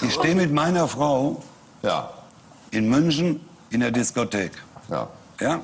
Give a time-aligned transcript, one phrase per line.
[0.00, 1.42] Ich stehe mit meiner Frau
[1.82, 2.10] Ja,
[2.70, 4.52] in München in der Diskothek.
[4.90, 5.08] ja.
[5.40, 5.60] Ja?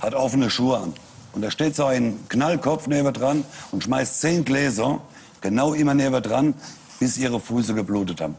[0.00, 0.94] Hat offene Schuhe an.
[1.32, 5.00] Und da steht so ein Knallkopf neben dran und schmeißt zehn Gläser
[5.40, 6.54] genau immer neben dran,
[7.00, 8.36] bis ihre Füße geblutet haben.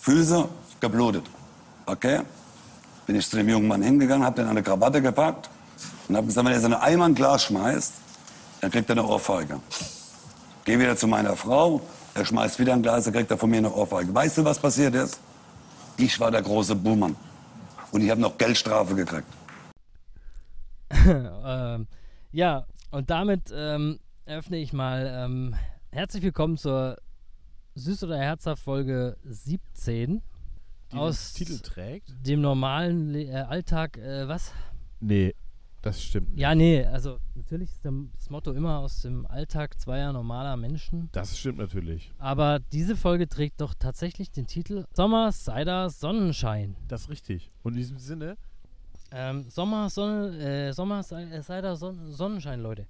[0.00, 0.48] Füße
[0.80, 1.24] geblutet.
[1.86, 2.20] Okay?
[3.06, 5.50] Bin ich zu dem jungen Mann hingegangen, hab den an eine Krawatte gepackt
[6.08, 7.92] und hab gesagt, wenn er so eine Eimer ein Glas schmeißt,
[8.60, 9.60] dann kriegt er eine Ohrfeige.
[10.64, 11.80] Geh wieder zu meiner Frau,
[12.14, 14.14] er schmeißt wieder ein Glas, dann kriegt er von mir eine Ohrfeige.
[14.14, 15.20] Weißt du, was passiert ist?
[15.96, 17.16] Ich war der große Buhmann.
[17.90, 19.26] Und ich habe noch Geldstrafe gekriegt.
[21.06, 21.86] ähm,
[22.32, 25.54] ja, und damit ähm, eröffne ich mal ähm,
[25.90, 26.98] herzlich willkommen zur
[27.74, 30.22] Süß oder Herzhaft Folge 17
[30.92, 32.14] die aus den Titel trägt?
[32.26, 33.96] dem normalen Le äh, Alltag.
[33.96, 34.52] Äh, was?
[35.00, 35.34] Nee,
[35.82, 36.40] das stimmt nicht.
[36.40, 41.08] Ja, nee, also natürlich ist das Motto immer aus dem Alltag zweier normaler Menschen.
[41.12, 42.12] Das stimmt natürlich.
[42.18, 46.76] Aber diese Folge trägt doch tatsächlich den Titel Sommer, Cider, Sonnenschein.
[46.88, 47.50] Das ist richtig.
[47.62, 48.36] Und in diesem Sinne,
[49.14, 52.86] Ähm, Sommer, Sonne, äh, Sommer, äh, Cider, Son Sonnenschein, Leute.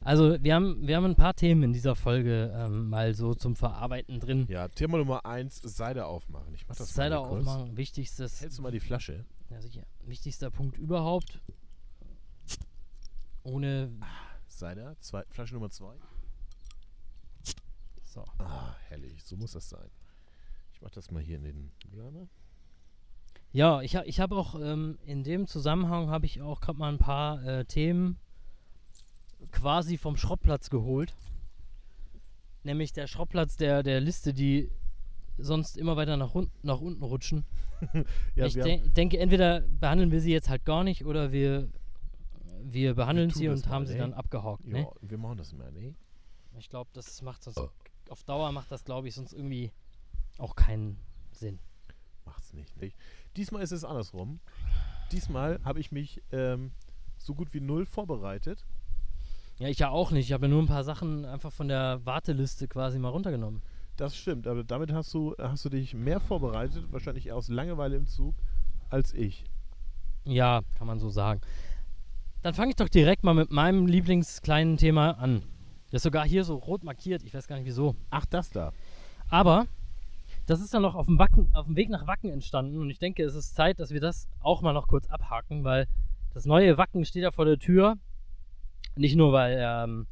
[0.00, 3.54] Also wir haben, wir haben ein paar Themen in dieser Folge ähm, mal so zum
[3.56, 4.46] Verarbeiten drin.
[4.48, 6.54] ja, Thema Nummer eins, Seide aufmachen.
[6.54, 9.24] Ich mach das Cider mal aufmachen, wichtigstes, Hältst du mal die Flasche?
[9.50, 11.40] ja, sicher, wichtigster Punkt überhaupt.
[13.48, 13.90] Ohne,
[14.48, 15.94] Cider, zwei, Flasche Nummer zwei.
[18.04, 18.24] so.
[18.38, 19.24] Ah, herrlich.
[19.24, 19.90] So muss das sein.
[20.72, 22.28] Ich mach das mal hier in den Mülleimer.
[23.52, 26.92] Ja, ich, ha- ich habe auch ähm, in dem Zusammenhang habe ich auch gerade mal
[26.92, 28.18] ein paar äh, Themen
[29.52, 31.14] quasi vom Schrottplatz geholt.
[32.64, 34.70] Nämlich der Schrottplatz der, der Liste, die
[35.38, 37.44] sonst immer weiter nach, un nach unten rutschen.
[38.34, 41.68] Ja, ich de denke, entweder behandeln wir sie jetzt halt gar nicht oder wir,
[42.62, 44.00] wir behandeln tun sie und mal, haben sie ne?
[44.00, 44.62] dann abgehakt.
[44.64, 44.80] haben, Ne?
[44.80, 45.94] ja, wir machen das mal, ne?
[46.58, 47.70] Ich glaube, das macht sonst Oh.
[48.10, 49.72] auf Dauer macht das, glaube ich, sonst irgendwie
[50.38, 50.98] auch keinen
[51.32, 51.58] Sinn.
[52.24, 52.96] Macht's nicht, nicht.
[53.36, 54.40] Diesmal ist es andersrum.
[55.12, 56.72] Diesmal habe ich mich ähm,
[57.16, 58.64] so gut wie null vorbereitet.
[59.58, 60.26] Ja, ich ja auch nicht.
[60.26, 63.62] Ich habe ja nur ein paar Sachen einfach von der Warteliste quasi mal runtergenommen.
[63.96, 67.96] Das stimmt, aber damit hast du, hast du dich mehr vorbereitet, wahrscheinlich eher aus Langeweile
[67.96, 68.34] im Zug,
[68.90, 69.44] als ich.
[70.24, 71.40] Ja, kann man so sagen.
[72.42, 75.42] Dann fange ich doch direkt mal mit meinem Lieblingskleinen Thema an.
[75.90, 77.22] Das ist sogar hier so rot markiert.
[77.24, 77.96] Ich weiß gar nicht wieso.
[78.10, 78.72] Ach, das da.
[79.28, 79.66] Aber
[80.46, 82.78] das ist dann noch auf dem, Wacken, auf dem Weg nach Wacken entstanden.
[82.78, 85.86] Und ich denke, es ist Zeit, dass wir das auch mal noch kurz abhaken, weil
[86.32, 87.96] das neue Wacken steht ja vor der Tür.
[88.96, 90.06] Nicht nur, weil er ähm,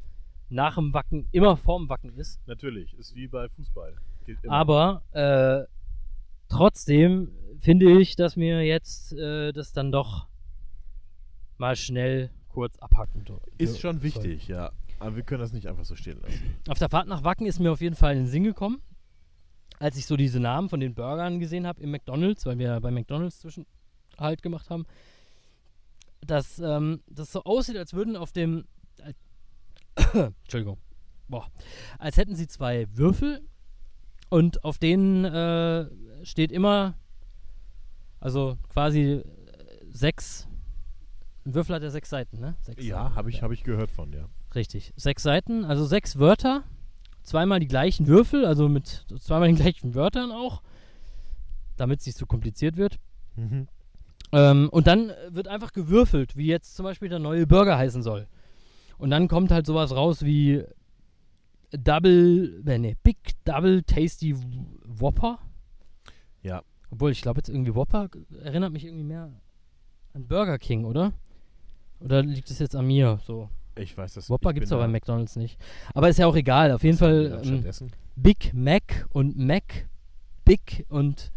[0.49, 3.95] nach dem Wacken immer vorm Wacken ist, Natürlich, ist wie bei Fußball.
[4.47, 5.63] Aber äh,
[6.49, 10.27] trotzdem finde ich, dass wir jetzt äh, das dann doch
[11.59, 13.23] mal schnell kurz abhaken.
[13.25, 14.71] do- ist schon wichtig, ja.
[14.99, 16.55] Aber wir können das nicht einfach so stehen lassen.
[16.69, 18.81] Auf der Fahrt nach Wacken ist mir auf jeden Fall in den Sinn gekommen,
[19.79, 22.89] als ich so diese Namen von den Burgern gesehen habe im McDonalds, weil wir bei
[22.89, 24.85] McDonalds Zwischenhalt gemacht haben,
[26.21, 28.65] dass ähm, das so aussieht, als würden auf dem.
[28.97, 29.13] Äh,
[30.43, 30.79] Entschuldigung.
[31.27, 31.47] Boah.
[31.99, 33.41] Als hätten sie zwei Würfel
[34.29, 35.87] und auf denen äh,
[36.25, 36.95] steht immer,
[38.19, 39.23] also quasi äh,
[39.89, 40.47] sechs.
[41.47, 42.55] Ein Würfel hat ja sechs Seiten, ne?
[42.59, 44.27] Sechs Ja, habe ich, hab ich gehört von, ja.
[44.53, 44.91] Richtig.
[44.97, 46.65] Sechs Seiten, also sechs Wörter,
[47.23, 50.61] zweimal die gleichen Würfel, also mit zweimal den gleichen Wörtern auch,
[51.77, 52.99] damit es nicht so kompliziert wird.
[53.37, 53.69] Mhm.
[54.33, 58.27] Ähm, und dann wird einfach gewürfelt, wie jetzt zum Beispiel der neue Burger heißen soll.
[58.97, 60.65] Und dann kommt halt sowas raus wie
[61.71, 64.35] Double, äh, nee, Big Double Tasty
[64.85, 65.39] Whopper.
[66.41, 66.61] Ja.
[66.89, 68.09] Obwohl, ich glaube jetzt irgendwie Whopper
[68.43, 69.31] erinnert mich irgendwie mehr
[70.13, 71.13] an Burger King, oder?
[71.99, 73.49] Oder liegt es jetzt an mir so?
[73.75, 75.59] Ich weiß das Whopper ich gibt es aber bei McDonalds nicht.
[75.93, 76.71] Aber ist ja auch egal.
[76.71, 77.91] Auf jeden Fall ähm?
[78.15, 79.87] Big Mac und Mac
[80.45, 81.31] Big und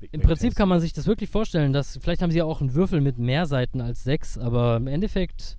[0.00, 0.58] Big im Mac Prinzip Tasty.
[0.58, 3.18] kann man sich das wirklich vorstellen, dass vielleicht haben sie ja auch einen Würfel mit
[3.18, 5.58] mehr Seiten als sechs, aber im Endeffekt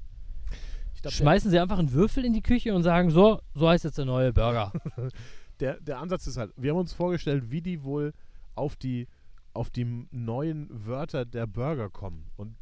[1.02, 3.98] glaub, schmeißen sie einfach einen Würfel in die Küche und sagen so, so heißt jetzt
[3.98, 4.72] der neue Burger.
[5.60, 8.14] der, der, Ansatz ist halt, wir haben uns vorgestellt, wie die wohl
[8.56, 9.08] auf die,
[9.54, 12.28] auf die neuen Wörter der Burger kommen.
[12.36, 12.56] Und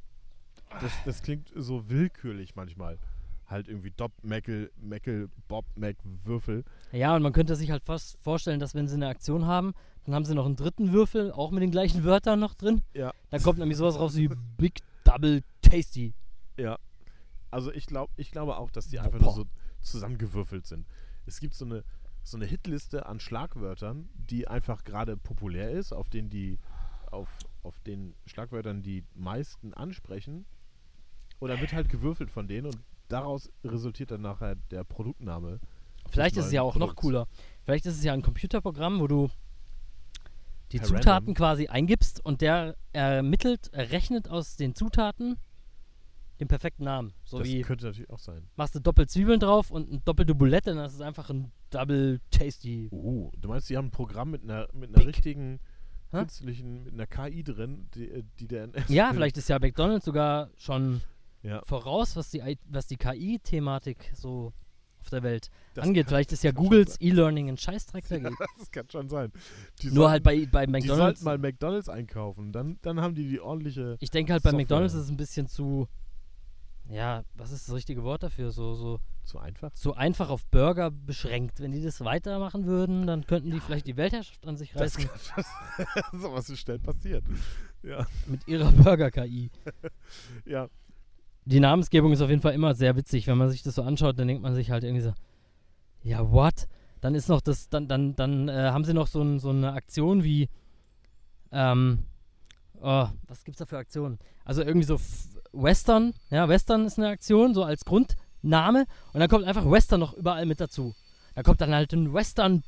[0.81, 2.97] das, das klingt so willkürlich manchmal.
[3.47, 6.63] Halt irgendwie Dopp, Meckel, Meckel, Bob, Mac, Würfel.
[6.91, 9.73] ja, und man könnte sich halt fast vorstellen, dass wenn sie eine Aktion haben,
[10.05, 12.81] dann haben sie noch einen dritten Würfel, auch mit den gleichen Wörtern noch drin.
[12.93, 13.13] Ja.
[13.29, 16.13] Dann kommt nämlich sowas raus wie Big Double Tasty.
[16.57, 16.79] Ja.
[17.51, 19.35] Also ich glaube ich glaube auch, dass die einfach nur Boah.
[19.35, 19.45] so
[19.81, 20.87] zusammengewürfelt sind.
[21.25, 21.83] Es gibt so eine,
[22.23, 26.59] so eine Hitliste an Schlagwörtern, die einfach gerade populär ist, auf denen die
[27.11, 27.29] auf,
[27.63, 30.45] auf den Schlagwörtern die meisten ansprechen.
[31.41, 32.77] Dann wird halt gewürfelt von denen und
[33.07, 35.59] daraus resultiert dann nachher der Produktname.
[36.09, 37.01] Vielleicht ist es ja auch noch Produkts.
[37.01, 37.27] cooler.
[37.63, 39.29] Vielleicht ist es ja ein Computerprogramm, wo du
[40.71, 41.33] die Per Zutaten random.
[41.35, 45.37] quasi eingibst und der ermittelt, errechnet aus den Zutaten
[46.39, 47.13] den perfekten Namen.
[47.23, 48.47] So das wie könnte natürlich auch sein.
[48.55, 52.19] machst du doppelt Zwiebeln drauf und eine doppelte Boulette, dann ist es einfach ein Double
[52.31, 52.89] Tasty.
[52.91, 55.59] Uh, du meinst, die haben ein Programm mit einer, mit einer richtigen
[56.11, 60.49] künstlichen, mit einer KI drin, die, äh, die der Ja, vielleicht ist ja McDonalds sogar
[60.57, 61.01] schon
[61.45, 64.51] Ja, voraus, was die, was die KI-Thematik so
[64.99, 66.05] auf der Welt das angeht.
[66.05, 68.35] kann- Vielleicht ist ja kann Googles E-Learning ein Scheißdreck dagegen.
[68.57, 69.31] das kann schon sein.
[69.81, 71.19] Die Nur halt sollten- bei, bei Die McDonalds.
[71.19, 73.97] sollten mal McDonalds einkaufen, dann, dann haben die die ordentliche.
[73.99, 74.63] Ich denke halt bei Software.
[74.63, 75.87] McDonalds ist es ein bisschen zu.
[76.89, 78.51] Ja, was ist das richtige Wort dafür?
[78.51, 79.71] So, so, Zu einfach?
[79.75, 81.59] so einfach auf Burger beschränkt.
[81.59, 85.07] Wenn die das weitermachen würden, dann könnten die vielleicht die Weltherrschaft an sich Das reißen
[85.09, 85.19] kann
[86.11, 87.23] schon so was ist schnell passiert.
[87.81, 89.49] Ja, mit ihrer Burger-KI.
[90.45, 90.67] ja.
[91.45, 93.27] Die Namensgebung ist auf jeden Fall immer sehr witzig.
[93.27, 95.13] Wenn man sich das so anschaut, dann denkt man sich halt irgendwie so,
[96.03, 96.67] ja, what?
[97.01, 99.73] Dann ist noch das, dann, dann, dann äh, haben sie noch so, ein, so eine
[99.73, 100.49] Aktion wie,
[101.51, 101.99] ähm,
[102.81, 104.17] oh, was gibt's da für Aktionen?
[104.43, 108.85] Also irgendwie so F Western, ja, Western ist eine Aktion, so als Grundname.
[109.13, 110.93] Und dann kommt einfach Western noch überall mit dazu.
[111.33, 112.63] Da kommt dann halt ein Western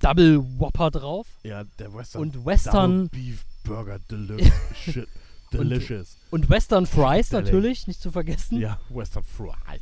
[0.00, 1.26] Double Whopper drauf.
[1.42, 2.22] Ja, der Western.
[2.22, 4.52] Und Western Double Beef Burger Delicious.
[4.74, 5.08] Shit.
[5.58, 6.16] Delicious.
[6.30, 7.42] und Western Fries Deli.
[7.44, 8.58] natürlich, nicht zu vergessen.
[8.60, 9.80] ja, Western Fries.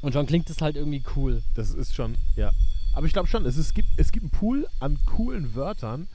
[0.00, 1.42] Und schon klingt es halt irgendwie cool.
[1.54, 2.50] Das ist schon, ja.
[2.94, 6.08] Aber ich glaube schon, es, ist, es, gibt, es gibt einen Pool an coolen Wörtern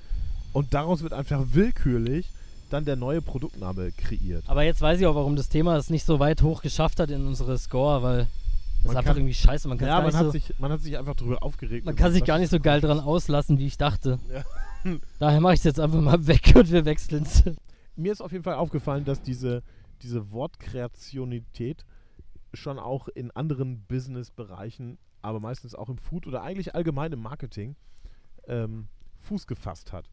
[0.53, 2.29] und daraus wird einfach willkürlich
[2.69, 4.43] dann der neue Produktname kreiert.
[4.47, 7.09] Aber jetzt weiß ich auch, warum das Thema es nicht so weit hoch geschafft hat
[7.09, 8.27] in unsere Score, weil
[8.83, 9.67] das ist einfach kann- irgendwie scheiße.
[9.69, 11.85] Man kann, ja, gar man nicht hat, so, sich, man hat sich einfach darüber aufgeregt.
[11.85, 14.19] man kann sich gar nicht so geil dran auslassen, wie ich dachte.
[14.31, 14.43] Ja.
[15.19, 17.43] Daher mache ich es jetzt einfach mal weg und wir wechseln es.
[17.97, 19.63] Mir ist auf jeden Fall aufgefallen, dass diese,
[20.01, 21.85] diese Wortkreationität
[22.53, 27.75] schon auch in anderen Business-Bereichen, aber meistens auch im Food oder eigentlich allgemein im Marketing,
[28.47, 28.87] ähm,
[29.21, 30.09] Fuß gefasst hat.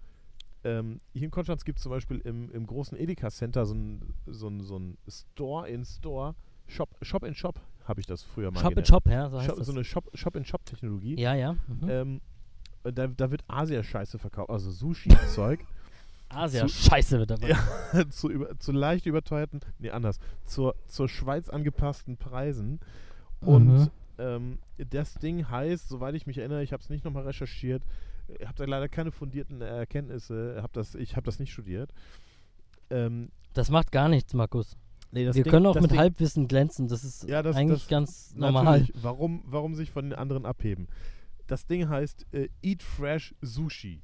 [0.65, 4.15] Ähm, hier in Konstanz gibt es zum Beispiel im, im großen Edeka Center so ein,
[4.27, 6.35] so ein, so ein Store-in-Store,
[6.67, 8.89] Shop, Shop-in-Shop habe ich das früher mal Shop in genannt.
[8.89, 9.67] Shop, ja, so heißt Shop, das.
[9.67, 11.21] so eine Shop- Shop-in-Shop-Technologie.
[11.21, 11.53] ja, ja.
[11.69, 11.89] Mhm.
[11.89, 12.21] Ähm,
[12.83, 15.65] da, da wird Asia-Scheiße verkauft, also Sushi-Zeug.
[16.29, 17.51] Asia, zu- scheiße wird dabei.
[17.51, 18.09] Ja.
[18.11, 22.81] zu, über, zu leicht überteuerten, nee, anders, zur, zur Schweiz angepassten Preisen.
[23.41, 23.91] Und Mhm.
[24.19, 24.59] ähm,
[24.91, 27.83] das Ding heißt, soweit ich mich erinnere, ich habe es nicht nochmal recherchiert,
[28.39, 31.93] ich habe da leider keine fundierten Erkenntnisse, hab das, ich habe das nicht studiert.
[32.91, 34.77] Ähm, Das macht gar nichts, Markus.
[35.11, 36.89] nee, wir Ding- können auch mit Ding- Halbwissen glänzen.
[36.89, 38.87] Das ist Ja, das- eigentlich das- ganz normal.
[38.95, 40.89] Warum, warum sich von den anderen abheben?
[41.47, 44.03] Das Ding heißt äh, Eat Fresh Sushi.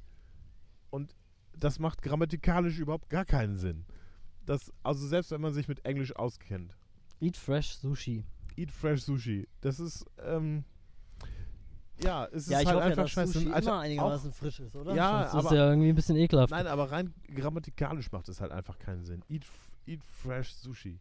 [0.91, 1.15] Und
[1.61, 3.85] das macht grammatikalisch überhaupt gar keinen Sinn.
[4.45, 6.75] Das, also selbst wenn man sich mit Englisch auskennt.
[7.21, 8.25] Eat Fresh Sushi.
[8.57, 9.47] Eat Fresh Sushi.
[9.61, 10.65] Das ist, ähm,
[12.03, 13.33] ja, es ja, ist halt hoffe ja, einfach dass scheiße.
[13.33, 14.95] Sushi Alter, immer einigermaßen frisch ist, oder?
[14.95, 16.49] Ja, Sonst ist aber- ja irgendwie ein bisschen ekelhaft.
[16.51, 19.23] Nein, aber rein grammatikalisch macht es halt einfach keinen Sinn.
[19.29, 19.45] Eat,
[19.85, 20.99] eat Fresh Sushi.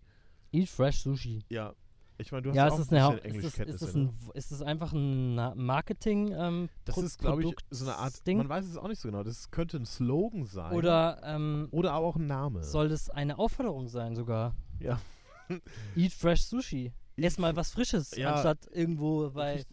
[0.52, 1.42] Eat Fresh Sushi.
[1.48, 1.74] Ja.
[2.20, 3.84] Ich meine, du hast Ja, ja ist auch das, ein eine, bisschen ist, ist, Englischkenntnisse.
[3.86, 4.12] das ne?
[4.34, 8.38] ist das einfach ein Marketing ähm, Das Pro- ist, glaube ich, so eine Art, Produktsding?
[8.38, 9.22] man weiß es auch nicht so genau.
[9.22, 10.72] Das könnte ein Slogan sein.
[10.72, 12.62] Oder ähm, Oder aber auch ein Name.
[12.62, 14.54] soll das eine Aufforderung sein sogar?
[14.78, 15.00] Ja.
[15.96, 16.92] Eat Fresh Sushi.
[17.16, 18.34] Ess mal was Frisches, Ja.
[18.34, 19.64] anstatt irgendwo bei...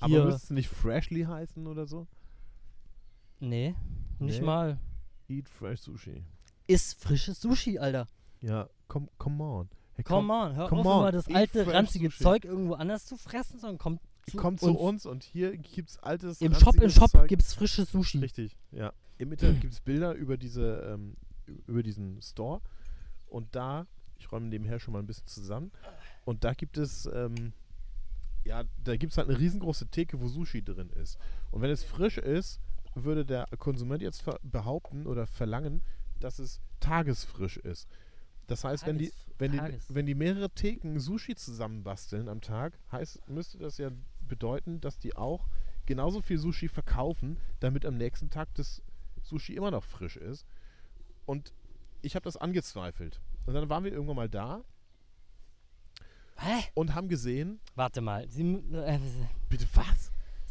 [0.00, 2.06] Aber müsste es nicht Freshly heißen oder so?
[3.40, 3.74] Nee,
[4.18, 4.46] nicht Nee.
[4.46, 4.78] mal.
[5.28, 6.24] Eat Fresh Sushi.
[6.66, 8.06] Iss frisches Sushi, Alter.
[8.40, 9.68] Ja, come, come on.
[9.96, 12.10] Hey, Come on, hör come auf, on, immer das alte, ranzige.
[12.10, 14.78] Zeug irgendwo anders zu fressen, sondern kommt zu, Komm zu uns.
[14.78, 17.28] uns und hier gibt's altes Im Shop ranziges Shop Zeug.
[17.28, 18.18] gibt's frisches Sushi.
[18.18, 18.92] Richtig, ja.
[19.18, 21.16] Im Internet gibt es Bilder über diese, ähm,
[21.66, 22.60] über diesen Store
[23.28, 23.86] und da,
[24.18, 25.70] ich räume nebenher schon mal ein bisschen zusammen,
[26.24, 27.52] und da gibt es, ähm,
[28.44, 31.18] ja, da gibt es halt eine riesengroße Theke, wo Sushi drin ist.
[31.52, 32.60] Und wenn es frisch ist,
[32.94, 35.82] würde der Konsument jetzt ver behaupten oder verlangen,
[36.20, 37.88] dass es tagesfrisch ist.
[38.46, 42.78] Das heißt, wenn die, wenn die, Tages- wenn die mehrere Theken Sushi zusammenbasteln am Tag,
[42.92, 45.48] heißt, müsste das ja bedeuten, dass die auch
[45.86, 48.82] genauso viel Sushi verkaufen, damit am nächsten Tag das
[49.22, 50.46] Sushi immer noch frisch ist.
[51.26, 51.52] Und
[52.02, 53.20] ich habe das angezweifelt.
[53.46, 54.62] Und dann waren wir irgendwann mal da
[56.38, 56.64] Hä?
[56.74, 58.28] und haben gesehen, Warte mal.
[58.28, 58.98] Sie, äh,
[59.48, 59.66] bitte?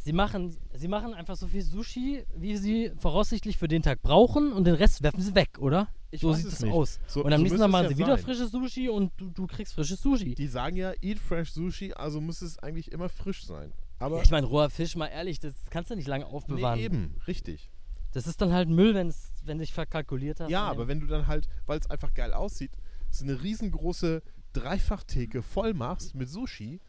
[0.06, 4.52] Sie, machen, sie machen einfach so viel Sushi, wie sie voraussichtlich für den Tag brauchen
[4.52, 5.88] und den Rest werfen sie weg, oder?
[6.12, 6.72] Ich so sieht es nicht.
[6.72, 7.00] aus.
[7.08, 8.24] So- und am so nächsten Tag machen ja sie wieder sein.
[8.24, 10.36] frisches Sushi und du, du kriegst frisches Sushi.
[10.36, 13.72] Die sagen ja, eat fresh Sushi, also muss es eigentlich immer frisch sein.
[13.98, 16.78] Aber ja, ich meine, roher Fisch, mal ehrlich, das kannst du nicht lange nee, aufbewahren.
[16.78, 17.68] eben, richtig.
[18.12, 20.50] Das ist dann halt Müll, wenn's, wenn sich verkalkuliert hast.
[20.50, 20.70] Ja, Nein.
[20.70, 22.70] aber wenn du dann halt, weil es einfach geil aussieht,
[23.10, 24.22] so eine riesengroße
[24.52, 26.80] Dreifachtheke voll machst mit Sushi,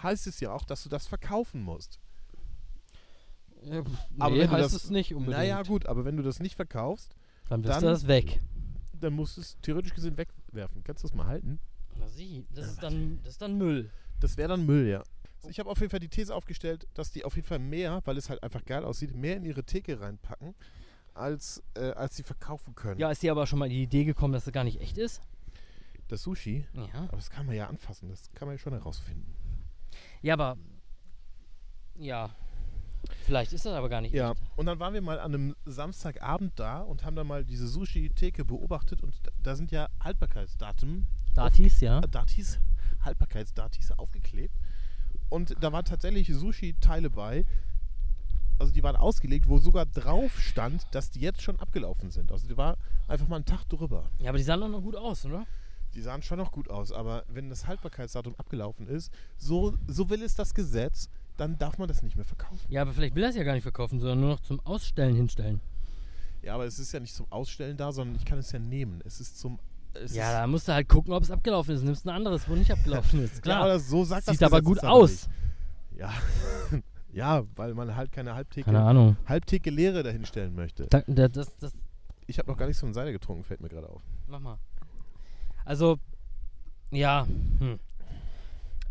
[0.00, 1.98] heißt es ja auch, dass du das verkaufen musst.
[3.62, 5.38] Äh, pff, Aber nee, wenn du heißt das- es nicht unbedingt.
[5.38, 7.14] Naja, gut, aber wenn du das nicht verkaufst,
[7.48, 8.40] Dann wirst Dann- du das weg.
[9.00, 10.84] Dann musst du es theoretisch gesehen wegwerfen.
[10.84, 11.58] Kannst du das mal halten?
[11.96, 13.90] Na sieh, das ist dann, das ist dann Müll.
[14.20, 15.02] Das wäre dann Müll, ja.
[15.48, 18.16] Ich habe auf jeden Fall die These aufgestellt, dass die auf jeden Fall mehr, weil
[18.18, 20.54] es halt einfach geil aussieht, mehr in ihre Theke reinpacken,
[21.14, 23.00] als, äh, als sie verkaufen können.
[23.00, 25.20] Ja, ist dir aber schon mal die Idee gekommen, dass das gar nicht echt ist?
[26.08, 26.84] Das Sushi, Ja.
[27.08, 29.26] aber das kann man ja anfassen, das kann man ja schon herausfinden.
[30.22, 30.56] Ja, aber.
[31.98, 32.30] Ja.
[33.24, 34.40] Vielleicht ist das aber gar nicht Ja, echt.
[34.56, 38.44] und dann waren wir mal an einem Samstagabend da und haben dann mal diese Sushi-Theke
[38.44, 42.00] beobachtet und da, sind ja Haltbarkeitsdaten, Datis, ja.
[42.00, 42.58] äh, Datis,
[43.04, 44.54] Haltbarkeitsdatis aufgeklebt.
[45.28, 47.44] Und da waren tatsächlich Sushi-Teile bei,
[48.58, 52.30] also die waren ausgelegt, wo sogar drauf stand, dass die jetzt schon abgelaufen sind.
[52.32, 52.76] Also die war
[53.08, 54.10] einfach mal einen Tag drüber.
[54.18, 55.46] Ja, aber die sahen doch noch gut aus, oder?
[55.94, 60.22] Die sahen schon noch gut aus, aber wenn das Haltbarkeitsdatum abgelaufen ist, so, so will
[60.22, 61.08] es das Gesetz,
[61.40, 62.60] dann darf man das nicht mehr verkaufen.
[62.68, 65.14] Ja, aber vielleicht will er es ja gar nicht verkaufen, sondern nur noch zum Ausstellen
[65.16, 65.60] hinstellen.
[66.42, 69.00] Ja, aber es ist ja nicht zum Ausstellen da, sondern ich kann es ja nehmen.
[69.04, 69.58] Es ist zum.
[69.94, 71.82] Es Ja, da musst du halt gucken, ob es abgelaufen ist.
[71.82, 73.36] Nimmst ein anderes, wo nicht abgelaufen ist.
[73.36, 73.62] ja, Klar.
[73.62, 75.10] aber so sagt das Sieht aber Gesetz gut aus.
[75.10, 76.00] nicht.
[76.00, 76.12] Ja.
[77.12, 79.16] ja, weil man halt keine Halbtheke, Keine Ahnung.
[79.26, 80.86] Halbtheke Leere dahinstellen möchte.
[80.86, 81.72] Da, da, das, das,
[82.26, 84.02] Ich habe noch gar nichts von Seite getrunken, fällt mir gerade auf.
[84.28, 84.58] mach mal.
[85.64, 85.98] Also,
[86.90, 87.26] ja.
[87.58, 87.78] Hm.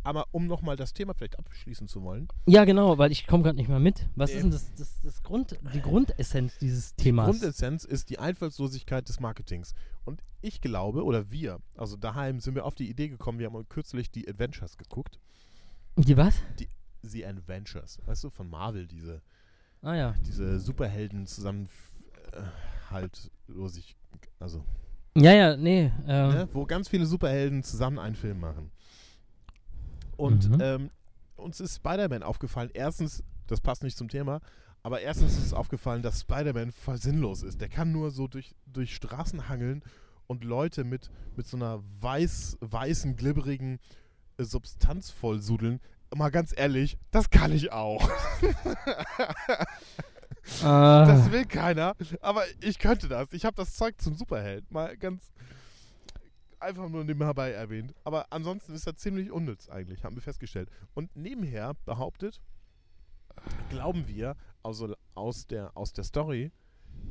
[0.09, 2.27] Aber um nochmal das Thema vielleicht abschließen zu wollen.
[2.47, 4.07] Ja, genau, weil ich komme gerade nicht mehr mit.
[4.15, 4.37] Was Nee.
[4.37, 7.27] ist denn das, das, das Grund, die Grundessenz dieses Themas?
[7.27, 9.75] Grundessenz ist die Einfallslosigkeit des Marketings.
[10.05, 13.69] Und ich glaube, oder wir, also daheim sind wir auf die Idee gekommen, wir haben
[13.69, 15.19] kürzlich die Adventures geguckt.
[15.95, 16.33] die was?
[17.03, 19.21] The Adventures, weißt du, von Marvel, diese,
[19.83, 20.15] Ah ja.
[20.25, 21.69] diese Superhelden zusammen
[22.33, 22.41] äh,
[22.89, 23.95] halt losig,
[24.39, 24.65] also,
[25.15, 25.91] Ja, ja, nee.
[26.07, 28.71] Ähm, ne, wo ganz viele Superhelden zusammen einen Film machen.
[30.19, 30.57] Und Mhm.
[30.61, 30.89] ähm,
[31.37, 32.69] uns ist Spider-Man aufgefallen.
[32.73, 34.41] Erstens, das passt nicht zum Thema,
[34.83, 37.61] aber erstens ist aufgefallen, dass Spider-Man voll sinnlos ist.
[37.61, 39.81] Der kann nur so durch, durch Straßen hangeln
[40.27, 43.79] und Leute mit, mit so einer weiß, weißen, glibberigen
[44.37, 45.79] äh, Substanz vollsudeln.
[46.15, 48.09] Mal ganz ehrlich, das kann ich auch.
[50.61, 53.27] Das äh, will keiner, aber ich könnte das.
[53.33, 54.71] Ich habe das Zeug zum Superheld.
[54.71, 55.31] Mal ganz
[56.59, 57.93] einfach nur nebenbei erwähnt.
[58.03, 60.69] Aber ansonsten ist er ziemlich unnütz eigentlich, haben wir festgestellt.
[60.93, 62.41] Und nebenher behauptet,
[63.69, 66.51] glauben wir, also aus der, aus der Story,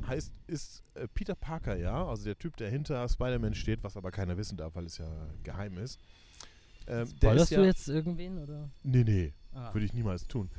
[0.07, 4.11] heißt, ist äh, Peter Parker, ja, also der Typ, der hinter Spider-Man steht, was aber
[4.11, 5.09] keiner wissen darf, weil es ja
[5.43, 5.99] geheim ist.
[6.87, 8.37] Ähm, Spoilerst ja, du jetzt irgendwen?
[8.39, 8.69] Oder?
[8.83, 9.73] Nee, nee, Ah.
[9.73, 10.49] würde ich niemals tun.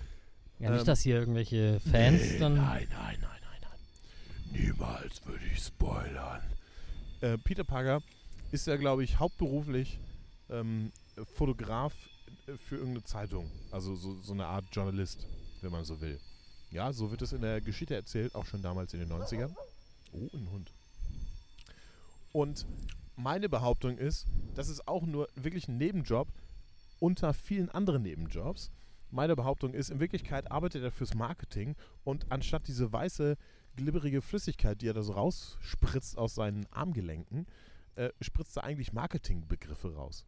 [0.58, 2.56] Ja, nicht, ähm, dass hier irgendwelche Fans Nee, dann.
[2.56, 3.60] Nein, nein, nein, nein,
[4.52, 4.60] nein.
[4.62, 6.42] Niemals würde ich spoilern.
[7.20, 8.02] Äh, Peter Parker
[8.50, 10.00] ist ja, glaube ich, hauptberuflich
[10.48, 10.92] ähm,
[11.34, 11.92] Fotograf
[12.46, 13.50] äh, für irgendeine Zeitung.
[13.70, 15.26] Also so, so eine Art Journalist,
[15.60, 16.18] wenn man so will.
[16.70, 19.54] Ja, so wird es in der Geschichte erzählt, auch schon damals in den 90ern.
[20.12, 20.72] Oh, ein Hund.
[22.32, 22.66] Und
[23.16, 26.28] meine Behauptung ist, das ist auch nur wirklich ein Nebenjob
[27.00, 28.70] unter vielen anderen Nebenjobs.
[29.10, 33.36] Meine Behauptung ist, in Wirklichkeit arbeitet er fürs Marketing und anstatt diese weiße,
[33.76, 37.46] glibberige Flüssigkeit, die er da so rausspritzt aus seinen Armgelenken,
[37.96, 40.26] äh, spritzt er eigentlich Marketingbegriffe raus.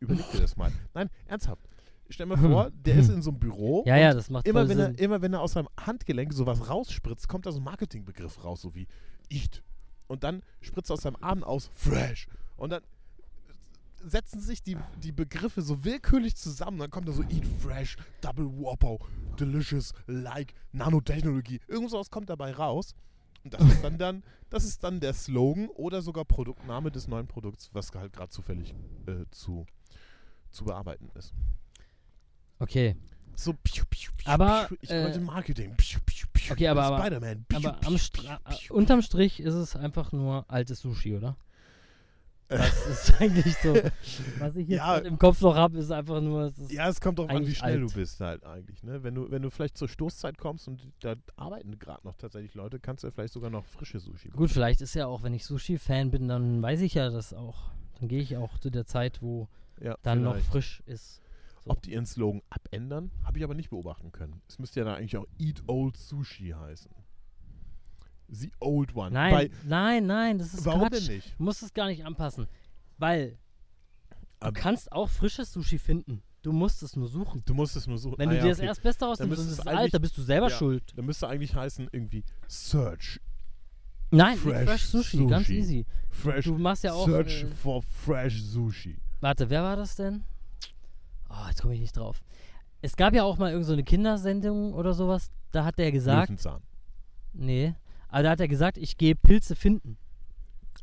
[0.00, 0.72] Überleg dir das mal.
[0.94, 1.68] Nein, ernsthaft.
[2.08, 4.76] Stell mir vor, der ist in so einem Büro Ja, ja, das macht immer wenn,
[4.76, 4.94] Sinn.
[4.96, 8.62] er, immer wenn er aus seinem Handgelenk sowas rausspritzt, kommt da so ein Marketingbegriff raus,
[8.62, 8.86] so wie
[9.30, 9.62] Eat.
[10.08, 12.26] Und dann spritzt er aus seinem Arm aus Fresh.
[12.56, 12.82] Und dann
[14.04, 16.78] setzen sich die, die Begriffe so willkürlich zusammen.
[16.78, 18.98] Dann kommt da so Eat Fresh, Double Whopper,
[19.38, 21.60] Delicious, Like, Nanotechnologie.
[21.68, 22.94] Irgendwas kommt dabei raus.
[23.44, 27.26] Und das ist dann, dann, das ist dann der Slogan oder sogar Produktname des neuen
[27.26, 28.74] Produkts, was halt gerade zufällig
[29.06, 29.66] äh, zu,
[30.50, 31.32] zu bearbeiten ist.
[32.58, 32.96] Okay.
[33.34, 35.74] So, piu, piu, piu, Aber, piu, ich äh, wollte Marketing.
[36.50, 36.98] Okay, aber- aber-
[37.54, 41.36] Aber piu, am Stra unterm Strich ist es einfach nur altes Sushi, oder?
[42.56, 43.74] Das ist eigentlich so.
[44.38, 44.98] Was ich jetzt Ja.
[44.98, 46.42] im Kopf noch habe, ist einfach nur.
[46.44, 47.90] Es ist Ja, es kommt drauf an, wie schnell alt.
[47.90, 48.82] du bist halt eigentlich.
[48.82, 49.02] Ne?
[49.02, 52.78] Wenn, du, wenn du vielleicht zur Stoßzeit kommst und da arbeiten gerade noch tatsächlich Leute,
[52.80, 55.44] kannst du ja vielleicht sogar noch frische Sushi Gut, vielleicht ist ja auch, wenn ich
[55.44, 57.70] Sushi-Fan bin, dann weiß ich ja das auch.
[58.00, 59.48] Dann gehe ich auch zu der Zeit, wo
[59.80, 60.48] Ja, dann noch vielleicht.
[60.50, 61.20] frisch ist.
[61.64, 61.70] So.
[61.70, 64.40] Ob die ihren Slogan abändern, habe ich aber nicht beobachten können.
[64.48, 66.90] Es müsste ja dann eigentlich auch Eat Old Sushi heißen.
[68.34, 69.10] The Old One.
[69.10, 71.06] Nein, Bei, nein, nein, das ist warum Quatsch.
[71.08, 71.34] denn nicht?
[71.38, 72.46] Du musst es gar nicht anpassen.
[72.98, 73.30] Weil
[74.40, 76.22] du Aber- kannst auch frisches Sushi finden.
[76.42, 77.42] Du musst es nur suchen.
[77.44, 78.18] Du musst es nur suchen.
[78.18, 78.66] Wenn Ah du ja, dir das okay.
[78.66, 80.56] Erstbeste rausnimmst und es ist alt, dann bist du selber ja.
[80.56, 80.82] schuld.
[80.96, 83.20] Dann müsste eigentlich heißen irgendwie Search.
[84.10, 85.58] Nein, Fresh fresh, fresh Sushi, ganz Sushi.
[85.58, 85.86] easy.
[86.10, 86.44] Fresh.
[86.46, 87.06] Du machst ja auch.
[87.06, 88.96] Search Äh, for Fresh Sushi.
[89.20, 90.24] warte, wer war das denn?
[91.30, 92.20] Oh, jetzt komme ich nicht drauf.
[92.82, 95.30] Es gab ja auch mal irgendeine so eine Kindersendung oder sowas.
[95.52, 96.62] Da hat der gesagt, Löwenzahn.
[97.34, 97.74] nee,
[98.12, 99.96] Aber da hat er gesagt, ich gehe Pilze finden,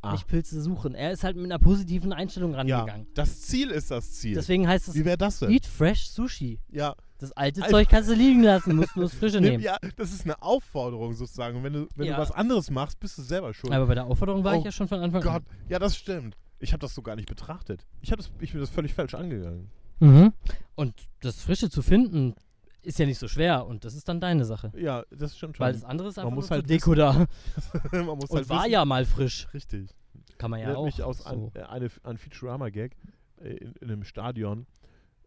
[0.02, 0.14] Ah.
[0.14, 0.96] nicht Pilze suchen.
[0.96, 3.08] Er ist halt mit einer positiven Einstellung Ja, rangegangen.
[3.16, 4.34] das Ziel ist das Ziel.
[4.36, 5.52] Deswegen heißt es Wie wäre das denn?
[5.52, 6.60] Eat Fresh Sushi.
[6.70, 7.72] Ja, Das alte Alter.
[7.74, 9.62] Zeug kannst du liegen lassen, musst nur das Frische nehmen.
[9.62, 11.58] ja, das ist eine Aufforderung sozusagen.
[11.58, 12.16] Und Wenn du, wenn Ja.
[12.16, 13.74] du was anderes machst, bist du selber schuld.
[13.74, 16.38] Aber bei der Aufforderung war Oh ich ja schon von Anfang Gott, ja, das stimmt.
[16.60, 17.86] Ich habe das so gar nicht betrachtet.
[18.02, 19.70] Ich, das, ich bin das völlig falsch angegangen.
[20.00, 20.08] an.
[20.08, 20.34] Mhm.
[20.76, 22.36] Und das Frische zu finden,
[22.82, 24.72] ist ja nicht so schwer und das ist dann deine Sache.
[24.78, 25.66] Ja, das stimmt schon.
[25.66, 27.14] Weil das andere ist Man einfach muss nur halt zur Deko da.
[27.92, 28.72] Man muss Und halt war wissen.
[28.72, 29.48] ja mal frisch.
[29.54, 29.90] Richtig.
[30.38, 30.86] Kann man ja Erinnert auch.
[30.86, 31.26] mich aus so.
[31.26, 32.96] an, äh, eine, an Futurama-Gag
[33.42, 34.66] äh, in, in einem Stadion,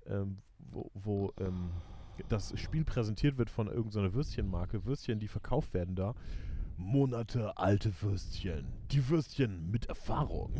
[0.06, 1.70] ähm, wo, wo ähm,
[2.28, 4.84] das Spiel präsentiert wird von irgendeiner Würstchenmarke.
[4.86, 6.14] Würstchen, die verkauft werden da.
[6.76, 8.66] Monate alte Würstchen.
[8.90, 10.54] Die Würstchen mit Erfahrung.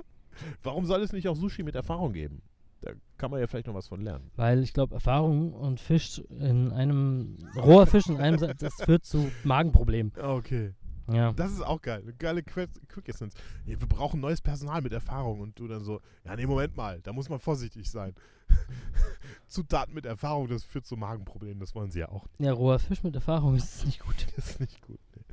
[0.62, 2.42] Warum soll es nicht auch Sushi mit Erfahrung geben?
[2.80, 4.30] Da kann man ja vielleicht noch was von lernen.
[4.36, 9.30] Weil ich glaube, Erfahrung und Fisch in einem, roher Fisch in einem, das führt zu
[9.44, 10.12] Magenproblemen.
[10.16, 10.74] Okay.
[11.12, 11.32] Ja.
[11.32, 12.02] Das ist auch geil.
[12.02, 13.34] Eine geile Quick Essence.
[13.64, 15.40] Wir brauchen neues Personal mit Erfahrung.
[15.40, 18.14] Und du dann so, ja, nee, Moment mal, da muss man vorsichtig sein.
[19.46, 21.60] Zutaten mit Erfahrung, das führt zu Magenproblemen.
[21.60, 22.26] Das wollen sie ja auch.
[22.38, 24.26] Ja, roher Fisch mit Erfahrung ist nicht gut.
[24.36, 25.00] Das ist nicht gut.
[25.16, 25.24] Nee.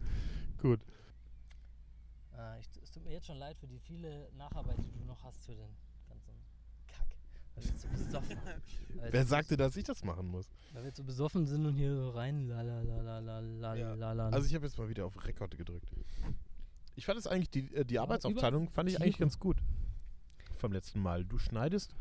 [0.61, 0.79] Gut.
[2.31, 5.45] Ah, es tut mir jetzt schon leid für die viele Nacharbeit, die du noch hast
[5.45, 5.75] für den.
[7.55, 8.37] Weil wir so besoffen,
[9.11, 10.45] Wer sagte, dass ich das machen muss?
[10.73, 13.39] Weil wir jetzt so besoffen sind und hier so rein la la la la la
[13.39, 13.93] la Ja.
[13.93, 14.29] la la.
[14.29, 15.89] Also ich habe jetzt mal wieder auf Rekord gedrückt.
[16.95, 19.57] Ich fand es eigentlich, die, äh, die Arbeitsaufteilung fand ich eigentlich ganz gut.
[20.57, 21.25] Vom letzten Mal.
[21.25, 21.93] Du schneidest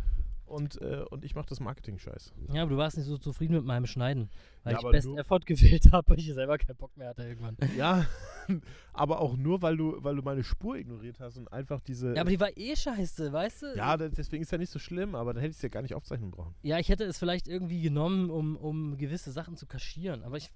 [0.46, 2.32] und, äh, und ich mache das Marketing-Scheiß.
[2.52, 4.30] ja, aber du warst nicht so zufrieden mit meinem Schneiden.
[4.62, 7.56] Weil Ja, ich Best Effort gewählt habe, weil ich selber keinen Bock mehr hatte irgendwann.
[7.76, 8.06] Ja,
[8.92, 12.14] aber auch nur, weil du, weil du meine Spur ignoriert hast und einfach diese...
[12.14, 13.76] Ja, aber die war eh scheiße, weißt du?
[13.76, 15.94] Ja, deswegen ist ja nicht so schlimm, aber dann hätte ich es ja gar nicht
[15.94, 16.54] aufzeichnen brauchen.
[16.62, 20.22] Ja, ich hätte es vielleicht irgendwie genommen, um, um gewisse Sachen zu kaschieren.
[20.22, 20.50] Aber ich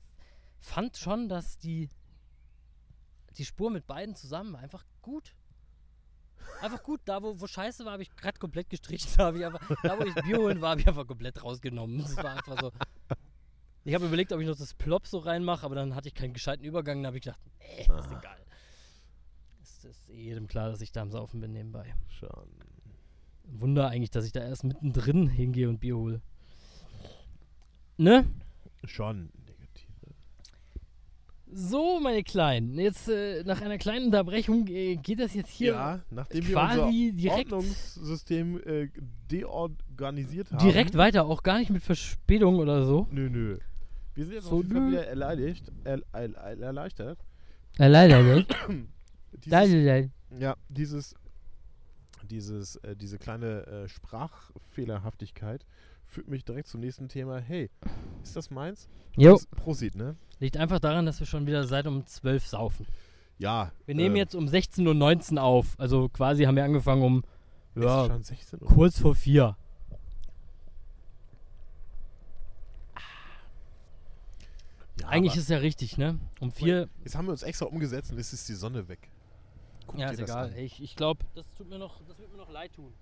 [0.58, 1.88] fand schon, dass die,
[3.36, 5.34] die Spur mit beiden zusammen einfach gut.
[6.60, 7.00] Einfach gut.
[7.04, 9.08] Da, wo, wo scheiße war, habe ich gerade komplett gestrichen.
[9.16, 11.98] Da, ich einfach, da, wo ich Bio holen war, habe ich einfach komplett rausgenommen.
[11.98, 12.72] Das war einfach so.
[13.84, 16.32] Ich habe überlegt, ob ich noch das Plop so reinmache, aber dann hatte ich keinen
[16.34, 17.02] gescheiten Übergang.
[17.02, 18.18] Da habe ich gedacht, nee, ist Ah.
[18.18, 18.38] egal.
[19.62, 21.94] Es ist jedem klar, dass ich da am Saufen bin nebenbei.
[22.18, 22.48] Schon.
[23.44, 26.20] Wunder eigentlich, dass ich da erst mittendrin hingehe und Bier hole.
[27.96, 28.26] Ne?
[28.84, 29.30] Schon.
[31.50, 32.78] So, meine Kleinen.
[32.78, 36.80] Jetzt äh, nach einer kleinen Unterbrechung äh, geht das jetzt hier ja, nachdem wir quasi
[36.80, 38.88] unser direkt, Ordnungssystem äh,
[39.30, 40.58] deorganisiert haben.
[40.58, 43.08] direkt weiter, auch gar nicht mit Verspätung oder so.
[43.10, 43.58] Nö, nö.
[44.14, 45.74] Wir sind jetzt So, auf jeden Fall wieder erleichtert.
[45.84, 47.18] Er, er, er, erleichtert.
[47.78, 48.54] Nicht.
[49.44, 51.14] Dieses, ja, dieses,
[52.24, 55.64] dieses, äh, diese kleine äh, Sprachfehlerhaftigkeit
[56.08, 57.38] führt mich direkt zum nächsten Thema.
[57.38, 57.70] Hey,
[58.22, 58.88] ist das meins?
[59.16, 60.16] Jo, Pros- Prosit, ne?
[60.40, 62.86] liegt einfach daran, dass wir schon wieder seit um 12 saufen.
[63.38, 63.72] Ja.
[63.86, 65.74] Wir nehmen äh, jetzt um 16.19 Uhr auf.
[65.78, 67.24] Also quasi haben wir angefangen um
[67.76, 68.68] ja, schon 16 Uhr.
[68.68, 69.56] kurz vor 4.
[75.00, 76.18] Ja, Eigentlich ist ja richtig, ne?
[76.40, 76.88] Um 4.
[77.04, 79.08] Jetzt haben wir uns extra umgesetzt und jetzt ist die Sonne weg.
[79.86, 80.46] Guck Ja, ist egal.
[80.50, 80.56] an.
[80.56, 82.92] Ich, ich glaube, das tut mir noch, das wird mir noch leid tun.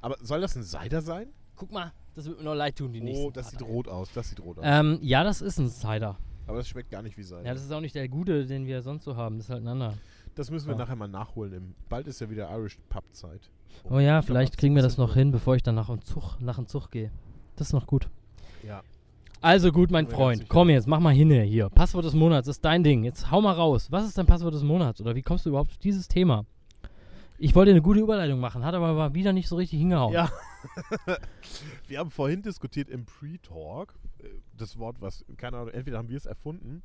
[0.00, 1.28] Aber soll das ein Cider sein?
[1.56, 3.70] Guck mal, das wird mir noch leid tun, die nächsten Oh, das sieht Tage.
[3.70, 4.10] rot aus.
[4.14, 4.64] Das sieht rot aus.
[4.66, 6.16] Ähm, ja, das ist ein Cider.
[6.46, 7.44] Aber das schmeckt gar nicht wie Cider.
[7.44, 9.36] Ja, das ist auch nicht der gute, den wir sonst so haben.
[9.38, 9.94] Das ist halt ein anderer.
[10.34, 10.78] Das müssen wir Oh.
[10.78, 11.52] nachher mal nachholen.
[11.52, 13.50] Im, bald ist ja wieder Irish Pub Zeit.
[13.84, 15.86] Oh ja, ich glaub, vielleicht kriegen wir das 17 noch hin, bevor ich dann nach
[15.86, 17.10] dem Zug, nach dem Zug gehe.
[17.56, 18.08] Das ist noch gut.
[18.66, 18.82] Ja.
[19.40, 21.68] Also gut, mein Freund, komm jetzt, mach mal hin hier.
[21.68, 23.04] Passwort des Monats ist dein Ding.
[23.04, 23.88] Jetzt hau mal raus.
[23.92, 25.00] Was ist dein Passwort des Monats?
[25.02, 26.46] Oder wie kommst du überhaupt auf dieses Thema?
[27.38, 30.12] Ich wollte eine gute Überleitung machen, hat aber mal wieder nicht so richtig hingehauen.
[30.14, 30.30] Ja.
[31.88, 33.94] wir haben vorhin diskutiert im Pre-Talk.
[34.20, 36.82] äh, Das Wort, was, keine Ahnung, entweder haben wir es erfunden.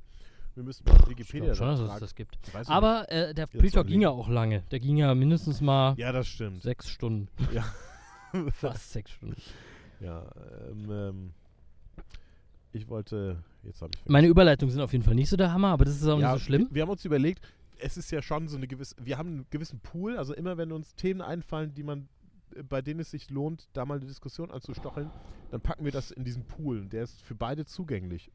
[0.55, 2.37] Wir müssen bei Ich Wikipedia glaub schon, dass es das gibt.
[2.47, 4.63] Ich Aber äh, der Pre-Talk ging ja ich- auch lange.
[4.71, 5.93] Der ging ja mindestens mal.
[5.97, 6.61] Ja, das stimmt.
[6.61, 7.27] sechs Stunden.
[7.53, 7.63] Ja.
[8.51, 9.41] Fast sechs Stunden.
[9.99, 10.23] ja,
[10.69, 11.33] ähm, ähm,
[12.73, 15.69] ich wollte, jetzt habe ich Meine Überleitungen sind auf jeden Fall nicht so der Hammer,
[15.69, 16.67] aber das ist auch ja, nicht so schlimm.
[16.69, 17.41] Wir, wir haben uns überlegt,
[17.79, 20.71] es ist ja schon so eine gewisse, wir haben einen gewissen Pool, also immer wenn
[20.71, 22.07] uns Themen einfallen, die man,
[22.55, 25.09] äh, bei denen es sich lohnt, da mal eine Diskussion anzustocheln,
[25.51, 26.87] dann packen wir das in diesen Pool.
[26.87, 28.31] Der ist für beide zugänglich.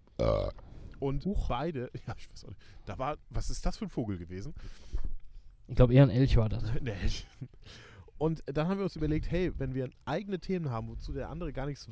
[1.00, 4.18] Und beide, ja, ich weiß auch nicht, da war, was ist das für ein Vogel
[4.18, 4.54] gewesen?
[5.68, 6.62] Ich glaube, eher ein Elch war das.
[6.80, 6.94] Nee.
[8.16, 11.52] Und dann haben wir uns überlegt, hey, wenn wir eigene Themen haben, wozu der andere
[11.52, 11.88] gar nichts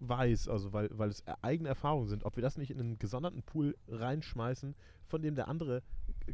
[0.00, 2.98] weiß, also weil, weil es e- eigene Erfahrungen sind, ob wir das nicht in einen
[2.98, 4.74] gesonderten Pool reinschmeißen,
[5.06, 5.82] von dem der andere äh,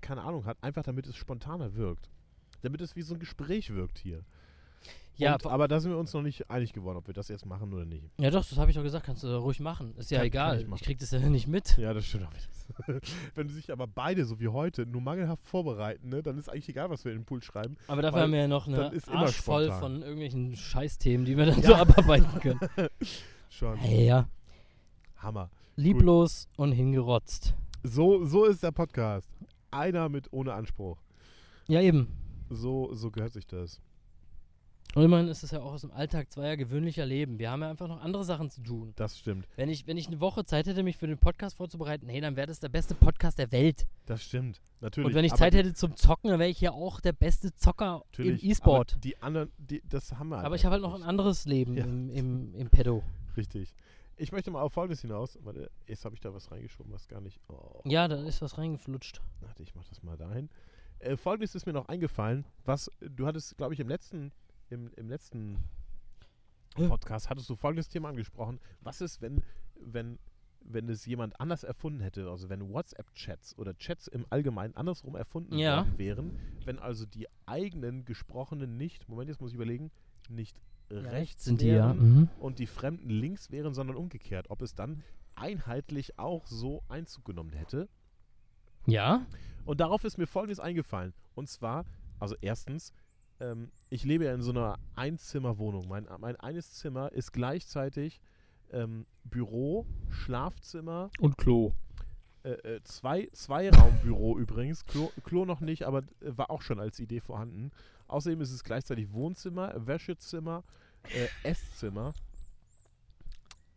[0.00, 2.08] keine Ahnung hat, einfach damit es spontaner wirkt.
[2.62, 4.22] Damit es wie so ein Gespräch wirkt hier.
[5.16, 7.44] Ja, Und, aber da sind wir uns noch nicht einig geworden, ob wir das jetzt
[7.44, 8.04] machen oder nicht.
[8.18, 9.94] ja doch, das habe ich doch gesagt, kannst du ruhig machen.
[9.96, 10.56] Ist ja Kann- kann egal.
[10.56, 10.84] ich Ich, machen.
[10.84, 11.76] krieg das ja nicht mit.
[11.76, 13.00] Ja, das stimmt auch wieder.
[13.34, 16.88] Wenn sich aber beide, so wie heute, nur mangelhaft vorbereiten, ne, dann ist eigentlich egal,
[16.90, 17.76] was wir in den Pool schreiben.
[17.88, 21.46] Aber dafür haben wir ja noch dann eine Arsch voll von irgendwelchen Scheißthemen, die wir
[21.46, 21.66] dann Ja.
[21.68, 22.60] so abarbeiten können.
[23.50, 23.76] Schon.
[23.78, 24.28] Hey, ja.
[25.16, 25.50] Hammer.
[25.74, 27.54] Lieblos und hingerotzt.
[27.82, 29.28] So, so ist der Podcast.
[29.70, 30.98] Einer mit ohne Anspruch.
[31.66, 32.08] Ja, eben.
[32.50, 33.80] So, so gehört sich das.
[34.94, 37.38] Und immerhin ist es ja auch aus dem Alltag zweier gewöhnlicher Leben.
[37.38, 38.94] Wir haben ja einfach noch andere Sachen zu tun.
[38.96, 39.46] Das stimmt.
[39.54, 42.36] Wenn ich, wenn ich eine Woche Zeit hätte, mich für den Podcast vorzubereiten, hey, dann
[42.36, 43.86] wäre das der beste Podcast der Welt.
[44.06, 44.62] Das stimmt.
[44.80, 45.08] Natürlich.
[45.08, 47.54] Und wenn ich aber Zeit hätte zum Zocken, dann wäre ich ja auch der beste
[47.54, 48.92] Zocker im E-Sport.
[48.94, 51.44] Aber die anderen, die, das haben wir Aber, halt ich habe halt noch ein anderes
[51.44, 51.84] Leben Ja.
[51.84, 53.02] im, im, im Pedo.
[53.36, 53.74] Richtig.
[54.20, 55.38] Ich möchte mal auf Folgendes hinaus.
[55.42, 57.40] Warte, jetzt habe ich da was reingeschoben, was gar nicht.
[57.48, 57.80] Oh.
[57.84, 59.20] Ja, da ist was reingeflutscht.
[59.40, 60.50] Warte, ich mach das mal dahin.
[60.98, 64.32] Äh, Folgendes ist mir noch eingefallen, was du hattest, glaube ich, im letzten,
[64.70, 65.58] im, im letzten.
[66.74, 68.60] Podcast hattest du folgendes Thema angesprochen.
[68.82, 69.42] Was ist, wenn,
[69.80, 70.18] wenn,
[70.60, 75.58] wenn es jemand anders erfunden hätte, also wenn WhatsApp-Chats oder Chats im Allgemeinen andersrum erfunden
[75.58, 75.78] Ja.
[75.78, 79.90] worden wären, wenn also die eigenen gesprochenen nicht, Moment, jetzt muss ich überlegen,
[80.28, 81.92] nicht rechts sind die ja.
[81.94, 82.28] Mhm.
[82.38, 84.50] und die Fremden links wären, sondern umgekehrt.
[84.50, 85.02] Ob es dann
[85.34, 87.88] einheitlich auch so Einzug genommen hätte.
[88.86, 89.26] Ja?
[89.64, 91.12] Und darauf ist mir Folgendes eingefallen.
[91.34, 91.84] Und zwar,
[92.18, 92.92] also erstens,
[93.40, 95.86] ähm, ich lebe ja in so einer Einzimmerwohnung.
[95.88, 98.20] Mein, mein eines Zimmer ist gleichzeitig
[98.70, 101.72] ähm, Büro, Schlafzimmer, Und Klo.
[102.42, 104.86] äh, äh, zwei, Zweiraumbüro übrigens.
[104.86, 107.70] Klo, Klo noch nicht, aber äh, war auch schon als Idee vorhanden.
[108.08, 110.64] Außerdem ist es gleichzeitig Wohnzimmer, Wäschezimmer,
[111.14, 112.12] äh, Esszimmer.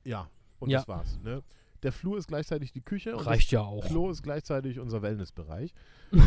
[0.04, 0.28] Ja,
[0.60, 0.80] und Ja.
[0.80, 1.20] das war's.
[1.24, 1.44] Ne?
[1.84, 3.86] Der Flur ist gleichzeitig die Küche Reicht ja auch.
[3.86, 5.74] Klo ist gleichzeitig unser Wellnessbereich.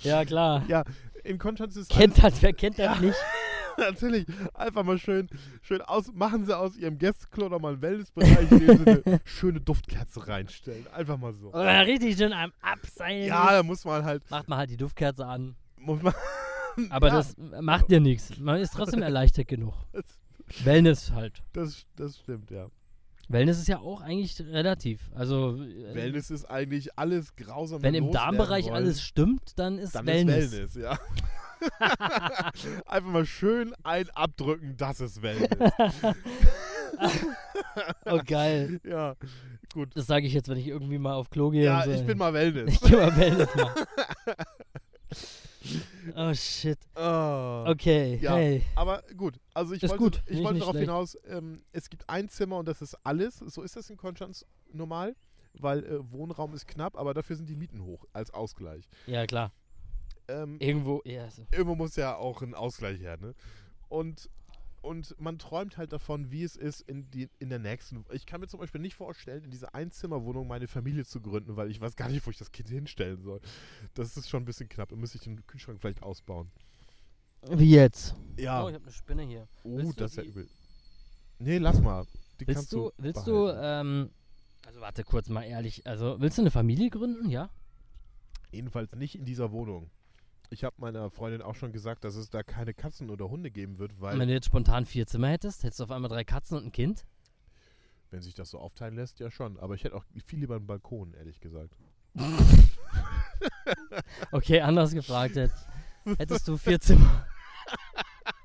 [0.00, 0.64] Ja, klar.
[0.68, 0.84] Ja,
[1.24, 3.16] in Konstanz ist Kennt das, wer kennt das nicht?
[3.78, 5.28] natürlich einfach mal schön,
[5.62, 10.26] schön aus, machen sie aus ihrem Gästeklo nochmal einen Wellnessbereich, indem sie eine schöne Duftkerze
[10.28, 10.86] reinstellen.
[10.88, 11.48] Einfach mal so.
[11.48, 13.26] Oder richtig schön am Abseilen.
[13.28, 15.56] Ja, da muss man halt, Macht man halt die Duftkerze an.
[15.76, 16.14] muss man,
[16.90, 17.14] Aber Ja.
[17.16, 18.38] das macht dir nichts.
[18.38, 19.74] Man ist trotzdem erleichtert genug.
[19.92, 20.04] das,
[20.64, 21.42] Wellness halt.
[21.52, 22.68] das, das stimmt, ja.
[23.28, 25.10] Wellness ist ja auch eigentlich relativ.
[25.14, 27.82] Also, äh, Wellness ist eigentlich alles grausam.
[27.82, 30.44] wenn im Darmbereich alles stimmt, dann ist dann Wellness.
[30.46, 30.98] ist Wellness, ja.
[32.86, 35.48] Einfach mal schön ein abdrücken, das ist Wellness.
[38.04, 38.80] Oh, geil.
[38.84, 39.16] ja,
[39.72, 39.90] gut.
[39.96, 41.64] Das sage ich jetzt, wenn ich irgendwie mal auf Klo gehe.
[41.64, 41.90] Ja, so.
[41.90, 42.74] ich bin mal Wellness.
[42.74, 43.84] Ich geh mal Wellness machen.
[46.16, 46.78] oh, shit.
[46.94, 47.64] Oh.
[47.68, 48.34] Okay, Ja.
[48.36, 48.62] hey.
[48.74, 50.88] Aber gut, also ich Ist wollte, gut, ich wollte nicht darauf schlecht.
[50.88, 53.36] hinaus, ähm, es gibt ein Zimmer und das ist alles.
[53.38, 55.14] So ist das in Konstanz normal,
[55.54, 58.84] weil äh, Wohnraum ist knapp, aber dafür sind die Mieten hoch als Ausgleich.
[59.06, 59.50] Ja, klar.
[60.28, 61.30] Ähm, Irgendwo, ja.
[61.30, 63.34] so- irgendwo muss ja auch ein Ausgleich her, ne?
[63.88, 64.30] Und,
[64.80, 68.04] und man träumt halt davon, wie es ist in, die, in der nächsten.
[68.12, 71.70] Ich kann mir zum Beispiel nicht vorstellen, in dieser Einzimmerwohnung meine Familie zu gründen, weil
[71.70, 73.40] ich weiß gar nicht, wo ich das Kind hinstellen soll.
[73.94, 74.88] Das ist schon ein bisschen knapp.
[74.90, 76.50] Da müsste ich den Kühlschrank vielleicht ausbauen.
[77.50, 78.14] Wie jetzt?
[78.38, 78.64] Ja.
[78.64, 79.48] Oh, ich habe eine Spinne hier.
[79.64, 80.48] Oh, Willst das ist ja übel.
[81.38, 82.06] Nee, lass mal.
[82.40, 84.10] Die Willst kannst du, du, willst du, ähm,
[84.64, 87.50] also warte kurz mal ehrlich, also willst du eine Familie gründen, ja?
[88.52, 89.90] Jedenfalls nicht in dieser Wohnung.
[90.52, 93.78] Ich habe meiner Freundin auch schon gesagt, dass es da keine Katzen oder Hunde geben
[93.78, 96.58] wird, weil, wenn du jetzt spontan vier Zimmer hättest, hättest du auf einmal drei Katzen
[96.58, 97.06] und ein Kind?
[98.12, 99.58] wenn sich das so aufteilen lässt, ja schon.
[99.58, 101.76] Aber ich hätte auch viel lieber einen Balkon, ehrlich gesagt.
[104.30, 105.34] Okay, anders gefragt.
[105.34, 105.50] Hätt,
[106.18, 107.26] hättest du vier Zimmer.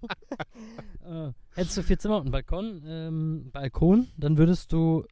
[1.06, 5.06] äh, hättest du vier Zimmer und einen Balkon, ähm, Balkon, dann würdest du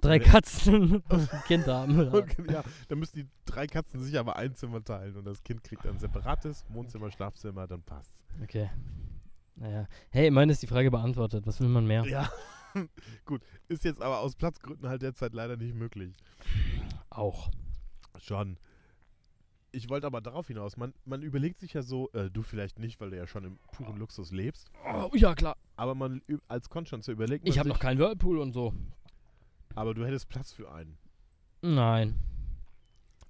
[0.00, 0.18] drei.
[0.18, 1.98] Katzen und ein Kind haben.
[1.98, 2.14] Oder?
[2.14, 5.62] Okay, ja, dann müssen die drei Katzen sich aber ein Zimmer teilen und das Kind
[5.64, 8.24] kriegt ein separates Wohnzimmer, Schlafzimmer, dann passt's.
[8.42, 8.70] Okay.
[9.56, 9.88] Naja.
[10.10, 11.46] Hey, immerhin ist die Frage beantwortet.
[11.46, 12.04] Was will man mehr?
[12.06, 12.30] Ja,
[13.24, 13.42] gut.
[13.66, 16.14] Ist jetzt aber aus Platzgründen halt derzeit leider nicht möglich.
[17.10, 17.50] Auch.
[18.18, 18.58] Schon.
[19.70, 23.00] Ich wollte aber darauf hinaus, man, man überlegt sich ja so, äh, du vielleicht nicht,
[23.00, 25.56] weil du ja schon im puren Luxus lebst, Oh, ja, klar.
[25.76, 28.72] aber man als Konstanzer überlegt man Ich habe noch keinen Whirlpool und so.
[29.78, 30.98] Aber du hättest Platz für einen.
[31.62, 32.18] Nein.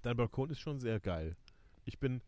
[0.02, 1.36] Dein Balkon ist schon sehr geil.
[1.84, 2.22] Ich bin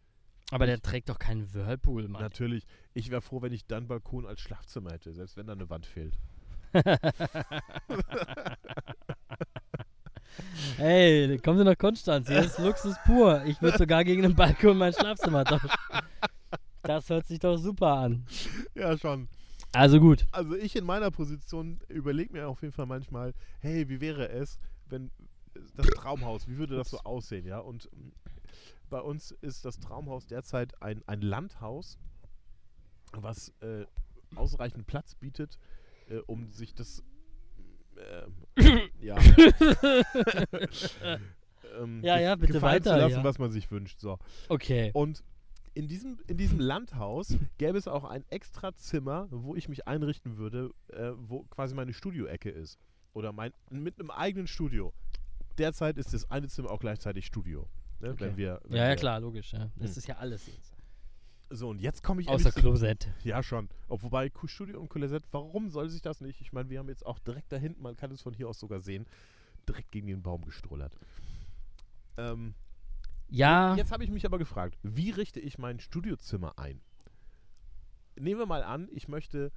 [0.51, 2.21] Aber der trägt doch keinen Whirlpool, Mann.
[2.21, 5.71] natürlich, ich wäre froh, wenn ich deinen Balkon als Schlafzimmer hätte, selbst wenn da eine
[5.71, 6.19] Wand fehlt.
[10.77, 12.29] Hey, kommen Sie nach Konstanz.
[12.29, 13.43] Hier ist Luxus pur.
[13.45, 15.69] Ich würde sogar gegen den Balkon mein Schlafzimmer tauschen.
[16.83, 18.25] Das hört sich doch super an.
[18.75, 19.29] Ja, schon.
[19.73, 20.27] Also gut.
[20.33, 24.59] Also ich in meiner Position überlege mir auf jeden Fall manchmal, hey, wie wäre es,
[24.87, 25.11] wenn
[25.77, 27.59] das Traumhaus, wie würde das so aussehen, ja?
[27.59, 28.11] Und mm,
[28.89, 31.99] bei uns ist das Traumhaus derzeit ein, ein Landhaus,
[33.13, 33.87] was äh,
[34.35, 35.59] ausreichend Platz bietet,
[36.09, 37.03] äh, um sich das
[37.97, 38.27] äh,
[39.01, 39.17] ja,
[41.79, 43.25] ähm, Ja, ja, bitte gefallen zu weiter, lassen, ja.
[43.25, 44.01] was man sich wünscht.
[44.01, 44.19] So.
[44.49, 44.91] Okay.
[44.95, 45.23] Und
[45.75, 50.37] in diesem, in diesem Landhaus gäbe es auch ein extra Zimmer, wo ich mich einrichten
[50.37, 52.79] würde, äh, wo quasi meine Studioecke ist.
[53.13, 54.93] Oder mein, mit einem eigenen Studio.
[55.59, 57.69] Derzeit ist das eine Zimmer auch gleichzeitig Studio.
[58.01, 58.21] Ne, Okay.
[58.21, 59.53] wenn wir, wenn Ja, ja, klar, logisch.
[59.53, 59.71] Ja.
[59.77, 59.99] Das Hm.
[59.99, 60.75] ist ja alles jetzt.
[61.53, 63.09] So, und jetzt komme ich Außer Klosett.
[63.25, 63.69] Ja, schon.
[63.89, 66.41] Ob, wobei Studio und Colesette, warum soll sich das nicht?
[66.41, 68.61] Ich meine, wir haben jetzt auch direkt da hinten, man kann es von hier aus
[68.61, 69.05] sogar sehen,
[69.69, 70.97] direkt gegen den Baum gestrullert.
[72.17, 72.55] Ähm,
[73.31, 76.81] Ja, Jetzt habe ich mich aber gefragt, wie richte ich mein Studiozimmer ein?
[78.17, 79.53] Nehmen wir mal an, ich möchte,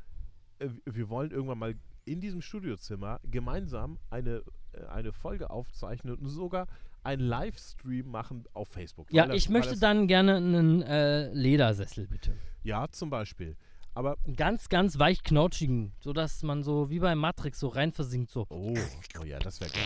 [0.60, 6.28] äh, wir wollen irgendwann mal in diesem Studiozimmer gemeinsam eine, äh, eine Folge aufzeichnen und
[6.28, 6.68] sogar
[7.04, 9.12] einen Livestream machen auf Facebook.
[9.12, 12.34] ja das- ich möchte dann gerne einen äh, Ledersessel, bitte.
[12.64, 13.58] Ja, zum Beispiel.
[13.96, 18.48] Aber, ganz, ganz weich knautschigen, sodass man so wie bei Matrix so rein versinkt, so.
[18.50, 18.74] oh,
[19.22, 19.82] oh ja, das wäre geil.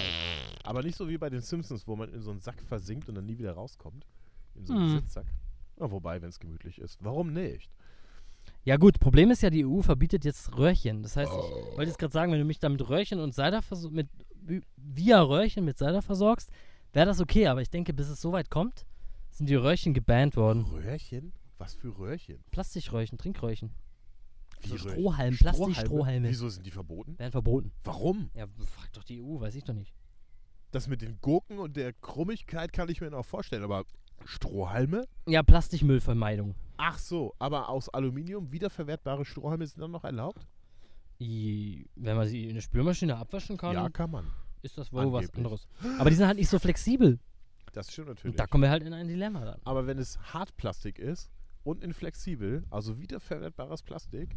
[0.63, 3.15] Aber nicht so wie bei den Simpsons, wo man in so einen Sack versinkt und
[3.15, 4.05] dann nie wieder rauskommt.
[4.55, 4.99] In so einen Hm.
[4.99, 5.25] Sitzsack.
[5.79, 6.97] Ja, wobei, wenn es gemütlich ist.
[7.03, 7.69] Warum nicht?
[8.63, 11.03] Ja gut, Problem ist ja, die EU verbietet jetzt Röhrchen.
[11.03, 13.89] Das heißt, ich wollte jetzt gerade sagen, wenn du mich da mit Röhrchen und verso-
[13.91, 14.07] mit
[14.45, 16.49] vi- via Röhrchen mit Cider versorgst,
[16.93, 17.47] wäre das okay.
[17.47, 18.85] Aber ich denke, bis es soweit kommt,
[19.31, 20.65] sind die Röhrchen gebannt worden.
[20.65, 21.33] Röhrchen?
[21.57, 22.43] Was für Röhrchen?
[22.51, 23.71] Plastikröhrchen, Trinkröhrchen.
[24.65, 24.91] So Röhrchen?
[24.91, 26.29] Strohhalm, Plastikstrohhalme.
[26.29, 27.17] Wieso sind die verboten?
[27.19, 27.71] Werden verboten.
[27.83, 28.29] Warum?
[28.33, 29.93] Ja, frag doch die EU, weiß ich doch nicht.
[30.71, 33.85] Das mit den Gurken und der Krummigkeit kann ich mir noch vorstellen, aber
[34.25, 35.07] Strohhalme?
[35.27, 36.55] Ja, Plastikmüllvermeidung.
[36.77, 40.47] Ach so, aber aus Aluminium wiederverwertbare Strohhalme sind dann noch erlaubt?
[41.21, 44.27] I, wenn man sie in eine Spülmaschine abwaschen kann, Ja, kann man.
[44.61, 45.37] ist das wohl was Angeblich.
[45.37, 45.67] anderes.
[45.99, 46.27] Aber die sind
[51.57, 51.71] flexibel.
[51.71, 54.35] Und in inflexibel, also wiederverwertbares Plastik,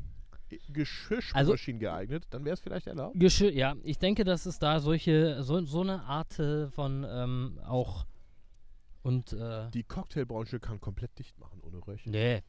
[0.73, 3.19] Geschirrspülmaschinen geeignet, dann wäre es vielleicht erlaubt.
[3.19, 7.61] Geschirr, ja, ich denke, dass es da solche, so, so eine Art äh, von ähm,
[7.65, 8.07] auch
[9.03, 12.13] und äh, Die Cocktailbranche kann komplett dicht machen ohne Röhrchen.
[12.13, 12.43] nee.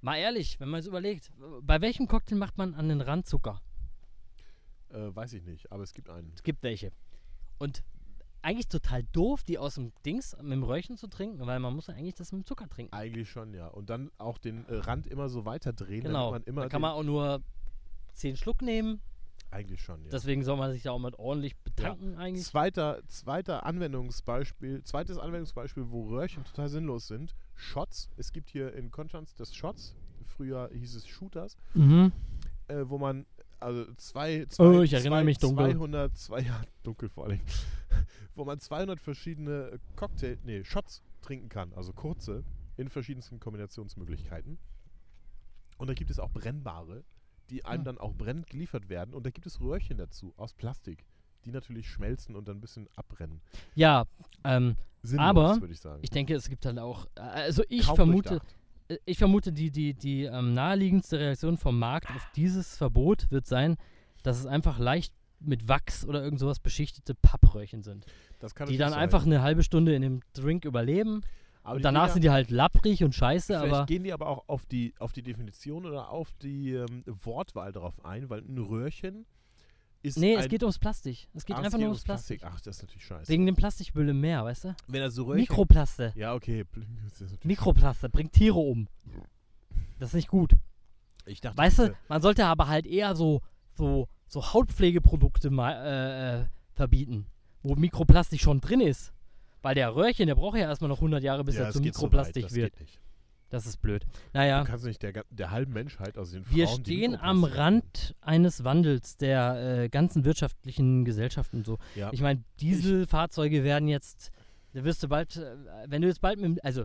[0.00, 3.60] Mal ehrlich, wenn man es überlegt, bei welchem Cocktail macht man an den Rand Zucker?
[4.90, 6.30] Äh, weiß ich nicht, aber es gibt einen.
[6.36, 6.92] Es gibt welche.
[7.58, 7.82] Und
[8.42, 11.88] eigentlich total doof, die aus dem Dings mit dem Röhrchen zu trinken, weil man muss
[11.88, 12.92] ja eigentlich das mit dem Zucker trinken.
[12.94, 13.66] Eigentlich schon, ja.
[13.68, 16.30] Und dann auch den äh, Rand immer so weiter drehen, Genau.
[16.32, 17.42] damit man immer Da kann man auch nur
[18.14, 19.00] 10 Schluck nehmen.
[19.50, 20.10] eigentlich schon, ja.
[20.10, 22.44] Deswegen soll man sich da auch mit ordentlich betanken eigentlich.
[22.44, 27.34] Zweiter, zweiter Anwendungsbeispiel, zweites Anwendungsbeispiel, wo Röhrchen total sinnlos sind.
[27.54, 28.08] Shots.
[28.16, 29.94] Es gibt hier in Konstanz das Shots.
[30.24, 32.12] Früher hieß es Shooters, Mhm.
[32.68, 33.26] äh, wo man
[33.60, 35.70] also zwei, zwei, Oh, ich erinnere zwei, mich dunkel.
[35.72, 37.40] 200, zwei, ja, dunkel vor allem,
[38.34, 42.44] wo man 200 verschiedene Cocktail, nee, Shots trinken kann, also kurze,
[42.76, 44.58] in verschiedensten Kombinationsmöglichkeiten.
[45.78, 47.04] Und da gibt es auch brennbare,
[47.50, 47.84] die einem Hm.
[47.84, 49.14] dann auch brennend geliefert werden.
[49.14, 51.04] Und da gibt es Röhrchen dazu, aus Plastik,
[51.44, 53.40] die natürlich schmelzen und dann ein bisschen abbrennen.
[53.74, 54.04] Ja,
[54.44, 56.00] ähm, Sinnlos, Aber würde ich sagen.
[56.02, 58.56] ich denke, es gibt halt auch, äh, also ich Kaum vermute, durchdacht.
[59.04, 63.76] Ich vermute, die, die, die ähm, naheliegendste Reaktion vom Markt auf dieses Verbot wird sein,
[64.22, 68.06] dass es einfach leicht mit Wachs oder irgend sowas beschichtete Pappröhrchen sind,
[68.40, 68.98] Das kann die dann sein.
[69.00, 71.20] einfach eine halbe Stunde in dem Drink überleben
[71.62, 74.12] Aber und die danach gehen sind die halt lapprig und scheiße, Vielleicht aber gehen die
[74.12, 78.40] aber auch auf die, auf die Definition oder auf die ähm, Wortwahl darauf ein, weil
[78.40, 79.26] ein Röhrchen
[80.02, 80.18] ist.
[80.18, 81.28] nee, es geht ums Plastik.
[81.34, 82.40] Es geht Ach, einfach nur ums ums Plastik.
[82.44, 83.30] Ach, das ist natürlich scheiße.
[83.30, 84.76] Wegen dem Plastikmüll im Meer, weißt du?
[84.86, 85.40] Wenn er so Röhrchen.
[85.40, 86.12] Mikroplaste.
[86.16, 86.64] Ja, okay.
[87.42, 88.88] Mikroplaste bringt Tiere um.
[89.98, 90.52] Das ist nicht gut.
[91.26, 93.42] Ich dachte, Weißt du, man sollte aber halt eher so,
[93.74, 97.26] so, so Hautpflegeprodukte mal, äh, äh, verbieten,
[97.62, 99.12] wo Mikroplastik schon drin ist.
[99.60, 101.82] Weil der Röhrchen, der braucht ja erstmal noch 100 Jahre, bis ja, er es zu
[101.82, 102.72] geht so Mikroplastik weit, das wird.
[102.72, 103.00] Geht nicht.
[103.50, 104.04] Das ist blöd.
[104.34, 107.44] Naja, Du kannst nicht der, der halben Menschheit, also den wir Frauen, die stehen am
[107.44, 111.78] Rand eines Wandels der äh, ganzen wirtschaftlichen Gesellschaft und so.
[111.94, 112.10] Ja.
[112.12, 114.30] Ich meine, Dieselfahrzeuge werden jetzt,
[114.74, 115.56] da wirst du bald, äh,
[115.86, 116.84] wenn du jetzt bald mit dem, also,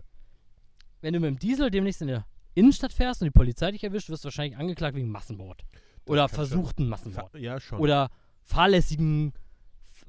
[1.01, 4.09] wenn du mit dem Diesel demnächst in der Innenstadt fährst und die Polizei dich erwischt,
[4.09, 5.63] wirst du wahrscheinlich angeklagt wegen Massenmord.
[6.05, 7.35] Oder kann schon- versuchten Massenmord.
[7.35, 7.79] Ja, schon.
[7.79, 8.09] Oder
[8.43, 9.33] fahrlässigen,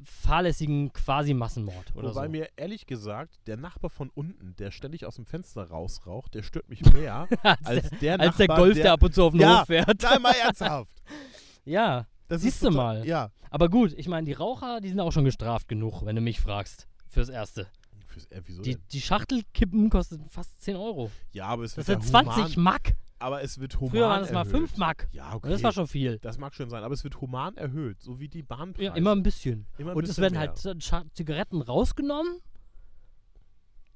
[0.05, 2.31] fahrlässigen quasi Massenmord oder Wobei so.
[2.31, 6.69] mir ehrlich gesagt, der Nachbar von unten, der ständig aus dem Fenster rausraucht, der stört
[6.69, 9.33] mich mehr als, als der, der als der Nachbar, Golf, der, ab und zu auf
[9.33, 10.01] den Ja, Hof fährt.
[10.01, 10.91] Sei mal ernsthaft.
[11.67, 13.07] Ja, Das Siehst ist du total- mal.
[13.07, 13.31] Ja.
[13.51, 16.41] aber gut, ich meine, die Raucher, die sind auch schon gestraft genug, wenn du mich
[16.41, 16.87] fragst.
[17.09, 17.69] Fürs Erste.
[18.07, 21.11] Fürs, äh, Die, die Schachtelkippen kosten fast 10 Euro.
[21.33, 22.95] Ja, aber es Das wird sind ja 20 human, Mack.
[23.25, 24.53] Aber es wird human Früher waren es mal erhöht.
[24.53, 25.09] 5 Mack.
[25.13, 25.51] Ja, okay.
[25.51, 26.19] Das war schon viel.
[26.21, 28.91] Das mag schon sein, aber es wird human erhöht, so wie die Bahnpreise.
[28.91, 29.67] Ja, immer ein bisschen.
[29.79, 30.55] Immer ein Und es bisschen werden mehr.
[30.95, 32.41] halt Zigaretten rausgenommen.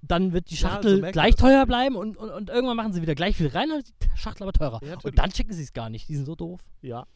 [0.02, 3.02] dann wird die Ja, so Schachtel gleich teuer bleiben und, und, und irgendwann machen sie
[3.02, 4.80] wieder gleich viel rein und die Schachtel aber teurer.
[4.84, 6.08] Ja, und dann checken sie es gar nicht.
[6.08, 6.60] Die sind so doof.
[6.82, 7.06] Ja.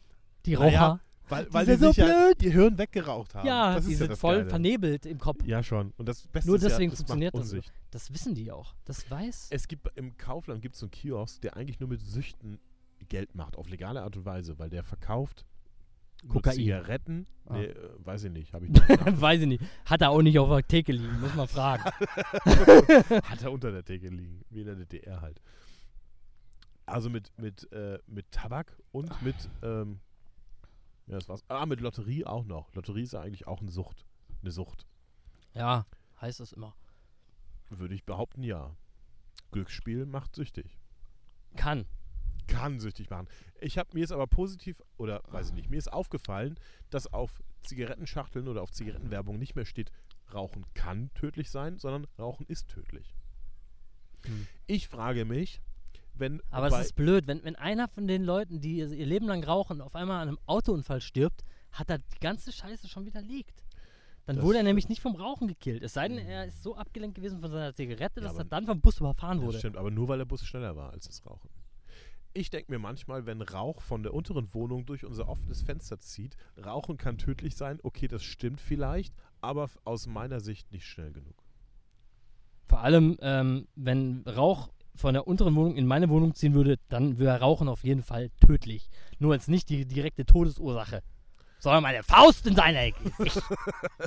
[0.45, 0.99] Die Raucher.
[1.33, 2.41] Weil, Die weil sind die so sich ja blöd.
[2.43, 3.47] ihr Hirn weggeraucht haben.
[3.47, 4.49] Ja, das die ja sind das voll Geile.
[4.49, 5.45] vernebelt im Kopf.
[5.45, 5.91] Ja, schon.
[5.97, 7.59] Und das Beste Nur ist ja, deswegen das funktioniert das so.
[7.91, 8.73] Das wissen die auch.
[8.85, 9.47] Das weiß.
[9.51, 12.59] Es gibt im Kaufland gibt so einen Kiosk, der eigentlich nur mit Süchten
[13.09, 15.45] Geld macht, auf legale Art und Weise, weil der verkauft
[16.29, 16.53] Kokain.
[16.55, 17.27] Zigaretten.
[17.45, 17.57] Ah.
[17.57, 19.63] Nee, äh, weiß ich nicht, habe ich nicht weiß ich nicht.
[19.85, 21.83] Hat er auch nicht auf der Theke liegen, muss man fragen.
[23.25, 25.41] Hat er unter der Theke liegen, wie in der DDR halt.
[26.85, 29.99] Also mit, mit, äh, mit Tabak und mit, ähm,
[31.07, 31.43] ja, das war's.
[31.47, 32.73] Ah, mit Lotterie auch noch.
[32.73, 34.05] Lotterie ist ja eigentlich auch eine Sucht.
[34.41, 34.85] Eine Sucht.
[35.53, 35.85] ja,
[36.21, 36.75] heißt das immer.
[37.69, 38.75] Würde ich behaupten, ja.
[39.51, 40.77] Glücksspiel macht süchtig.
[41.55, 41.85] Kann.
[42.47, 43.27] Kann süchtig machen.
[43.61, 47.41] Ich habe mir ist aber positiv, oder weiß ich nicht, mir ist aufgefallen, dass auf
[47.63, 49.91] Zigarettenschachteln oder auf Zigarettenwerbung nicht mehr steht,
[50.33, 53.15] Rauchen kann tödlich sein, sondern Rauchen ist tödlich.
[54.25, 54.47] Hm.
[54.67, 55.61] Ich frage mich,
[56.15, 59.43] wenn Aber es ist blöd, wenn, wenn einer von den Leuten, die ihr Leben lang
[59.43, 63.63] rauchen, auf einmal an einem Autounfall stirbt, hat er die ganze Scheiße schon widerlegt.
[64.25, 65.83] Dann Das wurde er nämlich nicht vom Rauchen gekillt.
[65.83, 68.45] Es sei denn, er ist so abgelenkt gewesen von seiner Zigarette, Ja, dass aber- er
[68.45, 69.59] dann vom Bus überfahren das wurde.
[69.59, 71.49] stimmt, aber nur weil der Bus schneller war als das Rauchen.
[72.35, 76.35] Ich denke mir manchmal, wenn Rauch von der unteren Wohnung durch unser offenes Fenster zieht,
[76.63, 81.35] Rauchen kann tödlich sein, okay, das stimmt vielleicht, aber aus meiner Sicht nicht schnell genug.
[82.65, 87.19] Vor allem, ähm, wenn Rauch von der unteren Wohnung in meine Wohnung ziehen würde, dann
[87.19, 88.89] wäre Rauchen auf jeden Fall tödlich.
[89.19, 91.01] Nur als nicht die direkte Todesursache.
[91.59, 93.41] Sondern meine Faust in seine Gesicht.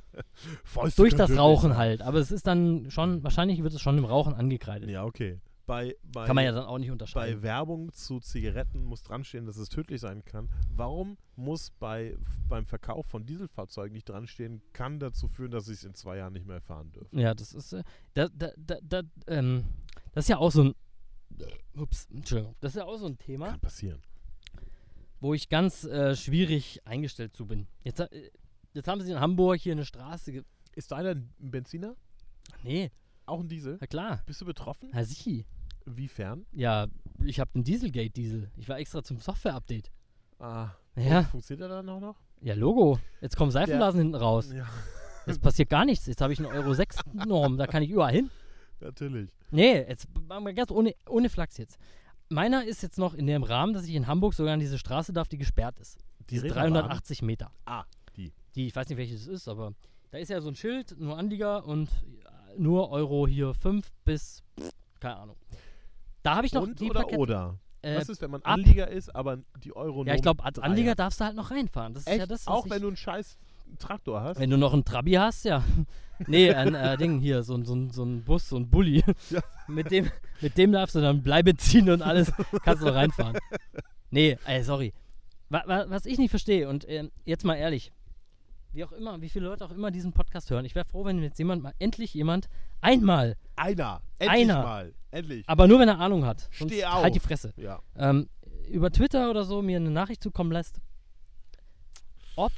[0.65, 1.79] Fäuste Durch das Rauchen sein.
[1.79, 2.03] halt.
[2.03, 4.91] Aber es ist dann schon, wahrscheinlich wird es schon im Rauchen angekreidet.
[4.91, 5.41] Ja, okay.
[5.67, 7.43] Bei, bei, Kann man ja dann auch nicht bei unterscheiden.
[7.43, 10.49] Werbung zu Zigaretten muss dranstehen, dass es tödlich sein kann.
[10.71, 12.17] Warum muss bei,
[12.49, 16.35] beim Verkauf von Dieselfahrzeugen nicht dranstehen, kann dazu führen, dass sie es in zwei Jahren
[16.35, 17.19] nicht mehr fahren dürfen?
[17.19, 17.83] Ja, das ist, äh,
[18.15, 19.65] da, da, da, da, ähm,
[20.17, 20.75] das ist ja auch so ein,
[21.77, 24.01] ups, Entschuldigung, das ist ja auch so ein Thema, Kann passieren.
[25.21, 27.67] wo ich ganz äh, schwierig eingestellt zu bin.
[27.85, 28.31] Jetzt, äh,
[28.75, 30.43] jetzt haben sie in Hamburg hier eine Straße, ge
[30.75, 31.95] Ist deiner ein Benziner?
[32.63, 32.91] nee,
[33.27, 33.77] Auch ein Diesel?
[33.81, 34.89] na klar, Bist du betroffen?
[34.93, 35.45] Herr Sie,
[35.85, 36.47] Wiefern?
[36.53, 36.87] ja,
[37.25, 39.91] ich habe den Dieselgate-Diesel, ich war extra zum Software-Update.
[40.39, 40.71] Ah.
[40.97, 41.25] Ja.
[41.25, 42.17] Funktioniert er dann auch noch?
[42.41, 44.67] Ja, Logo, jetzt kommen Seifenblasen hinten raus, Ja,
[45.27, 48.13] jetzt passiert gar nichts, jetzt habe ich eine Euro 6 Norm, da kann ich überall
[48.15, 48.31] hin.
[48.81, 49.31] Natürlich.
[49.51, 51.79] Nee, jetzt machen wir ganz ohne, ohne Flachs jetzt.
[52.29, 55.13] Meiner ist jetzt noch in dem Rahmen, dass ich in Hamburg sogar an diese Straße
[55.13, 55.99] darf, die gesperrt ist.
[56.21, 56.73] Die Die ist Reeperbahn?
[56.73, 57.53] 380 Meter.
[57.67, 57.85] Ah,
[58.17, 58.33] die.
[58.57, 59.75] Die, ich weiß nicht, welches es ist, aber
[60.11, 64.43] da ist ja so ein Schild, nur Anlieger und äh, nur Euro hier 5 bis,
[64.99, 65.37] keine Ahnung.
[66.23, 67.59] Da habe ich noch Und die oder Plakette- oder?
[67.83, 68.55] Äh, Was ist, wenn man ab.
[68.55, 71.95] Anlieger ist, aber die Euro ja, ich glaube, als Anlieger darfst du halt noch reinfahren.
[71.95, 72.19] Das ist Echt?
[72.19, 73.39] ja das, Auch ich, wenn du einen scheiß
[73.79, 74.39] Traktor hast?
[74.41, 75.63] wenn du noch einen Trabi hast, ja.
[76.27, 79.05] nee, ein äh, Ding hier, so, ein- so, so ein Bus, so ein Bulli.
[79.31, 79.41] Ja.
[79.69, 83.39] mit, dem, mit dem darfst du dann Bleibe ziehen und alles, kannst du reinfahren.
[84.11, 84.93] Nee, ey, sorry.
[85.49, 87.93] Wa, wa, was ich nicht verstehe, und ähm, jetzt mal ehrlich,
[88.73, 91.23] wie auch immer, wie viele Leute auch immer diesen Podcast hören, ich wäre froh, wenn
[91.23, 92.49] jetzt jemand mal, endlich jemand,
[92.81, 94.03] einmal, Einer.
[94.19, 94.63] Endlich Einer.
[94.63, 94.95] mal.
[95.11, 95.45] Endlich.
[95.49, 97.03] aber nur wenn er Ahnung hat, sonst Steh auf.
[97.03, 97.81] halt die Fresse, ja.
[97.97, 98.29] ähm,
[98.69, 100.81] über Twitter oder so mir eine Nachricht zukommen lässt,
[102.37, 102.53] ob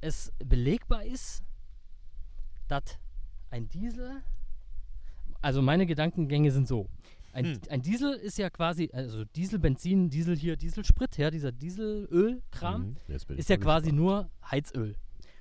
[0.00, 1.42] es belegbar ist,
[2.68, 2.98] dass
[3.50, 4.22] ein Diesel,
[5.40, 6.88] also meine Gedankengänge sind so,
[7.32, 7.60] ein, Hm.
[7.70, 13.34] ein Diesel ist ja quasi, also Diesel, Benzin, Diesel hier, Dieselsprit, ja, dieser Dieselölkram, Mhm.
[13.36, 13.96] Ist ja quasi gespannt.
[13.96, 14.96] nur Heizöl.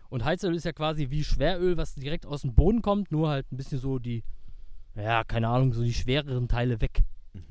[0.10, 3.52] Und Heizöl ist ja quasi wie Schweröl, was direkt aus dem Boden kommt, nur halt
[3.52, 4.24] ein bisschen so die,
[4.96, 6.82] ja, keine Ahnung, so die schwereren Teile Mhm.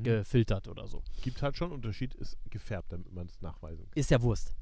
[0.05, 1.03] weggefiltert oder so.
[1.23, 3.93] Gibt halt schon einen Unterschied, ist gefärbt, damit man es nachweisen kann.
[3.99, 4.55] Ist ja Wurst.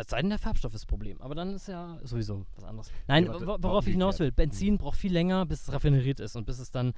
[0.00, 1.20] Als sei denn, der Farbstoff ist das Problem.
[1.20, 2.90] Aber dann ist ja sowieso was anderes.
[3.06, 4.32] Nein, Ja, warte, wo- war worauf ich hinaus will.
[4.32, 6.94] Benzin braucht viel länger, bis es raffineriert ist und bis es dann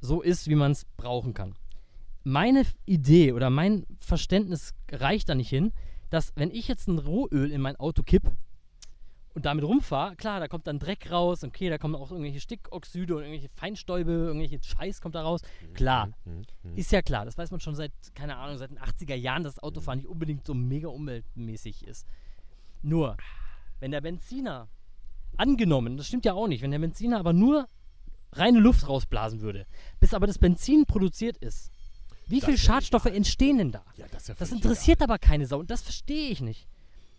[0.00, 1.54] so ist, wie man es brauchen kann.
[2.24, 5.72] Meine Idee oder mein Verständnis reicht da nicht hin,
[6.10, 8.24] dass wenn ich jetzt ein Rohöl in mein Auto kipp
[9.34, 13.14] und damit rumfahre, klar, da kommt dann Dreck raus, okay, da kommen auch irgendwelche Stickoxide
[13.14, 15.40] und irgendwelche Feinstäube, irgendwelche Scheiß kommt da raus.
[15.72, 16.42] Klar, Mhm.
[16.64, 16.74] Mhm.
[16.76, 19.60] ist ja klar, das weiß man schon seit, keine Ahnung, seit den 80er Jahren, dass
[19.60, 22.06] Autofahren nicht unbedingt so mega umweltmäßig ist.
[22.82, 23.16] Nur,
[23.78, 24.68] wenn der Benziner,
[25.36, 27.66] angenommen, das stimmt ja auch nicht, wenn der Benziner aber nur
[28.32, 29.66] reine Luft rausblasen würde,
[29.98, 31.70] bis aber das Benzin produziert ist,
[32.26, 33.84] wie Das viel wär Schadstoffe entstehen denn da?
[33.96, 36.68] Ja, das ja Das interessiert aber keine Sau und das verstehe ich nicht.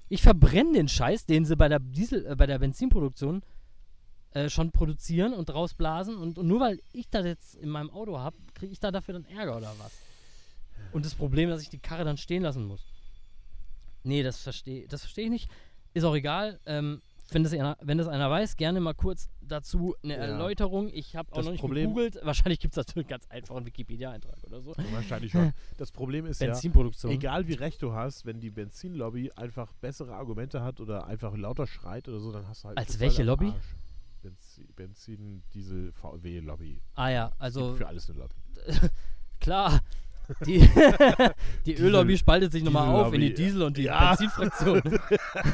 [0.08, 3.44] Ich verbrenne den Scheiß, den sie bei der Diesel, äh, bei der Benzinproduktion
[4.32, 8.20] äh, schon produzieren und rausblasen und, und nur weil ich das jetzt in meinem Auto
[8.20, 9.92] habe, kriege ich da dafür dann Ärger oder was?
[10.94, 12.86] Und das Problem, dass ich die Karre dann stehen lassen muss.
[14.04, 15.52] Nee, das verstehe das versteh ich nicht.
[15.94, 16.60] Ist auch egal.
[16.66, 17.02] Ähm,
[17.34, 20.20] wenn das, einer, wenn das einer weiß, gerne mal kurz dazu eine Ja.
[20.20, 20.90] Erläuterung.
[20.92, 22.20] Ich habe auch Das noch nicht Problem- gegoogelt.
[22.24, 24.76] Wahrscheinlich gibt es dazu einen ganz einfachen Wikipedia-Eintrag oder so.
[24.92, 25.54] Wahrscheinlich schon.
[25.78, 26.54] Das Problem ist ja,
[27.10, 31.68] egal wie recht du hast, wenn die Benzinlobby einfach bessere Argumente hat oder einfach lauter
[31.68, 32.78] schreit oder so, dann hast du halt.
[32.78, 33.48] Als welche Lobby?
[33.48, 33.76] Arsch.
[34.22, 36.82] Benzin, Benzin, Diesel, VW-Lobby.
[36.96, 38.36] Ah ja, also Für alles eine Lobby.
[39.40, 39.80] klar.
[40.46, 40.60] Die,
[41.66, 43.34] die Öllobby spaltet sich nochmal auf in die.
[43.34, 44.10] Diesel- und die Ja.
[44.10, 44.82] Benzinfraktion.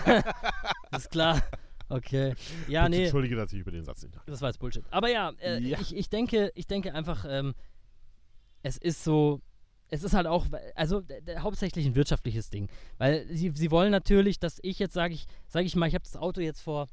[0.95, 1.41] ist klar.
[1.89, 2.33] Okay.
[2.67, 3.03] Ja, Bitte nee.
[3.03, 4.25] Entschuldige, dass ich über den Satz nicht nach.
[4.25, 4.83] Das war jetzt Bullshit.
[4.91, 5.79] Aber ja, äh, Ja.
[5.79, 7.53] Ich, ich denke, ich denke einfach, ähm,
[8.61, 9.41] es ist so,
[9.89, 10.45] es ist halt auch,
[10.75, 11.01] also
[11.39, 12.67] hauptsächlich ein wirtschaftliches Ding.
[12.97, 16.03] Weil sie, sie wollen natürlich, dass ich jetzt sage ich, sage ich mal, ich habe
[16.03, 16.87] das Auto jetzt vor,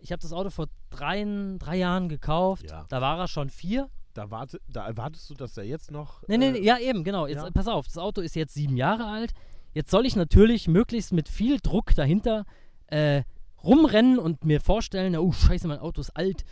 [0.00, 1.24] ich habe das Auto vor drei,
[1.58, 2.68] drei Jahren gekauft.
[2.68, 2.84] Ja.
[2.88, 3.88] Da war er schon vier.
[4.20, 6.22] Da, warte, da erwartest du, dass er jetzt noch.
[6.28, 7.26] Nee, nee, äh, nee, ja eben, genau.
[7.26, 7.50] Jetzt, ja.
[7.50, 9.32] Pass auf, das Auto ist jetzt sieben Jahre alt.
[9.72, 12.44] Jetzt soll ich natürlich möglichst mit viel Druck dahinter
[12.88, 13.22] äh,
[13.64, 16.44] rumrennen und mir vorstellen, oh scheiße, mein Auto ist alt.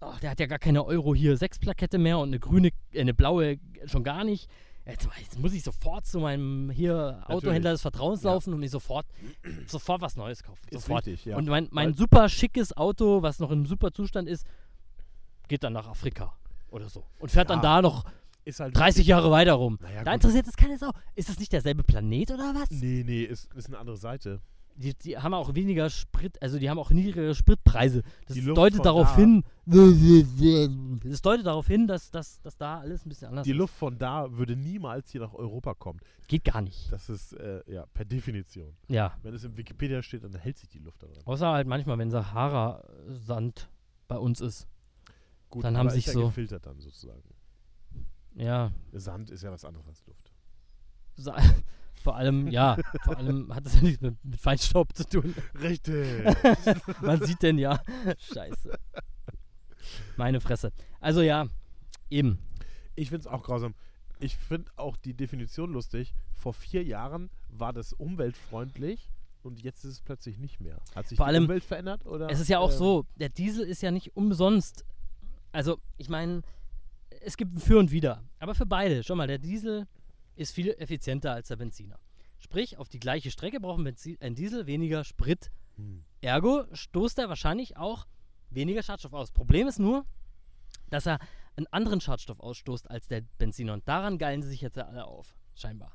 [0.00, 3.00] Ach, der hat ja gar keine Euro hier 6 Plakette mehr und eine grüne, äh,
[3.02, 4.50] eine blaue schon gar nicht.
[4.84, 8.32] Jetzt, jetzt muss ich sofort zu meinem hier Autohändler des Vertrauens Ja.
[8.32, 9.06] laufen und mir sofort,
[9.68, 10.58] sofort was Neues kaufen.
[10.70, 11.06] Ist sofort.
[11.06, 11.36] richtig, ja.
[11.36, 14.44] Und mein, mein Weil- super schickes Auto, was noch in super Zustand ist,
[15.46, 16.34] geht dann nach Afrika
[16.72, 17.04] oder so.
[17.20, 17.62] Und fährt dann Ja.
[17.76, 18.04] da noch
[18.44, 19.78] Ist halt 30 Jahre weiter rum.
[19.80, 20.90] Naja, da interessiert es keine Sau.
[21.14, 22.70] Ist das nicht derselbe Planet oder was?
[22.72, 24.40] Nee, nee, ist, ist eine andere Seite.
[24.74, 28.02] Die, die haben auch weniger Sprit, also die haben auch niedrigere Spritpreise.
[28.26, 33.04] Das Die deutet darauf da- hin, das deutet darauf hin, dass, dass, dass da alles
[33.04, 33.56] ein bisschen anders Die ist.
[33.58, 36.00] Luft von da würde niemals hier nach Europa kommen.
[36.26, 36.90] Geht gar nicht.
[36.90, 38.74] Das ist, äh, ja, per Definition.
[38.88, 39.12] Ja.
[39.22, 41.22] Wenn es im Wikipedia steht, dann hält sich die Luft da dran.
[41.26, 43.68] Außer halt manchmal, wenn Sahara-Sand
[44.08, 44.66] bei uns ist.
[45.52, 47.22] Gut, Dann haben sich ja so- gefiltert dann sozusagen.
[48.34, 48.72] Ja.
[48.92, 50.32] Sand ist ja was anderes als Luft.
[51.16, 51.36] Sa
[52.02, 55.34] vor allem, ja, vor allem hat es ja nichts mit, mit Feinstaub zu tun.
[55.60, 56.24] Richtig.
[57.02, 57.82] Man sieht den ja.
[58.32, 58.78] Scheiße.
[60.16, 60.72] Meine Fresse.
[61.00, 61.46] Also ja,
[62.08, 62.38] eben.
[62.94, 63.74] ich finde es auch grausam.
[64.20, 66.14] Ich finde auch die Definition lustig.
[66.34, 69.10] Vor vier Jahren war das umweltfreundlich
[69.42, 70.80] und jetzt ist es plötzlich nicht mehr.
[70.94, 72.06] Hat sich Vor die allem- Umwelt verändert?
[72.06, 74.86] Oder, Es ist ja auch ähm, so, der Diesel ist ja nicht umsonst.
[75.52, 76.42] Also, ich meine,
[77.20, 78.24] es gibt ein Für und Wider.
[78.38, 79.02] Aber für beide.
[79.02, 79.86] Schon mal, der Diesel
[80.34, 81.98] ist viel effizienter als der Benziner.
[82.38, 85.50] Sprich, auf die gleiche Strecke braucht ein, Benzi ein Diesel weniger Sprit.
[85.76, 86.04] Hm.
[86.20, 88.06] Ergo stoßt er wahrscheinlich auch
[88.50, 89.30] weniger Schadstoff aus.
[89.30, 90.04] Problem ist nur,
[90.90, 91.18] dass er
[91.56, 93.74] einen anderen Schadstoff ausstoßt als der Benziner.
[93.74, 95.36] Und daran geilen sie sich jetzt ja alle auf.
[95.54, 95.92] Scheinbar.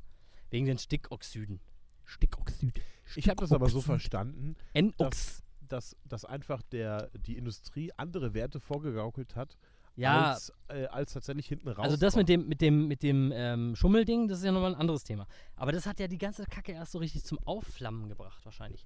[0.50, 1.60] Wegen den Stickoxiden.
[2.06, 2.80] Stickoxid.
[3.16, 3.86] Ich habe das aber so Stickoxid.
[3.86, 5.44] verstanden, NOx.
[5.72, 9.58] Dass, dass einfach der, die Industrie andere Werte vorgegaukelt hat,
[9.96, 11.86] Ja, als, äh, als tatsächlich hinten raus.
[11.86, 14.80] Also das mit dem, mit dem, mit dem ähm, Schummelding, das ist ja nochmal ein
[14.80, 15.28] anderes Thema.
[15.56, 18.86] Aber das hat ja die ganze Kacke erst so richtig zum Aufflammen gebracht, wahrscheinlich.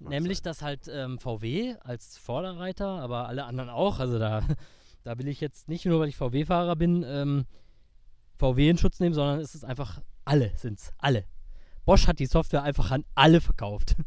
[0.00, 4.42] Nämlich, dass halt ähm, VW als Vorderreiter, aber alle anderen auch, also da,
[5.02, 7.46] da will ich jetzt nicht nur, weil ich VW-Fahrer bin, ähm,
[8.36, 11.24] VW in Schutz nehmen, sondern es ist einfach, alle sind's, alle.
[11.84, 13.96] Bosch hat die Software einfach an alle verkauft.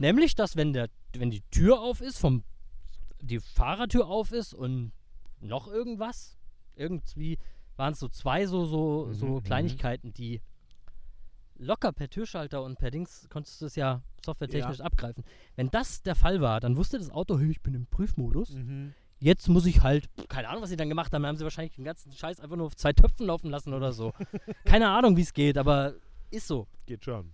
[0.00, 2.42] Nämlich, dass wenn, der, wenn die Tür auf ist, vom,
[3.20, 4.92] die Fahrertür auf ist und
[5.40, 6.38] noch irgendwas,
[6.74, 7.36] irgendwie
[7.76, 9.42] waren es so zwei so, so, Mhm, so mhm.
[9.42, 10.40] Kleinigkeiten, die
[11.56, 15.22] locker per Türschalter und per Dings konntest du es ja softwaretechnisch abgreifen.
[15.56, 18.54] Wenn das der Fall war, dann wusste das Auto, hey, ich bin im Prüfmodus.
[18.54, 18.94] Mhm.
[19.18, 21.74] Jetzt muss ich halt, keine Ahnung, was sie dann gemacht haben, dann haben sie wahrscheinlich
[21.74, 24.14] den ganzen Scheiß einfach nur auf zwei Töpfen laufen lassen oder so.
[24.64, 25.92] keine Ahnung, wie es geht, aber
[26.30, 26.66] ist so.
[26.86, 27.32] Geht schon.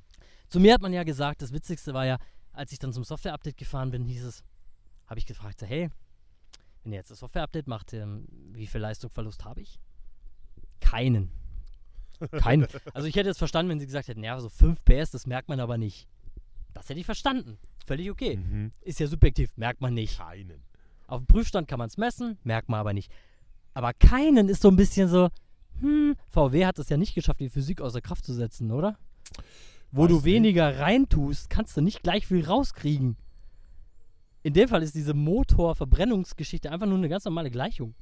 [0.48, 2.18] Zu mir hat man ja gesagt, das Witzigste war ja,
[2.56, 4.44] als ich dann zum Software-Update gefahren bin, hieß es,
[5.06, 5.90] habe ich gefragt, so, hey,
[6.82, 9.78] wenn ihr jetzt das Software-Update macht, ähm, wie viel Leistungsverlust habe ich?
[10.80, 11.30] Keinen.
[12.38, 12.66] Keinen.
[12.94, 15.48] Also ich hätte jetzt verstanden, wenn sie gesagt hätten, ja, so 5 PS, das merkt
[15.48, 16.08] man aber nicht.
[16.72, 17.58] Das hätte ich verstanden.
[17.84, 18.36] Völlig okay.
[18.36, 18.72] Mhm.
[18.80, 20.18] Ist ja subjektiv, merkt man nicht.
[20.18, 20.62] Keinen.
[21.06, 23.12] Auf dem Prüfstand kann man es messen, merkt man aber nicht.
[23.74, 25.28] Aber keinen ist so ein bisschen so,
[25.80, 28.98] hm, VW hat es ja nicht geschafft, die Physik außer Kraft zu setzen, oder?
[29.92, 30.24] Wo Weiß du nicht.
[30.24, 33.16] weniger reintust, kannst du nicht gleich viel rauskriegen.
[34.42, 37.94] In dem Fall ist diese Motorverbrennungsgeschichte einfach nur eine ganz normale Gleichung.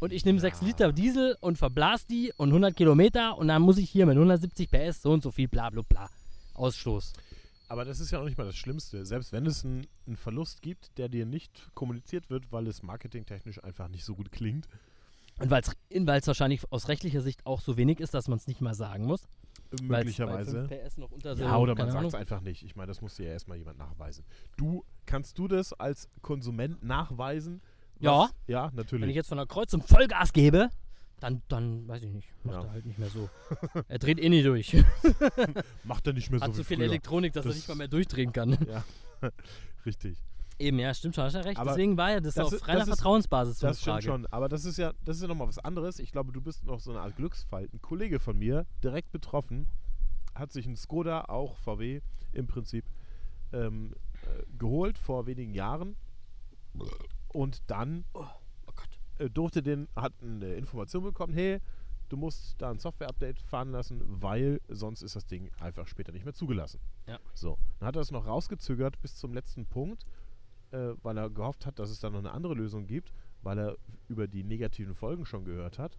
[0.00, 0.66] Und ich nehme 6 Ja.
[0.66, 4.70] Liter Diesel und verblas die und 100 Kilometer und dann muss ich hier mit 170
[4.70, 6.08] PS so und so viel bla bla bla.
[6.54, 7.12] Ausstoß.
[7.68, 9.04] Aber das ist ja auch nicht mal das Schlimmste.
[9.04, 13.62] Selbst wenn es einen, einen Verlust gibt, der dir nicht kommuniziert wird, weil es marketingtechnisch
[13.62, 14.68] einfach nicht so gut klingt.
[15.38, 18.60] Und weil es wahrscheinlich aus rechtlicher Sicht auch so wenig ist, dass man es nicht
[18.60, 19.28] mal sagen muss.
[19.82, 20.62] Möglicherweise.
[20.68, 22.62] bei 5 PS noch unter so, Ja, oder man sagt es einfach nicht.
[22.64, 24.24] Ich meine, das muss dir ja erstmal jemand nachweisen.
[24.56, 27.60] Du, kannst du das als Konsument nachweisen?
[28.00, 28.30] Ja.
[28.46, 29.08] Ja, Wenn natürlich.
[29.10, 30.70] ich jetzt von der Kreuzung Vollgas gebe,
[31.20, 32.64] dann, dann weiß ich nicht, macht Ja.
[32.64, 33.28] er halt nicht mehr so.
[33.88, 34.76] er dreht eh nie durch.
[35.84, 36.86] Macht er nicht mehr so Hat so viel früher.
[36.86, 38.56] Elektronik, dass Das- er nicht mal mehr durchdrehen kann.
[38.68, 38.84] Ja.
[39.86, 40.16] Richtig.
[40.58, 41.58] Eben, ja, stimmt schon, hast ja recht.
[41.58, 44.06] Aber Deswegen war ja das, das auf reiner das ist- Vertrauensbasis so Das stimmt Frage.
[44.06, 45.98] schon, aber das ist ja, das ist ja nochmal was anderes.
[46.00, 47.68] Ich glaube, du bist noch so eine Art Glücksfall.
[47.72, 49.68] Ein Kollege von mir, direkt betroffen,
[50.34, 52.00] hat sich einen Skoda, auch VW
[52.32, 52.84] im Prinzip,
[53.52, 55.96] ähm, äh, geholt vor wenigen Jahren
[57.28, 58.24] und dann Oh
[58.66, 59.00] Gott.
[59.18, 61.60] äh, durfte den, hat eine Information bekommen, hey,
[62.08, 66.24] du musst da ein Software-Update fahren lassen, weil sonst ist das Ding einfach später nicht
[66.24, 66.80] mehr zugelassen.
[67.06, 67.18] Ja.
[67.34, 70.04] So, dann hat er es noch rausgezögert bis zum letzten Punkt,
[70.72, 73.12] äh, weil er gehofft hat, dass es da noch eine andere Lösung gibt,
[73.42, 73.76] weil er
[74.08, 75.98] über die negativen Folgen schon gehört hat.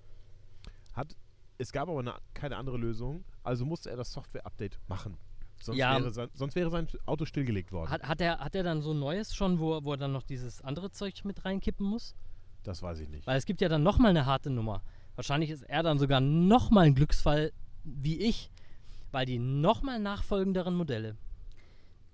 [0.94, 1.16] hat
[1.62, 5.18] es gab aber eine, keine andere Lösung, also musste er das Software-Update machen.
[5.62, 6.00] Sonst, Ja.
[6.00, 7.90] wäre sein, sonst wäre sein Auto stillgelegt worden.
[7.90, 10.24] Hat, hat, er, hat er dann so ein neues schon, wo, wo er dann noch
[10.24, 12.16] dieses andere Zeug mit reinkippen muss?
[12.64, 13.26] das weiß ich nicht.
[13.26, 14.84] Weil es gibt ja dann nochmal eine harte Nummer.
[15.16, 17.52] Wahrscheinlich ist er dann sogar nochmal ein Glücksfall
[17.84, 18.52] wie ich,
[19.12, 21.16] weil die nochmal nachfolgenderen Modelle,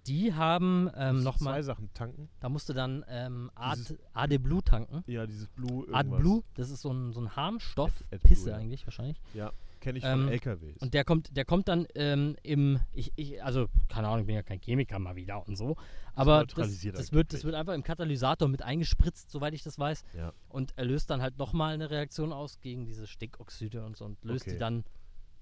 [0.07, 2.29] die haben ähm, Musst du nochmal, zwei Sachen tanken.
[2.39, 3.81] da musste dann ähm, Ad,
[4.13, 5.03] AD Blue tanken.
[5.07, 5.85] Ja, dieses Blue.
[5.91, 6.09] Ad.
[6.09, 8.57] Blue, das ist so ein, so ein Harnstoff, Ad- AdBlue, Pisse ja.
[8.57, 9.17] eigentlich wahrscheinlich.
[9.33, 10.77] Ja, kenne ich Ähm, von LKWs.
[10.81, 14.35] Und der kommt, der kommt dann ähm, im, ich, ich, also keine Ahnung, ich bin
[14.35, 15.75] ja kein Chemiker mal wieder und so,
[16.13, 20.03] aber das, das, wird, das wird einfach im Katalysator mit eingespritzt, soweit ich das weiß.
[20.15, 20.31] Ja.
[20.49, 24.23] Und er löst dann halt nochmal eine Reaktion aus gegen diese Stickoxide und so und
[24.23, 24.53] löst Okay.
[24.53, 24.83] die dann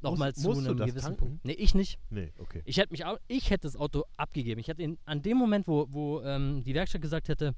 [0.03, 1.17] nochmal zu musst du einem das gewissen tanken?
[1.17, 1.45] Punkt.
[1.45, 1.99] Nee, ich nicht.
[2.09, 2.61] Nee, okay.
[2.65, 4.59] Ich hätte mich auch, ich hätte das Auto abgegeben.
[4.59, 7.55] Ich hätte ihn an dem Moment, wo, wo ähm, die Werkstatt gesagt hätte,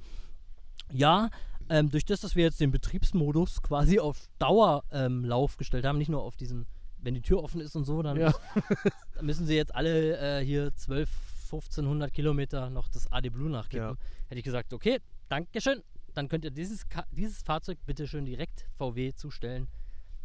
[0.91, 1.29] ja,
[1.69, 5.97] ähm, durch das, dass wir jetzt den Betriebsmodus quasi auf Dauerlauf ähm, Lauf gestellt haben,
[5.97, 6.67] nicht nur auf diesen,
[6.99, 8.33] wenn die Tür offen ist und so, dann, Ja.
[9.15, 11.09] dann müssen sie jetzt alle äh, hier 12,
[11.45, 13.89] 1500 Kilometer noch das AD Blue nachkippen.
[13.89, 13.97] Ja.
[14.27, 15.81] Hätte ich gesagt, okay, Dankeschön,
[16.13, 19.67] dann könnt ihr dieses, Ka dieses Fahrzeug bitte schön direkt VW zustellen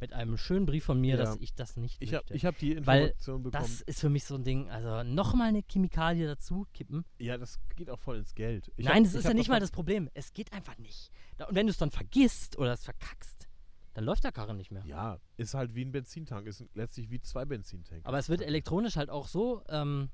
[0.01, 1.25] mit einem schönen Brief von mir, Ja.
[1.25, 2.35] dass ich das nicht Ich habe möchte.
[2.35, 3.63] ich hab die Weil Information bekommen.
[3.63, 4.69] Das ist für mich so ein Ding.
[4.71, 7.05] Also nochmal eine Chemikalie dazu kippen.
[7.19, 8.73] ja, das geht auch voll ins Geld.
[8.77, 10.09] Ich Nein, hab- das ist hab ja nicht mal das Problem.
[10.15, 11.11] Es geht einfach nicht.
[11.49, 13.49] Und wenn du es dann vergisst oder es verkackst,
[13.95, 14.85] dann läuft der Karre nicht mehr.
[14.87, 16.47] Ja, ist halt wie ein Benzintank.
[16.47, 18.07] Ist letztlich wie zwei Benzintanks.
[18.07, 20.11] Aber es wird elektronisch halt auch so, ähm,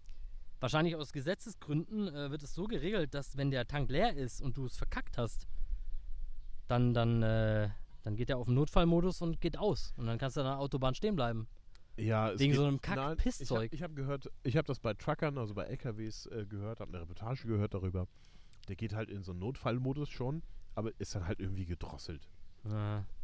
[0.60, 4.56] wahrscheinlich aus Gesetzesgründen, äh, wird es so geregelt, dass wenn der Tank leer ist und
[4.56, 5.46] du es verkackt hast,
[6.68, 7.68] dann, dann, äh,
[8.06, 9.92] dann geht er auf den Notfallmodus und geht aus.
[9.96, 11.48] Und dann kannst du an der Autobahn stehen bleiben.
[11.96, 13.72] Ja, Wegen geht- so einem Kack-Piss-Zeug.
[13.72, 16.92] Ich habe hab gehört, ich habe das bei Truckern, also bei LKWs äh, gehört, habe
[16.92, 18.06] eine Reportage gehört darüber.
[18.68, 20.42] Der geht halt in so einen Notfallmodus schon,
[20.76, 22.28] aber ist dann halt irgendwie gedrosselt.
[22.64, 22.68] Äh,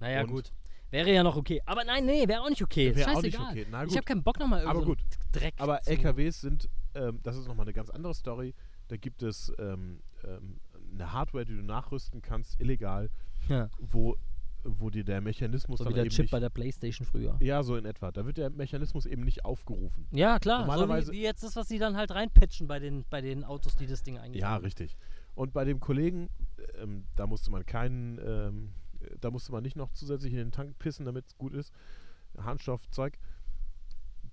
[0.00, 0.52] naja, Und- gut.
[0.90, 1.62] Wäre ja noch okay.
[1.64, 2.94] Aber nein, nee, wäre auch nicht okay.
[2.94, 3.66] Wäre auch nicht okay.
[3.70, 5.02] Na Ich habe keinen Bock nochmal Aber irgendwo gut.
[5.32, 8.52] Dreck Aber LKWs sind, ähm, das ist nochmal eine ganz andere Story.
[8.88, 10.60] Da gibt es ähm, ähm,
[10.92, 13.08] eine Hardware, die du nachrüsten kannst, illegal,
[13.48, 13.70] Ja.
[13.78, 14.16] wo,
[14.64, 17.36] wo dir der Mechanismus So dann wie der eben Chip nicht, bei der Playstation früher.
[17.40, 18.12] Ja, so in etwa.
[18.12, 20.06] Da wird der Mechanismus eben nicht aufgerufen.
[20.12, 20.60] Ja, klar.
[20.60, 23.44] Normalerweise- so wie, wie jetzt das, was sie dann halt reinpatchen bei den, bei den
[23.44, 24.64] Autos, die das Ding eigentlich Ja, haben.
[24.64, 24.96] richtig.
[25.34, 26.28] Und bei dem Kollegen,
[26.76, 30.52] ähm, da musste man keinen, ähm, äh, da musste man nicht noch zusätzlich in den
[30.52, 31.72] Tank pissen, damit es gut ist.
[32.38, 33.18] Harnstoffzeug.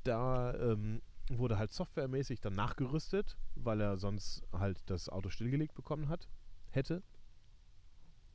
[0.03, 6.07] Da ähm, wurde halt softwaremäßig dann nachgerüstet, weil er sonst halt das Auto stillgelegt bekommen
[6.09, 6.27] hat,
[6.71, 7.03] hätte.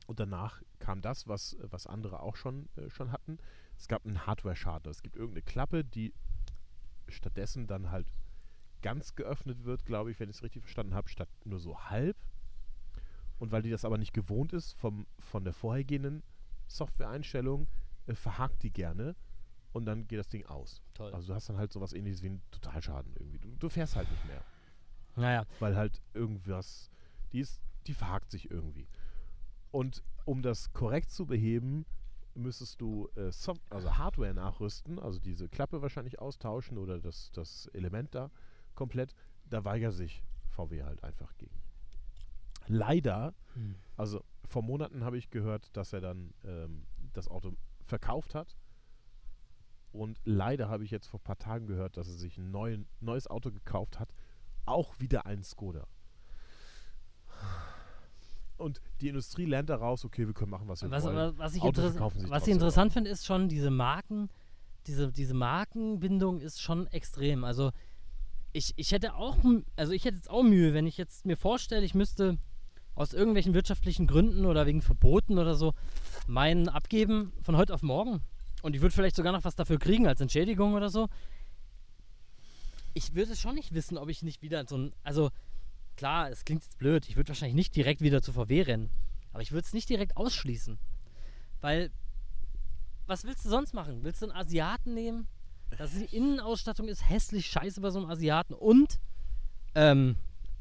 [0.05, 3.39] Und danach kam das, was, was andere auch schon, äh, schon hatten.
[3.77, 4.89] Es gab einen Hardware-Schaden.
[4.91, 6.13] Es gibt irgendeine Klappe, die
[7.07, 8.07] stattdessen dann halt
[8.81, 12.15] ganz geöffnet wird, glaube ich, wenn ich es richtig verstanden habe, statt nur so halb.
[13.39, 16.23] Und weil die das aber nicht gewohnt ist vom, von der vorhergehenden
[16.67, 17.67] Software-Einstellung,
[18.07, 19.15] äh, verhakt die gerne
[19.73, 20.81] und dann geht das Ding aus.
[20.93, 21.13] Toll.
[21.13, 23.39] Also du hast dann halt sowas ähnliches wie einen Totalschaden irgendwie.
[23.39, 24.41] Du, du fährst halt nicht mehr,
[25.15, 26.89] naja, weil halt irgendwas,
[27.33, 28.87] die ist, die verhakt sich irgendwie.
[29.75, 31.85] Und um das korrekt zu beheben,
[32.33, 37.67] müsstest du äh, Soft also Hardware nachrüsten, also diese Klappe wahrscheinlich austauschen oder das, das
[37.73, 38.31] Element da
[38.73, 39.13] komplett.
[39.49, 41.61] Da weigert sich VW halt einfach gegen.
[42.67, 43.75] Leider, Hm.
[43.97, 47.51] also vor Monaten habe ich gehört, dass er dann ähm, das Auto
[47.83, 48.55] verkauft hat.
[49.91, 52.87] Und leider habe ich jetzt vor ein paar Tagen gehört, dass er sich ein neuen,
[53.01, 54.13] neues Auto gekauft hat.
[54.65, 55.85] Auch wieder ein Skoda.
[58.57, 61.37] Und die Industrie lernt daraus, okay, wir können machen, was wir was, wollen.
[61.37, 64.29] was, ich, Autos was ich interessant finde, ist schon diese Marken,
[64.87, 67.43] diese, diese Markenbindung ist schon extrem.
[67.43, 67.71] Also
[68.53, 69.37] ich, ich hätte auch,
[69.75, 72.37] also ich hätte jetzt auch Mühe, wenn ich jetzt mir vorstelle, ich müsste
[72.95, 75.73] aus irgendwelchen wirtschaftlichen Gründen oder wegen Verboten oder so
[76.27, 78.21] meinen abgeben von heute auf morgen.
[78.61, 81.09] Und ich würde vielleicht sogar noch was dafür kriegen als Entschädigung oder so.
[82.93, 85.29] Ich würde schon nicht wissen, ob ich nicht wieder so ein, also
[85.95, 88.89] klar, es klingt jetzt blöd, ich würde wahrscheinlich nicht direkt wieder zu VW rennen,
[89.31, 90.77] aber ich würde es nicht direkt ausschließen.
[91.61, 91.91] Weil,
[93.07, 94.03] was willst du sonst machen?
[94.03, 95.27] Willst du einen Asiaten nehmen?
[95.77, 98.99] Das die Innenausstattung ist hässlich scheiße bei so einem Asiaten und
[99.73, 100.15] ähm,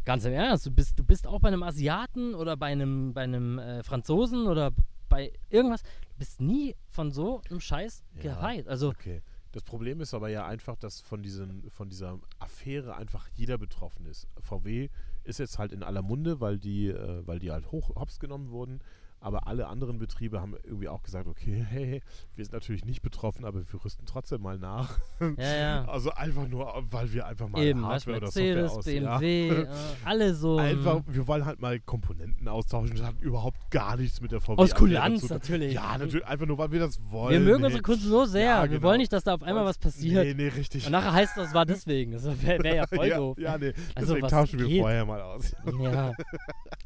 [0.04, 3.22] Ganz im Ernst, du bist, du bist auch bei einem Asiaten oder bei einem, bei
[3.22, 4.70] einem äh, Franzosen oder
[5.08, 8.34] bei irgendwas, du bist nie von so einem Scheiß Ja.
[8.34, 8.68] gefeit.
[8.68, 9.22] Also, Okay.
[9.52, 14.04] Das Problem ist aber ja einfach, dass von, diesen, von dieser Affäre einfach jeder betroffen
[14.04, 14.26] ist.
[14.40, 14.88] VW
[15.24, 18.50] ist jetzt halt in aller Munde, weil die, äh, weil die halt hoch hops genommen
[18.50, 18.80] wurden.
[19.24, 22.02] Aber alle anderen Betriebe haben irgendwie auch gesagt, okay, hey,
[22.34, 24.98] wir sind natürlich nicht betroffen, aber wir rüsten trotzdem mal nach.
[25.38, 25.84] ja, ja.
[25.94, 28.84] Also einfach nur, weil wir einfach mal Eben, Hardware oder Software aus...
[28.84, 29.62] BMW, ja.
[29.62, 29.66] äh,
[30.04, 30.58] alle so.
[30.58, 32.94] Einfach, wir wollen halt mal Komponenten austauschen.
[32.96, 35.72] Das hat überhaupt gar nichts mit der VW Aus Kulanz natürlich.
[35.72, 37.32] Ja, natürlich, einfach nur, weil wir das wollen.
[37.32, 37.66] wir mögen Nee.
[37.66, 38.44] unsere Kunden so sehr.
[38.44, 38.82] Ja, Wir genau.
[38.82, 40.22] wollen nicht, dass da auf einmal was passiert.
[40.22, 40.84] Nee, nee, richtig.
[40.84, 42.12] Und nachher heißt das, war deswegen.
[42.12, 43.38] Das wäre wär ja voll ja, doof.
[43.38, 43.72] ja, nee.
[43.94, 44.80] Also, Deswegen tauschen wir geht?
[44.82, 45.56] vorher mal aus.
[45.80, 46.12] Ja,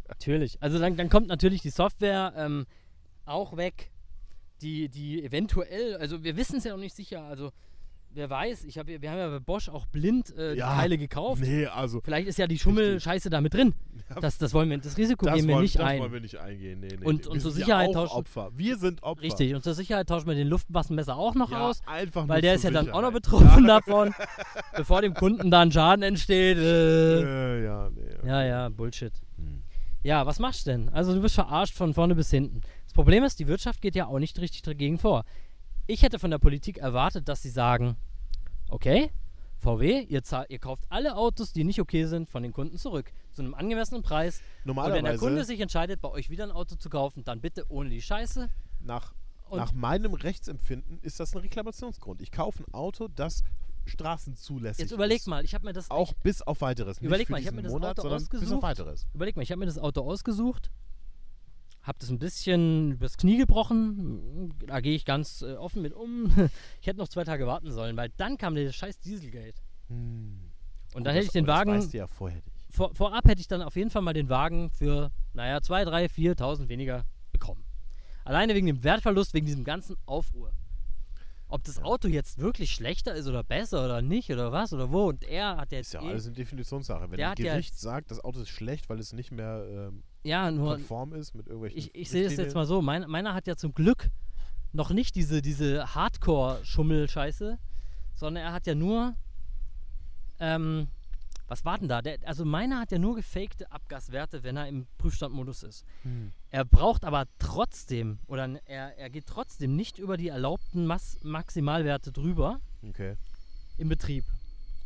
[0.07, 0.57] natürlich.
[0.61, 2.66] Also dann, dann kommt natürlich die Software ähm,
[3.24, 3.91] auch weg,
[4.62, 7.51] die, die eventuell, also wir wissen es ja noch nicht sicher, also
[8.11, 10.97] wer weiß, ich hab, wir haben ja bei Bosch auch blind äh, die Ja, Teile
[10.99, 11.43] gekauft.
[11.43, 12.01] Nee, also.
[12.01, 13.74] Vielleicht ist ja die Schummelscheiße da mit drin.
[14.09, 14.18] Ja.
[14.20, 16.01] Das, das wollen wir, das Risiko Das, gehen wir wollen, nicht das ein.
[16.01, 16.81] wollen wir nicht eingehen.
[16.81, 17.31] Nee, nee, Und- nee.
[17.31, 18.51] und zur Sicherheit ja tauschen- Opfer.
[18.57, 19.22] Wir sind Opfer.
[19.22, 22.55] Richtig, und zur Sicherheit tauschen wir den Luftmassenmesser auch noch ja, aus, Einfach weil der
[22.55, 24.14] ist ja dann auch noch betroffen davon,
[24.74, 26.57] bevor dem Kunden da ein Schaden entsteht.
[26.57, 26.62] Äh.
[27.59, 28.01] Äh, ja, nee.
[28.18, 28.26] okay.
[28.26, 29.12] Ja, ja, Bullshit.
[29.37, 29.57] Hm.
[30.09, 30.88] Ja, was machst du denn?
[30.88, 32.62] Also du wirst verarscht von vorne bis hinten.
[32.84, 35.24] Das Problem ist, die Wirtschaft geht ja auch nicht richtig dagegen vor.
[35.86, 37.98] Ich hätte von der Politik erwartet, dass sie sagen,
[38.70, 39.11] okay,
[39.59, 43.12] VW, ihr, zahl- ihr kauft alle Autos, die nicht okay sind, von den Kunden zurück.
[43.32, 44.36] Zu einem angemessenen Preis.
[44.38, 47.42] Und wenn der Normalerweise, Kunde sich entscheidet, bei euch wieder ein Auto zu kaufen, dann
[47.42, 48.48] bitte ohne die Scheiße.
[48.80, 49.12] nach,
[49.52, 52.22] nach meinem Rechtsempfinden, ist das ein Reklamationsgrund.
[52.22, 53.42] Ich kaufe ein Auto, das
[53.89, 55.26] straßenzulässig jetzt überleg ist.
[55.26, 56.99] mal, ich habe mir das Auch bis auf weiteres.
[56.99, 58.62] Überleg nicht für mal, ich hab diesen mir das Monat, Auto sondern bis auf ausgesucht.
[58.62, 59.07] weiteres.
[59.14, 60.70] Überleg mal, ich habe mir das Auto ausgesucht,
[61.82, 64.53] habe das ein bisschen übers Knie gebrochen.
[64.66, 66.30] Da gehe ich ganz äh, offen mit um.
[66.80, 69.61] Ich hätte noch zwei Tage warten sollen, weil dann kam der scheiß Dieselgate.
[69.89, 70.41] Hm.
[70.95, 72.57] Und Gut, dann hätte das- ich den aber Wagen, Das weißt du ja vorher nicht.
[72.70, 76.07] vor, vorab hätte ich dann auf jeden Fall mal den Wagen für, naja, 2, 3,
[76.09, 77.64] 4.000 weniger bekommen.
[78.24, 80.53] Alleine wegen dem Wertverlust, wegen diesem ganzen Aufruhr.
[81.51, 85.09] Ob das Auto jetzt wirklich schlechter ist oder besser oder nicht oder was oder wo.
[85.09, 87.11] Und er hat jetzt Ist ja eh, alles eine Definitionssache.
[87.11, 89.66] Wenn Der ein hat ja- Gericht sagt, das Auto ist schlecht, weil es nicht mehr
[89.70, 92.82] ähm, ja, nur konform ist mit irgendwelchen ich, ich sehe es jetzt mal so.
[92.82, 94.11] Mein, meiner hat ja zum Glück
[94.72, 97.59] noch nicht diese, diese Hardcore-Schummel-Scheiße,
[98.14, 99.14] sondern er hat ja nur.
[100.40, 100.88] Ähm,
[101.49, 102.03] was war denn da?
[102.03, 105.84] Der, also meiner hat ja nur gefakte Abgaswerte, wenn er im Prüfstandmodus ist.
[106.03, 106.32] Hm.
[106.51, 112.12] Er braucht aber trotzdem, oder er, er geht trotzdem nicht über die erlaubten Mas Maximalwerte
[112.12, 113.16] drüber Okay,
[113.78, 114.24] im Betrieb.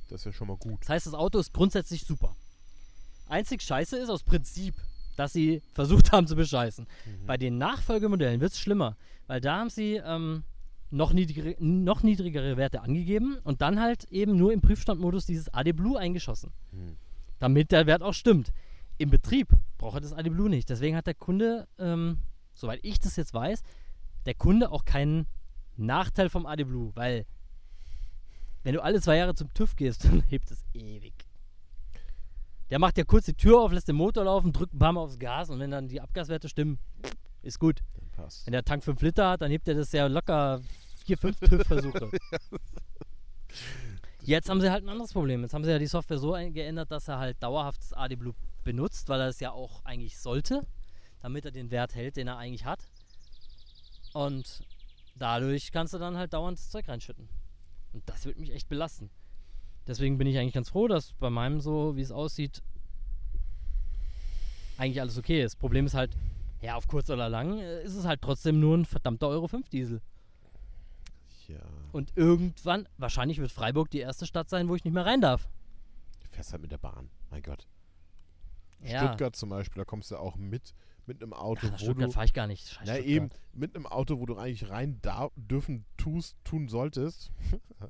[0.09, 0.81] das ist ja schon mal gut.
[0.83, 2.37] Das heißt, das Auto ist grundsätzlich super.
[3.29, 4.75] Einzig scheiße ist aus Prinzip,
[5.17, 6.87] dass sie versucht haben zu bescheißen.
[7.05, 7.27] Mhm.
[7.27, 8.97] Bei den Nachfolgemodellen wird es schlimmer,
[9.27, 10.45] weil da haben sie ähm,
[10.93, 15.73] noch, niedrigere, noch niedrigere Werte angegeben und dann halt eben nur im Prüfstandmodus dieses AD
[15.73, 16.97] Blue eingeschossen, Hm.
[17.39, 18.53] damit der Wert auch stimmt.
[18.99, 20.69] Im Betrieb braucht er das AD Blue nicht.
[20.69, 22.19] Deswegen hat der Kunde, ähm,
[22.55, 23.63] soweit ich das jetzt weiß,
[24.27, 25.27] der Kunde auch keinen
[25.77, 27.25] Nachteil vom AD Blue, weil
[28.63, 31.15] wenn du alle zwei Jahre zum TÜV gehst, dann hebt es ewig.
[32.71, 35.01] Der macht ja kurz die Tür auf, lässt den Motor laufen, drückt ein paar Mal
[35.01, 36.79] aufs Gas und wenn dann die Abgaswerte stimmen,
[37.43, 37.81] ist gut.
[37.95, 38.47] Dann passt.
[38.47, 40.61] Wenn der Tank 5 Liter hat, dann hebt er das ja locker
[41.03, 42.11] 4, 5 TÜV-Versuche.
[44.25, 45.43] Jetzt haben sie halt ein anderes Problem.
[45.43, 48.35] Jetzt haben sie ja die Software so geändert, dass er halt dauerhaft das AD Blue
[48.63, 50.65] benutzt, weil er es ja auch eigentlich sollte,
[51.21, 52.81] damit er den Wert hält, den er eigentlich hat.
[54.13, 54.63] Und
[55.17, 57.29] dadurch kannst du dann halt dauernd das Zeug reinschütten.
[57.93, 59.11] Und das wird mich echt belasten.
[59.87, 62.63] Deswegen bin ich eigentlich ganz froh, dass bei meinem so, wie es aussieht,
[64.79, 65.57] eigentlich alles okay ist.
[65.57, 66.13] Problem ist halt,
[66.61, 69.69] ja, auf kurz oder lang äh, ist es halt trotzdem nur ein verdammter Euro 5
[69.69, 70.01] Diesel.
[71.49, 71.61] Ja,
[71.93, 75.49] Und irgendwann, wahrscheinlich wird Freiburg die erste Stadt sein, wo ich nicht mehr rein darf.
[76.21, 77.11] du fährst halt mit der Bahn.
[77.31, 77.67] Mein Gott.
[78.81, 79.05] Ja.
[79.07, 80.75] Stuttgart zum Beispiel, da kommst du auch mit,
[81.07, 82.13] mit einem Auto, Ach, nach wo Stuttgart du.
[82.13, 82.69] fahre ich gar nicht.
[82.69, 83.07] Scheiß Na Stuttgart.
[83.07, 87.31] eben, mit einem Auto, wo du eigentlich rein da dürfen, tust, tun solltest.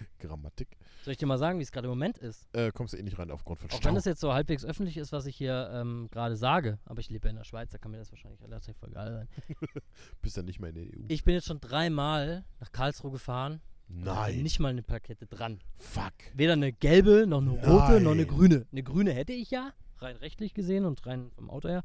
[0.18, 0.76] Grammatik.
[1.04, 2.48] Soll ich dir mal sagen, wie es gerade im Moment ist?
[2.54, 3.88] Äh, kommst du eh nicht rein aufgrund von Auch Stau.
[3.88, 7.10] wenn das jetzt so halbwegs öffentlich ist, was ich hier ähm, gerade sage, aber ich
[7.10, 9.56] lebe ja in der Schweiz, da kann mir das wahrscheinlich relativ egal sein.
[10.22, 11.04] Bist ja nicht mehr in der EU.
[11.08, 13.60] Ich bin jetzt schon dreimal nach Karlsruhe gefahren.
[13.88, 14.42] Nein.
[14.42, 15.60] Nicht mal eine Plakette dran.
[15.76, 16.12] Fuck.
[16.34, 18.26] Weder eine gelbe, noch eine rote, noch eine Nein.
[18.28, 18.66] grüne.
[18.70, 21.82] Eine grüne hätte ich ja, rein rechtlich gesehen und rein vom Auto her.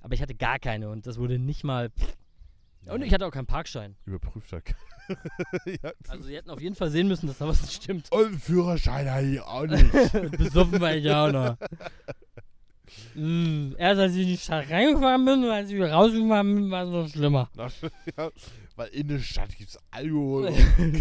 [0.00, 1.90] Aber ich hatte gar keine und das wurde nicht mal.
[2.86, 3.94] Und ich hatte auch keinen Parkschein.
[4.06, 4.74] Überprüft halt.
[5.82, 5.92] ja.
[6.08, 8.10] Also sie hätten auf jeden Fall sehen müssen, dass da was nicht stimmt.
[8.10, 9.92] Und Führerschein hatte ich auch nicht.
[10.38, 11.56] Besoffen war ich auch noch.
[13.14, 16.70] Mm, Erst als ich in die Stadt reingefahren bin und als ich wieder rausgefahren bin,
[16.70, 17.50] war es noch schlimmer.
[18.16, 18.30] Ja,
[18.76, 20.52] weil in der Stadt gibt es Alkohol.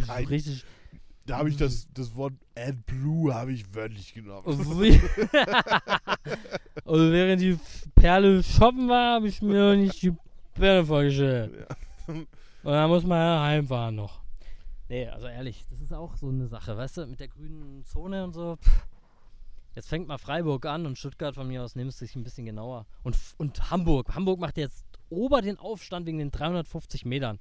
[0.06, 0.66] kein, richtig.
[1.26, 4.46] Da habe ich das, das Wort AdBlue habe ich wörtlich genommen.
[6.84, 7.58] Und während die
[7.96, 10.12] Perle shoppen war, habe ich mir noch nicht die
[10.60, 11.68] Perle vorgestellt.
[12.08, 12.28] Und
[12.64, 14.20] dann muss man ja heimfahren noch.
[14.90, 18.24] Nee, also ehrlich, das ist auch so eine Sache, weißt du, mit der grünen Zone
[18.24, 18.58] und so.
[18.58, 18.88] Pff.
[19.76, 22.46] Jetzt fängt mal Freiburg an und Stuttgart von mir aus nimmst du sich ein bisschen
[22.46, 22.86] genauer.
[23.04, 24.14] Und, und Hamburg.
[24.16, 27.40] Hamburg macht jetzt ober den Aufstand wegen den 350 Metern.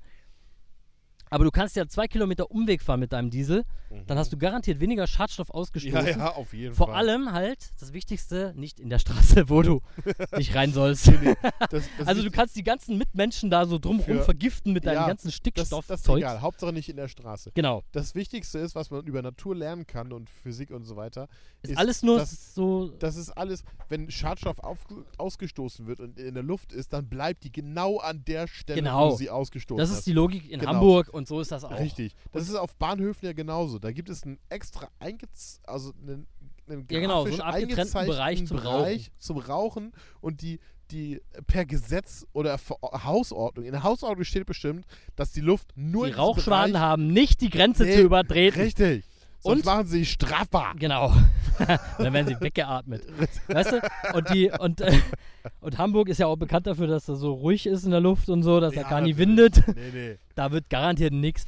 [1.31, 3.65] Aber du kannst ja zwei Kilometer Umweg fahren mit deinem Diesel,
[4.07, 6.19] dann hast du garantiert weniger Schadstoff ja, ausgestoßen.
[6.19, 6.97] ja, auf jeden Vor Fall.
[6.97, 9.81] allem halt, das Wichtigste, nicht in der Straße, wo du
[10.37, 11.07] nicht rein sollst.
[11.09, 14.97] Das, das Also du ist- kannst die ganzen Mitmenschen da so drumherum vergiften mit deinem
[14.97, 15.87] Ja, ganzen das, Stickstoff.
[15.87, 16.19] das ist Zeugs.
[16.19, 16.41] egal.
[16.43, 17.51] Hauptsache nicht in der Straße.
[17.55, 17.83] Genau.
[17.93, 21.29] Das Wichtigste ist, was man über Natur lernen kann und Physik und so weiter,
[21.63, 22.89] Ist, Ist alles nur das- so.
[22.99, 24.79] das ist alles, wenn Schadstoff auf,
[25.17, 29.13] ausgestoßen wird und in der Luft ist, dann bleibt die genau an der Stelle, Genau.
[29.13, 29.99] wo sie ausgestoßen Das hast.
[29.99, 30.73] ist die Logik in Genau.
[30.75, 31.79] Hamburg und so ist das auch.
[31.79, 32.15] Richtig.
[32.33, 33.79] Das ist auf Bahnhöfen ja genauso.
[33.79, 36.27] Da gibt es einen extra eingez also einen,
[36.69, 40.61] einen Ja, genau, so einen abgetrennten Bereich zum Bereich zum Rauchen und die
[40.91, 43.67] die per Gesetz oder Hausordnung.
[43.67, 47.85] In der Hausordnung steht bestimmt, dass die Luft nur Die Rauchschwaden haben nicht die Grenze
[47.85, 48.61] Nee, zu übertreten.
[48.61, 49.05] Richtig.
[49.41, 50.75] Sonst Und- machen sie strafbar.
[50.79, 51.15] Genau.
[51.99, 53.03] dann werden sie weggeatmet.
[53.49, 53.81] Weißt du?
[54.15, 54.99] Und, die, und, äh,
[55.61, 58.29] und Hamburg ist ja auch bekannt dafür, dass da so ruhig ist in der Luft
[58.29, 59.63] und so, dass da Ja, gar nicht windet.
[59.69, 60.19] Nee, nee.
[60.35, 61.47] Da wird garantiert nichts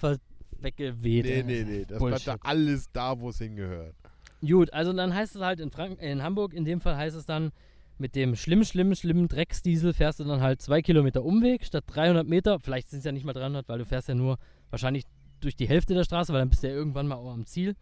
[0.61, 1.25] weggeweht.
[1.25, 1.85] Nee, nee, nee.
[1.87, 2.25] Das Bullshit.
[2.25, 3.95] bleibt da alles da, wo es hingehört.
[4.41, 7.27] Gut, also dann heißt es halt in, Frank in Hamburg, in dem Fall heißt es
[7.27, 7.51] dann,
[7.99, 12.27] mit dem schlimmen, schlimmen, schlimmen Drecksdiesel fährst du dann halt zwei Kilometer Umweg statt 300
[12.27, 12.59] Meter.
[12.59, 14.39] Vielleicht sind es ja nicht mal 300, weil du fährst ja nur
[14.71, 15.05] wahrscheinlich
[15.41, 17.77] durch die Hälfte der Straße, weil dann bist du ja irgendwann mal auch am Ziel.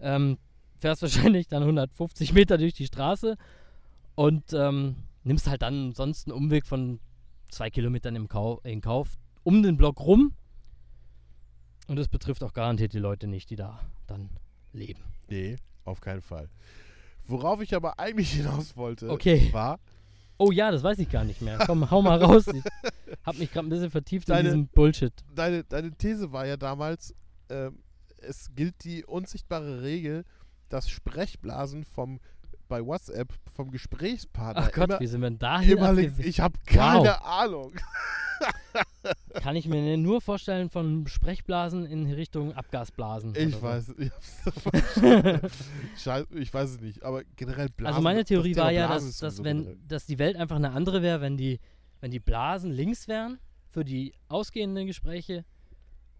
[0.00, 0.38] Ähm,
[0.78, 3.36] fährst wahrscheinlich dann 150 Meter durch die Straße
[4.14, 7.00] und ähm, nimmst halt dann sonst einen Umweg von
[7.50, 10.34] zwei Kilometern im Kau in Kauf um den Block rum.
[11.88, 14.30] Und das betrifft auch garantiert die Leute nicht, die da dann
[14.72, 15.02] leben.
[15.28, 16.48] Nee, auf keinen Fall.
[17.26, 19.48] Worauf ich aber eigentlich hinaus wollte, Okay.
[19.52, 19.78] war,
[20.40, 21.58] Oh ja, das weiß ich gar nicht mehr.
[21.66, 22.46] Komm, hau mal raus.
[22.46, 22.62] Ich
[23.26, 25.12] hab mich gerade ein bisschen vertieft Deine- in diesem Bullshit.
[25.34, 27.14] deine, deine These war ja damals,
[27.50, 27.82] ähm,
[28.16, 30.24] es gilt die unsichtbare Regel,
[30.70, 32.20] dass Sprechblasen vom
[32.70, 36.18] bei WhatsApp vom Gesprächspartner Ach Gott, immer, wie sind wir denn dahin immer links.
[36.20, 37.20] Ich habe keine Wow.
[37.22, 37.72] Ahnung.
[39.34, 43.34] Kann ich mir nur vorstellen von Sprechblasen in Richtung Abgasblasen.
[43.36, 44.10] Ich weiß, ich,
[46.02, 47.94] Scheiß, ich weiß es nicht, aber generell Blasen.
[47.96, 51.20] Also meine Theorie war ja, dass, dass, wenn, dass die Welt einfach eine andere wäre,
[51.20, 51.60] wenn die,
[52.00, 55.44] wenn die Blasen links wären für die ausgehenden Gespräche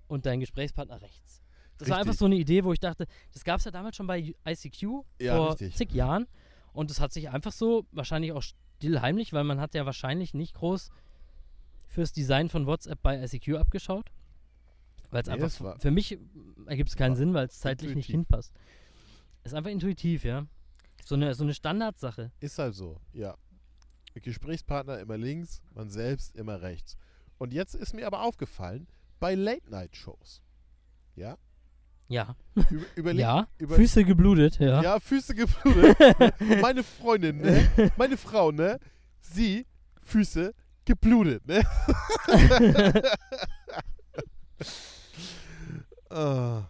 [0.08, 1.40] und dein Gesprächspartner rechts.
[1.78, 2.18] Das war einfach Richtig.
[2.18, 4.82] so eine Idee, wo ich dachte, das gab es ja damals schon bei ICQ
[5.18, 5.74] Ja, vor richtig.
[5.76, 6.26] zig Jahren
[6.72, 10.34] und es hat sich einfach so, wahrscheinlich auch still heimlich, weil man hat ja wahrscheinlich
[10.34, 10.90] nicht groß
[11.86, 14.10] fürs Design von WhatsApp bei ICQ abgeschaut.
[15.10, 16.18] Weil es Nee, einfach, für mich
[16.66, 18.28] ergibt es keinen Sinn, weil es zeitlich nicht intuitiv.
[18.28, 18.54] hinpasst.
[19.42, 20.46] Ist einfach intuitiv, ja.
[21.04, 22.30] So eine, so eine Standardsache.
[22.40, 23.36] Ist halt so, ja.
[24.14, 26.96] Gesprächspartner immer links, man selbst immer rechts.
[27.38, 28.86] Und jetzt ist mir aber aufgefallen,
[29.18, 30.42] bei Late-Night-Shows,
[31.14, 31.36] ja,
[32.10, 32.34] Ja.
[32.70, 33.46] über, überleg, ja.
[33.58, 34.82] über, Füße geblutet, ja.
[34.82, 35.96] ja, Füße geblutet.
[36.60, 38.80] Meine Freundin, ne, meine Frau, ne,
[39.20, 39.64] sie,
[40.02, 40.52] Füße
[40.84, 41.62] geblutet, ne.
[46.12, 46.64] Ah.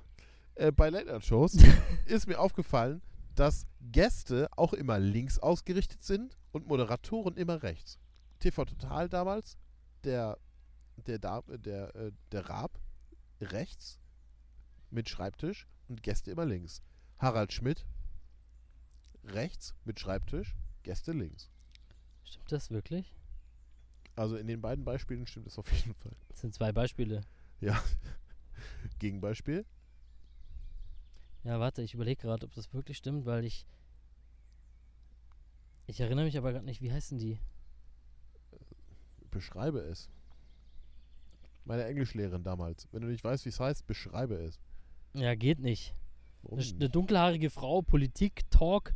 [0.57, 1.57] äh, bei Late-Night-Shows
[2.05, 3.01] ist mir aufgefallen,
[3.34, 7.99] dass Gäste auch immer links ausgerichtet sind und Moderatoren immer rechts.
[8.38, 9.57] TV Total damals,
[10.05, 10.36] der
[11.07, 12.78] der da, der äh, der Raab
[13.41, 13.99] rechts
[14.91, 16.82] mit Schreibtisch und Gäste immer links.
[17.18, 17.86] Harald Schmidt
[19.24, 21.51] rechts mit Schreibtisch, Gäste links.
[22.24, 23.14] Stimmt das wirklich?
[24.16, 26.16] Also in den beiden Beispielen stimmt es auf jeden Fall.
[26.28, 27.22] Das sind zwei Beispiele.
[27.61, 27.82] Ja.
[28.99, 29.64] Gegenbeispiel.
[31.43, 33.66] Ja, warte, ich überlege gerade, ob das wirklich stimmt, weil ich.
[35.86, 37.38] Ich erinnere mich aber gerade nicht, wie heißen die?
[39.30, 40.09] Beschreibe es.
[41.64, 42.88] Meine Englischlehrerin damals.
[42.93, 44.61] Wenn du nicht weißt, wie es heißt, beschreibe es.
[45.14, 45.94] Ja, geht nicht.
[46.50, 48.94] Eine, eine dunkelhaarige Frau, Politik, Talk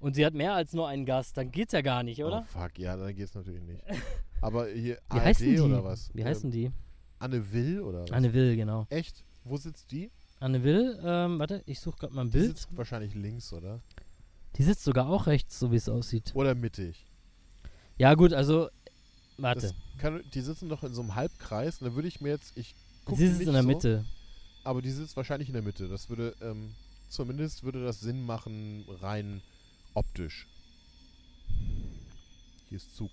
[0.00, 1.36] und sie hat mehr als nur einen Gast.
[1.36, 2.42] Dann geht's ja gar nicht, Oh, oder?
[2.42, 3.82] fuck, ja, dann geht's natürlich nicht.
[4.42, 5.60] Aber hier Wie ARD heißen die?
[5.60, 6.10] oder was?
[6.14, 6.70] Wie heißen die?
[7.18, 8.10] Anne Will oder was?
[8.12, 8.86] Anne Will, genau.
[8.90, 9.24] Echt?
[9.44, 10.10] Wo sitzt die?
[10.40, 12.48] Anne Will, ähm, warte, ich suche gerade mal ein Die Bild.
[12.58, 13.80] sitzt wahrscheinlich links, oder?
[14.56, 16.32] Die sitzt sogar auch rechts, so wie es aussieht.
[16.34, 17.06] Oder mittig.
[17.96, 18.68] Ja, gut, also.
[19.38, 19.72] Warte.
[19.98, 21.80] Kann, die sitzen doch in so einem Halbkreis.
[21.80, 22.56] Und da würde ich mir jetzt.
[22.56, 22.74] Ich
[23.04, 24.04] guck Sie sitzt in der so, Mitte.
[24.64, 25.88] Aber die sitzt wahrscheinlich in der Mitte.
[25.88, 26.34] Das würde.
[26.40, 26.74] Ähm,
[27.08, 29.40] zumindest würde das Sinn machen, rein
[29.94, 30.46] optisch.
[32.68, 33.10] Hier ist Zug.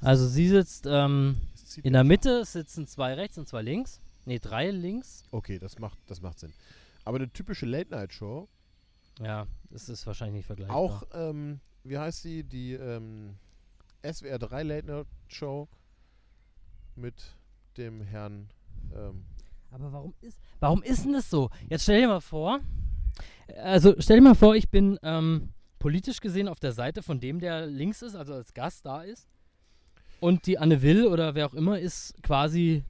[0.00, 1.36] Also sie sitzt ähm,
[1.82, 2.04] in der.
[2.04, 4.00] Mitte, sitzen zwei rechts und zwei links.
[4.24, 5.24] Ne, drei links.
[5.30, 6.52] Okay, das macht, das macht Sinn.
[7.04, 8.48] Aber eine typische Late-Night-Show,
[9.20, 10.76] Ja, das ist wahrscheinlich nicht vergleichbar.
[10.76, 13.36] auch, ähm, wie heißt sie, die ähm,
[14.04, 15.68] SWR 3 Late-Night-Show
[16.96, 17.14] mit
[17.76, 18.50] dem Herrn,
[18.94, 19.24] ähm,
[19.70, 21.48] Aber warum ist, warum ist denn das so?
[21.68, 22.60] Jetzt stell dir mal vor,
[23.62, 27.38] also stell dir mal vor, ich bin ähm, politisch gesehen auf der Seite von dem,
[27.40, 29.28] der links ist, also als Gast da ist.
[30.20, 32.84] Und die Anne Will oder wer auch immer ist quasi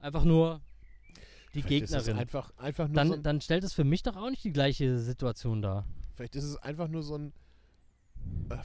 [0.00, 0.60] einfach nur
[1.54, 2.18] die vielleicht Gegnerin.
[2.18, 4.52] einfach, einfach nur so Dann, ein, dann stellt es für mich doch auch nicht die
[4.52, 5.86] gleiche Situation dar.
[6.14, 7.32] vielleicht ist es einfach nur so ein,
[8.50, 8.62] äh, ja,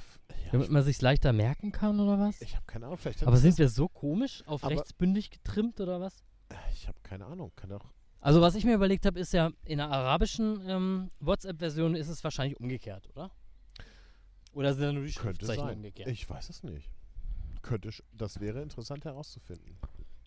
[0.51, 2.41] Damit man sich leichter merken kann oder was?
[2.41, 6.23] ich habe keine Ahnung, vielleicht Aber sind wir so komisch auf rechtsbündig getrimmt oder was?
[6.73, 7.85] Ich habe keine Ahnung, kann auch,
[8.19, 12.23] Also was ich mir überlegt habe, ist ja, in der arabischen ähm, WhatsApp-Version ist es
[12.23, 13.31] wahrscheinlich umgekehrt, oder?
[14.53, 15.75] Oder sind da nur die könnte Schriftzeichen sein.
[15.77, 16.09] umgekehrt?
[16.09, 16.91] Ich weiß es nicht.
[17.61, 19.77] Könnte, das wäre interessant herauszufinden.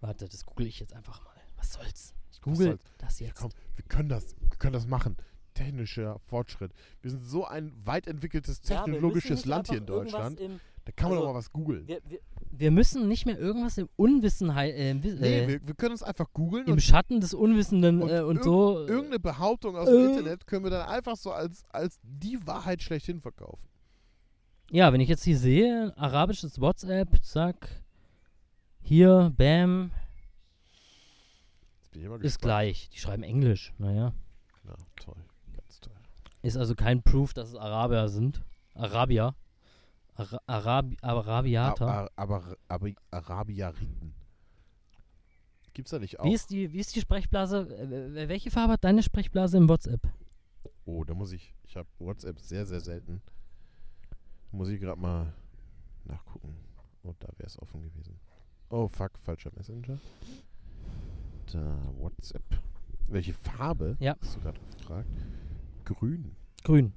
[0.01, 1.35] Warte, das google ich jetzt einfach mal.
[1.57, 2.15] Was soll's?
[2.33, 2.85] Ich google soll's?
[2.99, 3.41] das Ja, jetzt.
[3.41, 5.17] komm, wir können das, wir können das machen.
[5.55, 6.73] Technischer Fortschritt.
[7.03, 10.39] Wir sind so ein weit entwickeltes Ja, technologisches nicht Land hier in Deutschland.
[10.41, 11.87] Im, Da kann man also, doch mal was googeln.
[11.89, 16.03] wir, wir, wir müssen nicht mehr irgendwas im Unwissenheit, äh, Nee, wir, wir können uns
[16.03, 18.81] einfach googeln im Schatten des Unwissenden und äh, und irg- so.
[18.81, 20.07] äh, irgendeine Behauptung aus dem äh.
[20.11, 23.67] Internet können wir dann einfach so als, als die Wahrheit schlechthin verkaufen.
[24.71, 27.83] Ja, wenn ich jetzt hier sehe, arabisches WhatsApp, zack,
[28.83, 29.91] hier, bam,
[32.21, 32.89] ist gleich.
[32.91, 34.13] Die schreiben Englisch, naja.
[34.65, 35.17] Ja, toll.
[35.57, 35.93] Ganz toll.
[36.43, 38.43] Ist also kein Proof, dass es Araber sind.
[38.75, 39.35] Arabier.
[40.21, 41.87] Ara Arabi Arabiata.
[41.87, 44.15] Aber, aber, aber Arabiariten.
[45.73, 46.25] Gibt's da nicht auch?
[46.25, 47.69] Wie ist die, wie ist die Sprechblase?
[48.29, 50.03] welche Farbe hat deine Sprechblase im WhatsApp?
[50.85, 51.55] Oh, da muss ich.
[51.65, 53.23] Ich habe WhatsApp sehr, sehr selten.
[54.51, 55.33] Muss ich gerade mal
[56.05, 56.57] nachgucken.
[57.03, 58.19] Oh, da wäre es offen gewesen.
[58.69, 59.99] Oh, fuck, falscher Messenger.
[61.53, 62.43] Da, WhatsApp.
[63.09, 63.97] Welche Farbe?
[64.01, 64.17] Ja.
[64.21, 65.09] Hast du gerade gefragt?
[65.85, 66.37] Grün.
[66.63, 66.93] Grün.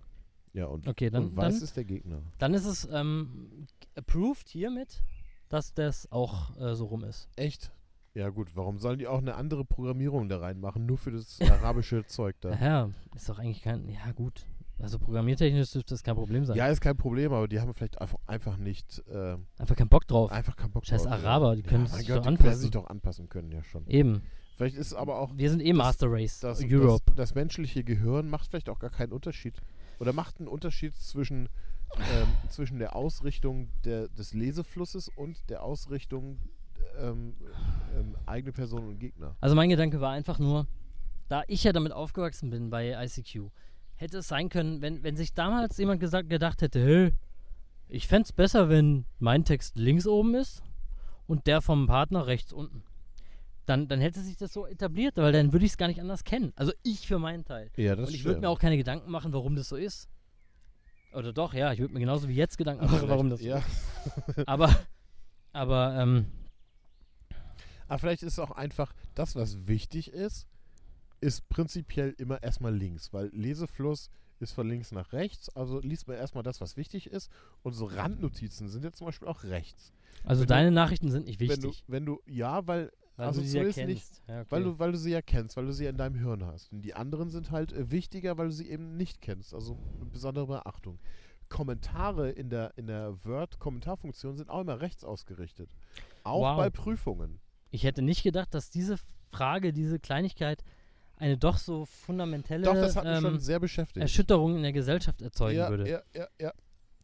[0.54, 2.22] Ja, und, Okay, dann, und weiß dann, ist der Gegner.
[2.38, 5.04] dann ist es ähm, approved hiermit,
[5.50, 7.28] dass das auch äh, so rum ist.
[7.36, 7.72] Echt?
[8.14, 8.56] Ja, gut.
[8.56, 10.86] Warum sollen die auch eine andere Programmierung da reinmachen?
[10.86, 12.54] Nur für das arabische Zeug da.
[12.60, 13.90] Ja, ist doch eigentlich kein.
[13.90, 14.46] Ja, gut.
[14.80, 16.58] Also programmiertechnisch dürfte das kein Problem sein.
[16.58, 19.02] Ja, ist kein Problem, aber die haben vielleicht einfach, einfach nicht.
[19.08, 20.32] Äh, Einfach keinen Bock drauf.
[20.32, 21.14] einfach keinen Bock Scheiß drauf.
[21.14, 22.60] Araber, die können ja, sich Gott, doch die anpassen.
[22.62, 23.88] sich doch anpassen können, ja schon.
[23.88, 24.22] Eben.
[24.58, 26.40] Vielleicht ist es aber auch Wir sind eh Master Race.
[26.40, 27.04] das, Europe.
[27.08, 29.56] Das, das menschliche Gehirn macht vielleicht auch gar keinen Unterschied.
[30.00, 31.50] Oder macht einen Unterschied zwischen,
[31.98, 36.40] ähm, zwischen der Ausrichtung der, des Leseflusses und der Ausrichtung
[37.00, 37.36] ähm,
[37.98, 39.36] ähm, eigene Person und Gegner.
[39.42, 40.68] Also mein Gedanke war einfach nur,
[41.30, 43.50] da ich ja damit aufgewachsen bin bei ICQ,
[43.96, 47.14] hätte es sein können, wenn, wenn sich damals jemand gesagt, gedacht hätte, hey,
[47.88, 50.64] ich fände es besser, wenn mein Text links oben ist
[51.28, 52.84] und der vom Partner rechts unten.
[53.66, 56.24] Dann, dann hätte sich das so etabliert, weil dann würde ich es gar nicht anders
[56.26, 56.52] kennen.
[56.56, 57.72] Also ich für meinen Teil.
[57.78, 60.10] Ja, das und ich würde mir auch keine Gedanken machen, warum das so ist.
[61.14, 63.58] Oder doch, ja, ich würde mir genauso wie jetzt Gedanken machen, warum das so ja.
[64.38, 64.48] ist.
[64.48, 64.76] Aber,
[65.54, 66.26] aber, ähm,
[67.88, 70.48] Aber vielleicht ist es auch einfach, das, was wichtig ist,
[71.22, 74.10] ist prinzipiell immer erstmal links, weil Lesefluss
[74.40, 77.30] ist von links nach rechts, also liest man erstmal das, was wichtig ist
[77.62, 79.94] und so Randnotizen sind jetzt zum Beispiel auch rechts.
[80.26, 81.84] also Wenn du- deine Nachrichten sind nicht Wenn du, wichtig.
[81.88, 84.22] wenn du, ja, weil, weil also du sie ja zumindest nicht, kennst.
[84.28, 84.52] Ja, okay.
[84.52, 86.72] weil du, weil du sie ja kennst, weil du sie in deinem Hirn hast.
[86.72, 90.12] Und die anderen sind halt äh, wichtiger, weil du sie eben nicht kennst, also mit
[90.12, 91.00] besonderer Beachtung.
[91.50, 95.70] Kommentare in der, in der Word-Kommentarfunktion sind auch immer rechts ausgerichtet.
[96.24, 96.58] Auch Wow.
[96.58, 97.40] bei Prüfungen.
[97.70, 98.98] Ich hätte nicht gedacht, dass diese
[99.32, 100.64] Frage, diese Kleinigkeit
[101.18, 104.02] eine doch so fundamentelle Doch, das hat mich ähm, schon sehr beschäftigt.
[104.02, 105.90] Erschütterung in der Gesellschaft erzeugen ja, würde.
[105.90, 106.54] Ja, ja, ja.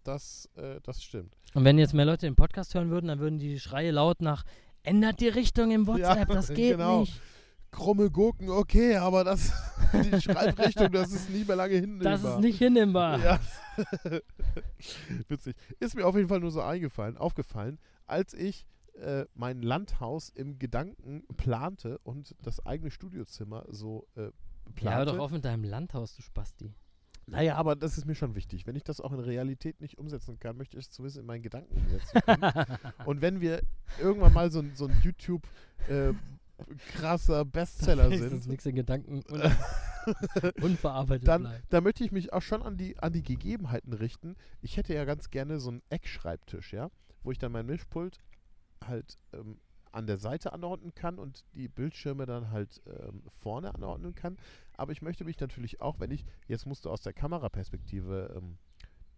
[0.03, 1.35] Das, äh, das stimmt.
[1.53, 4.43] Und wenn jetzt mehr Leute den Podcast hören würden, dann würden die Schreie laut nach
[4.89, 7.01] ändert die Richtung im WhatsApp, das geht genau.
[7.01, 7.21] nicht.
[7.71, 9.53] Krumme Gurken, okay, aber das,
[9.93, 11.99] die Schreibrichtung, das ist nie mehr lange hin.
[11.99, 13.19] Das ist nicht hinnehmbar.
[13.19, 13.39] Ja.
[15.27, 15.55] Witzig.
[15.79, 17.77] Ist mir auf jeden Fall nur so eingefallen, aufgefallen,
[18.07, 24.31] als ich äh, mein Landhaus im Gedanken plante und das eigene Studiozimmer so äh,
[24.73, 24.85] plante.
[24.85, 26.73] Ja, hör doch auf mit deinem Landhaus, du Spasti.
[27.31, 28.65] Naja, aber das ist mir schon wichtig.
[28.67, 31.41] Wenn ich das auch in Realität nicht umsetzen kann, möchte ich es zumindest in meinen
[31.43, 32.67] Gedanken umsetzen können.
[33.05, 33.61] und wenn wir
[33.99, 35.43] irgendwann mal so, ein- so ein YouTube
[35.87, 36.13] äh,
[36.93, 39.41] krasser Bestseller sind, nichts in Gedanken un
[40.61, 41.63] unverarbeitet dann, bleibt.
[41.73, 44.35] da möchte ich mich auch schon an die, an die Gegebenheiten richten.
[44.61, 46.89] Ich hätte ja ganz gerne so einen Eckschreibtisch, ja,
[47.23, 48.19] wo ich dann mein Mischpult
[48.85, 49.59] halt ähm,
[49.91, 54.37] an der Seite anordnen kann und die Bildschirme dann halt ähm, vorne anordnen kann.
[54.79, 58.57] Aber ich möchte mich natürlich auch, wenn ich, jetzt musst du aus der Kameraperspektive ähm,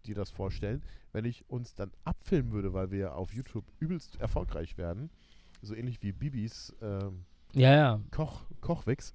[0.04, 0.82] dir das vorstellen,
[1.12, 5.08] wenn ich uns dann abfilmen würde, weil wir auf YouTube übelst erfolgreich werden,
[5.60, 8.00] so ähnlich wie Bibis ähm, Ja, ja.
[8.10, 9.14] Koch, Kochwix,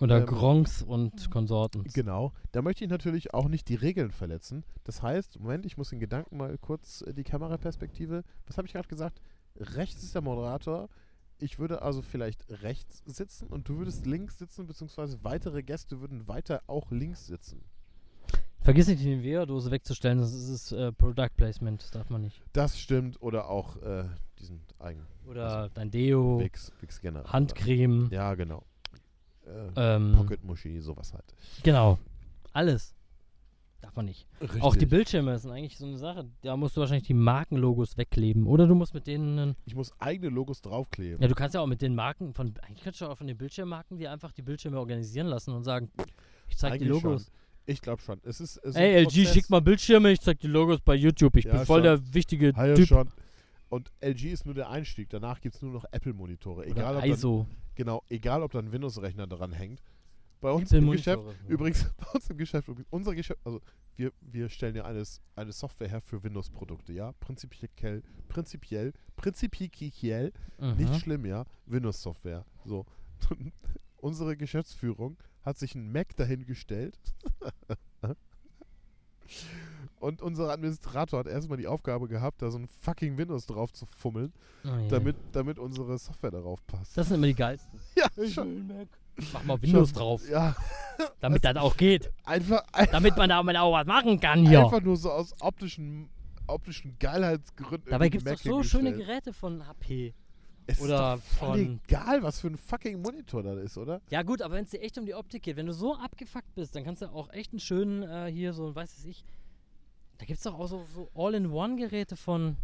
[0.00, 1.84] Oder Ähm, Gronks und Konsorten.
[1.94, 2.32] Genau.
[2.50, 4.64] Da möchte ich natürlich auch nicht die Regeln verletzen.
[4.82, 8.24] Das heißt, Moment, ich muss den Gedanken mal kurz äh, die Kameraperspektive.
[8.48, 9.20] Was habe ich gerade gesagt?
[9.56, 10.88] Rechts ist der Moderator.
[11.38, 16.28] Ich würde also vielleicht rechts sitzen und du würdest links sitzen, beziehungsweise weitere Gäste würden
[16.28, 17.62] weiter auch links sitzen.
[18.60, 22.40] Vergiss nicht, die Nivea-Dose wegzustellen, das ist äh, Product Placement, das darf man nicht.
[22.54, 23.20] Das stimmt.
[23.20, 24.04] Oder auch äh,
[24.38, 27.02] diesen eigenen Oder dein Deo, Wix, Wix.
[27.02, 28.64] Handcreme, Ja, genau.
[29.46, 31.34] Äh, ähm, Pocket Muschi, sowas halt.
[31.62, 31.98] genau.
[32.54, 32.93] Alles.
[33.84, 34.26] Darf man nicht.
[34.40, 34.88] Auch die Richtig.
[34.88, 36.24] Bildschirme sind eigentlich so eine Sache.
[36.40, 38.46] Da musst du wahrscheinlich die Markenlogos wegkleben.
[38.46, 39.56] Oder du musst mit denen.
[39.66, 41.20] Ich muss eigene Logos draufkleben.
[41.20, 42.54] Ja, du kannst ja auch mit den Marken von.
[42.62, 45.90] Eigentlich kannst du auch von den Bildschirmmarken dir einfach die Bildschirme organisieren lassen und sagen,
[46.48, 47.24] ich zeig die Eigentlich Logos.
[47.24, 47.32] Schon.
[47.66, 48.20] Ich glaube schon.
[48.24, 49.32] Es ist, es Ey, LG, Prozess.
[49.34, 51.36] schick mal Bildschirme, ich zeig die Logos bei YouTube.
[51.36, 52.00] Ich Ja, bin voll schon.
[52.02, 52.88] der wichtige ja, Typ.
[52.88, 53.08] schon.
[53.68, 55.10] Und LG ist nur der Einstieg.
[55.10, 56.64] Danach gibt es nur noch Apple-Monitore.
[56.64, 59.82] Egal, ob dann, genau, egal, ob da ein Windows-Rechner dran hängt.
[60.48, 63.60] Bei uns im Geschäft, übrigens, bei uns im Geschäft, unser Geschäft, also
[63.96, 67.12] wir, wir stellen ja eines, eine Software her für Windows-Produkte, ja?
[67.20, 70.32] Prinzipiell, prinzipiell, prinzipiell,
[70.76, 71.44] nicht schlimm, ja?
[71.66, 72.44] Windows-Software.
[72.64, 72.84] So.
[73.96, 76.98] unsere Geschäftsführung hat sich einen Mac dahingestellt.
[79.98, 83.86] Und unser Administrator hat erstmal die Aufgabe gehabt, da so ein fucking Windows drauf zu
[83.86, 84.34] fummeln,
[84.64, 84.88] Oh, ja.
[84.88, 86.96] damit, damit unsere Software darauf passt.
[86.98, 87.80] Das sind immer die geilsten.
[87.96, 88.88] ja, Ich schon, will einen Mac.
[89.32, 90.54] Mach mal Windows schon- drauf, Ja,
[91.20, 92.10] damit das auch geht.
[92.24, 94.64] einfach, ein, Damit man damit auch was machen kann hier.
[94.64, 96.08] einfach nur so aus optischen,
[96.46, 97.90] optischen Geilheitsgründen.
[97.90, 98.92] Dabei gibt es doch so schöne.
[98.92, 100.14] Geräte von HP.
[100.66, 104.00] Es oder ist doch voll von- egal, was für ein fucking Monitor das ist, oder?
[104.10, 106.54] Ja gut, aber wenn es dir echt um die Optik geht, wenn du so abgefuckt
[106.54, 109.24] bist, dann kannst du auch echt einen schönen äh, hier so, weiß es ich,
[110.18, 112.56] da gibt es doch auch so, so All-in-One-Geräte von,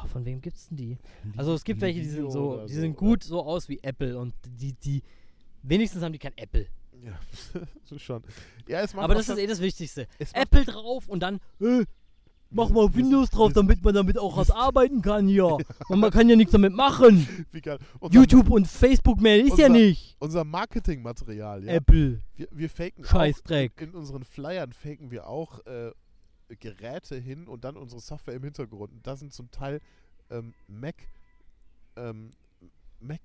[0.00, 0.98] boah, von wem gibt's denn die?
[1.36, 4.34] Also es gibt welche, die sind so, die sind gut so aus wie Apple und
[4.46, 5.02] die, die,
[5.62, 6.66] wenigstens haben die kein Apple.
[7.02, 7.18] Ja,
[7.84, 8.22] so schon.
[8.68, 10.06] Ja, es macht Aber auch das ist eh das Wichtigste.
[10.34, 11.84] Apple drauf und dann, äh,
[12.50, 15.56] mach mal Windows drauf, damit man damit auch was arbeiten kann hier.
[15.88, 17.26] Und man kann ja nichts damit machen.
[18.00, 20.16] Unser, YouTube und Facebook mehr ist ja unser- nicht.
[20.18, 21.72] Unser Marketingmaterial, ja.
[21.74, 23.80] Apple, Wir, wir faken auch, Scheißdreck.
[23.80, 25.92] in unseren Flyern faken wir auch äh,
[26.56, 28.92] Geräte hin und dann unsere Software im Hintergrund.
[28.92, 29.80] Und da sind zum Teil
[30.30, 30.94] ähm, Mac,
[31.96, 32.30] ähm,
[33.00, 33.20] Mac,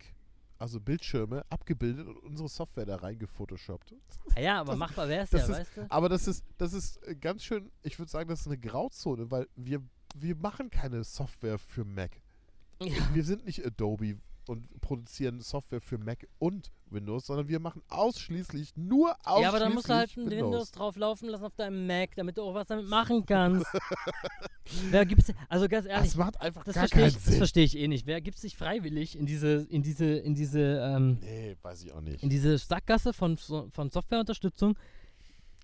[0.57, 3.93] also Bildschirme abgebildet und unsere Software da reingefotoshoppt.
[4.35, 5.85] Ja, ja, aber Das- machbar wär's das ja, ist- weißt du?
[5.91, 9.29] Aber das ist, das ist äh, ganz schön, ich würde sagen, das ist eine Grauzone,
[9.29, 9.81] weil wir,
[10.15, 12.11] wir machen keine Software für Mac.
[12.81, 12.93] Ja.
[13.13, 14.17] Wir sind nicht Adobe
[14.49, 19.59] und produzieren Software für Mac und Windows, sondern wir machen ausschließlich nur ausschließlich Ja, aber
[19.59, 20.43] dann musst du halt ein Windows.
[20.51, 23.65] Windows drauf laufen lassen auf deinem Mac, damit du auch was damit machen kannst.
[24.89, 27.37] Wer gibt's also ganz ehrlich, Das macht einfach das gar verstehe keinen ich, das Sinn.
[27.37, 28.05] verstehe ich eh nicht.
[28.05, 32.01] Wer gibt sich freiwillig in diese in diese in diese ähm, nee, weiß ich auch
[32.01, 32.23] nicht.
[32.23, 34.77] in diese Sackgasse von von Softwareunterstützung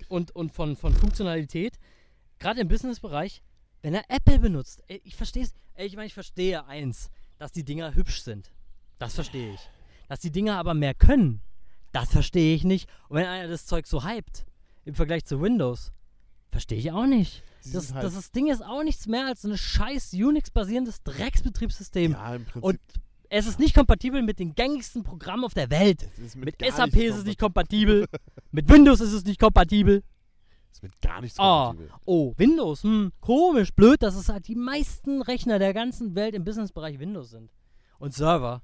[0.10, 1.78] und und von von Funktionalität,
[2.40, 3.42] gerade im Businessbereich,
[3.82, 4.84] wenn er Apple benutzt.
[4.88, 5.54] Ich verstehe es.
[5.78, 8.52] Ich meine, ich verstehe eins, dass die Dinger hübsch sind.
[9.02, 9.60] Das verstehe ich.
[10.08, 11.42] Dass die Dinger aber mehr können,
[11.92, 12.88] das verstehe ich nicht.
[13.10, 14.46] Und wenn einer das Zeug so hypt
[14.86, 15.92] im Vergleich zu Windows,
[16.52, 17.44] verstehe ich auch nicht.
[17.74, 22.12] Das, halt- das, das Ding ist auch nichts mehr als ein scheiß Unix-basierendes Drecksbetriebssystem.
[22.12, 22.64] ja, im Prinzip.
[22.64, 22.80] Und
[23.30, 26.08] es ist nicht kompatibel mit den gängigsten Programmen auf der Welt.
[26.36, 28.06] Mit, gar SAP ist es nicht kompa- kompatibel.
[28.52, 30.04] mit Windows ist es nicht kompatibel.
[30.72, 31.96] ist mit gar nichts Ah, kompatibel.
[32.06, 36.44] oh, Windows, hm, komisch, blöd, dass es halt die meisten Rechner der ganzen Welt im
[36.44, 37.52] Businessbereich Windows sind.
[38.00, 38.62] Und Server.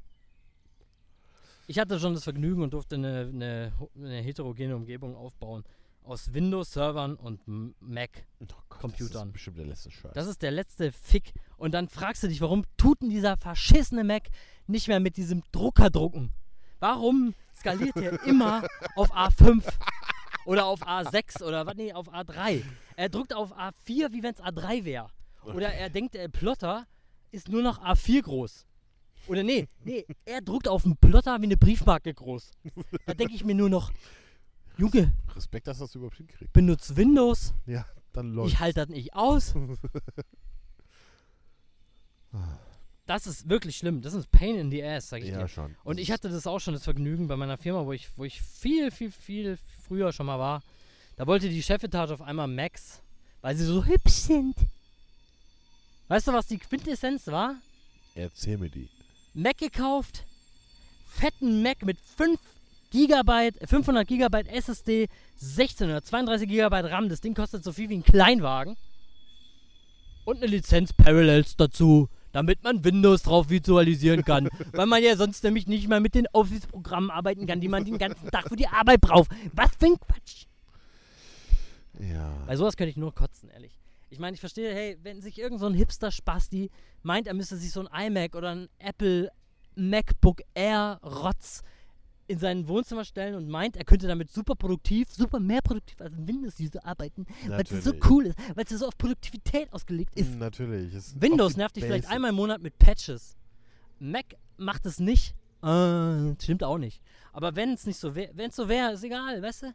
[1.68, 5.64] Ich hatte schon das Vergnügen und durfte eine, eine, eine heterogene Umgebung aufbauen.
[6.04, 8.26] Aus Windows-Servern und M- Mac.
[8.40, 8.46] Oh
[8.88, 10.14] Das ist bestimmt der letzte Scheiß.
[10.14, 11.34] Das ist der letzte Fick.
[11.58, 14.30] Und dann fragst du dich, warum tut denn dieser verschissene Mac
[14.68, 16.32] nicht mehr mit diesem Drucker drucken?
[16.80, 18.66] Warum skaliert er immer
[18.96, 19.62] auf A5
[20.46, 21.76] oder auf A6 oder was?
[21.76, 22.64] Nee, auf A3.
[22.96, 25.10] Er druckt auf A4, wie wenn es A3 wäre.
[25.44, 26.88] Oder er denkt, der Plotter
[27.32, 28.66] ist nur noch A4 groß.
[29.28, 32.52] Oder nee, nee, er druckt auf dem Plotter wie eine Briefmarke groß.
[33.06, 33.92] Da denke ich mir nur noch,
[34.78, 36.54] Junge, Respekt, dass das überhaupt hinkriegt.
[36.54, 38.54] benutzt Windows, Ja, dann läuft.
[38.54, 39.54] ich halte das nicht aus.
[43.06, 44.02] Das ist wirklich schlimm.
[44.02, 45.48] Das ist Pain in the Ass, sag ich Ja, dir.
[45.48, 45.76] schon.
[45.86, 48.42] Und ich hatte das auch schon, das Vergnügen bei meiner Firma, wo ich, wo ich
[48.42, 50.62] viel, viel, viel früher schon mal war.
[51.16, 53.02] Da wollte die Chefetage auf einmal Macs,
[53.42, 54.56] weil sie so hübsch sind.
[56.10, 57.56] Weißt du, was die Quintessenz war?
[58.14, 58.90] Erzähl mir die.
[59.38, 60.24] Mac gekauft,
[61.06, 62.40] fetten Mac mit 5
[62.90, 67.08] Gigabyte, 500 Gigabyte SSD, 16 oder 32 Gigabyte RAM.
[67.08, 68.78] Das Ding kostet so viel wie ein Kleinwagen.
[70.26, 74.50] Und eine Lizenz Parallels dazu, damit man Windows drauf visualisieren kann.
[74.72, 78.00] weil man ja sonst nämlich nicht mehr mit den Office-Programmen arbeiten kann, die man den
[78.00, 79.30] ganzen Tag für die Arbeit braucht.
[79.54, 80.46] Was für ein Quatsch.
[82.00, 82.34] Ja.
[82.48, 83.78] Bei sowas könnte ich nur kotzen, ehrlich.
[84.10, 86.70] Ich meine, ich verstehe, hey, wenn sich irgend so ein Hipster-Spasti
[87.04, 89.30] meint, er müsste sich so ein iMac oder ein Apple
[89.76, 91.62] MacBook Air Rotz
[92.28, 96.14] in sein Wohnzimmer stellen und meint, er könnte damit super produktiv, super mehr produktiv als
[96.14, 98.10] ein Windows-User arbeiten, weil es so Natürlich.
[98.10, 100.36] cool ist, weil es so auf Produktivität ausgelegt ist.
[100.36, 100.94] Natürlich.
[100.94, 103.38] es sind Windows nervt dich vielleicht einmal im Monat mit Patches.
[104.00, 104.26] Mac
[104.58, 105.36] macht es nicht.
[105.64, 107.02] Äh, stimmt auch nicht.
[107.34, 109.74] Aber wenn es nicht so wäre, wenn es so wäre, ist egal, weißt du?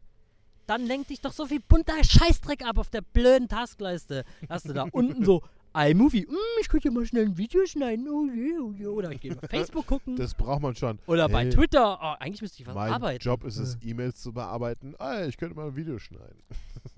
[0.67, 4.25] Dann lenkt dich doch so viel bunter Scheißdreck ab auf der blöden Taskleiste.
[4.49, 5.43] Hast du da unten so
[5.75, 8.87] iMovie, mm, ich könnte ja mal schnell ein Video schneiden, oh je, oh je.
[8.87, 10.17] oder ich gehe bei Facebook gucken.
[10.17, 10.99] Das braucht man schon.
[11.07, 13.23] oder bei Hey, Twitter, oh, eigentlich müsste ich was Mein arbeiten.
[13.23, 14.95] Job ist es, E-Mails zu bearbeiten.
[14.99, 16.43] Ah, ich könnte mal ein Video schneiden.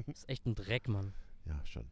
[0.06, 1.12] Das ist echt ein Dreck, Mann.
[1.46, 1.84] Ja, schon.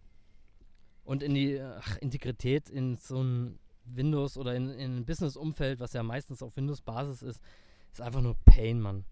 [1.04, 5.92] Und in die ach, Integrität in so ein Windows oder in, in ein Business-Umfeld, was
[5.92, 7.42] ja meistens auf Windows-Basis ist,
[7.92, 9.04] ist einfach nur Pain, Mann.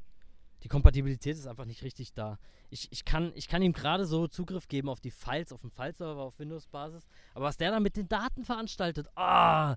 [0.63, 2.39] Die Kompatibilität ist einfach nicht richtig da.
[2.69, 5.71] Ich, ich, kann, ich kann ihm gerade so Zugriff geben auf die Files, auf dem
[5.71, 7.07] File-Server, auf Windows-Basis.
[7.35, 9.77] Aber was der dann mit den Daten veranstaltet, ah,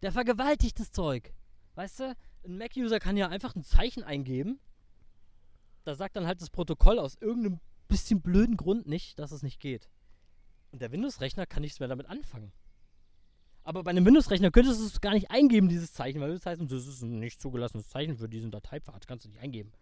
[0.00, 1.32] der vergewaltigt das Zeug.
[1.74, 4.60] Weißt du, ein Mac-User kann ja einfach ein Zeichen eingeben.
[5.84, 9.60] Da sagt dann halt das Protokoll aus irgendeinem bisschen blöden Grund nicht, dass es nicht
[9.60, 9.90] geht.
[10.70, 12.52] Und der Windows-Rechner kann nichts mehr damit anfangen.
[13.64, 16.60] Aber bei einem Windows-Rechner könntest du es gar nicht eingeben, dieses Zeichen, weil das heißt,
[16.62, 19.06] das ist ein nicht zugelassenes Zeichen für diesen Dateipfad.
[19.06, 19.72] Kannst du nicht eingeben.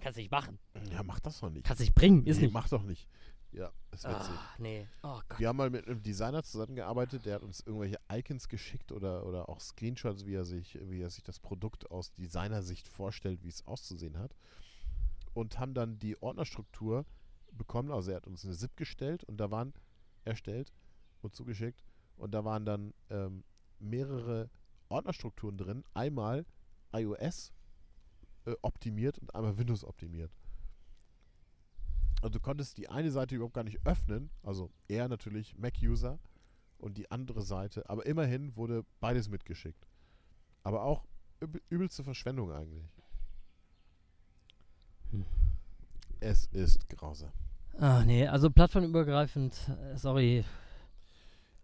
[0.00, 0.58] Kannst du nicht machen.
[0.90, 1.64] Ja, mach das doch nicht.
[1.64, 2.26] Kannst du nicht bringen.
[2.26, 2.52] Ist nee, nicht.
[2.52, 3.08] mach doch nicht.
[3.54, 4.34] Ja, ist witzig.
[4.34, 4.88] Ah, nee.
[5.02, 5.38] Oh Gott.
[5.38, 9.48] Wir haben mal mit einem Designer zusammengearbeitet, der hat uns irgendwelche Icons geschickt oder, oder
[9.48, 13.64] auch Screenshots, wie er, sich, wie er sich das Produkt aus Designersicht vorstellt, wie es
[13.66, 14.34] auszusehen hat.
[15.34, 17.06] Und haben dann die Ordnerstruktur
[17.52, 17.92] bekommen.
[17.92, 19.72] Also er hat uns eine ZIP gestellt und da waren
[20.24, 20.72] erstellt
[21.22, 21.84] und zugeschickt.
[22.16, 23.44] Und da waren dann ähm,
[23.78, 24.50] mehrere
[24.88, 25.84] Ordnerstrukturen drin.
[25.94, 26.44] Einmal
[26.92, 27.52] iOS
[28.62, 30.30] optimiert und einmal Windows optimiert.
[32.22, 36.18] Und du konntest die eine Seite überhaupt gar nicht öffnen, also er natürlich Mac-User
[36.78, 39.86] und die andere Seite, aber immerhin wurde beides mitgeschickt.
[40.62, 41.04] Aber auch
[41.42, 42.88] üb übelste Verschwendung eigentlich.
[45.10, 45.26] Hm.
[46.20, 47.32] Es ist grausam.
[47.78, 48.26] Ah, nee.
[48.26, 50.44] Also plattformübergreifend, äh, sorry.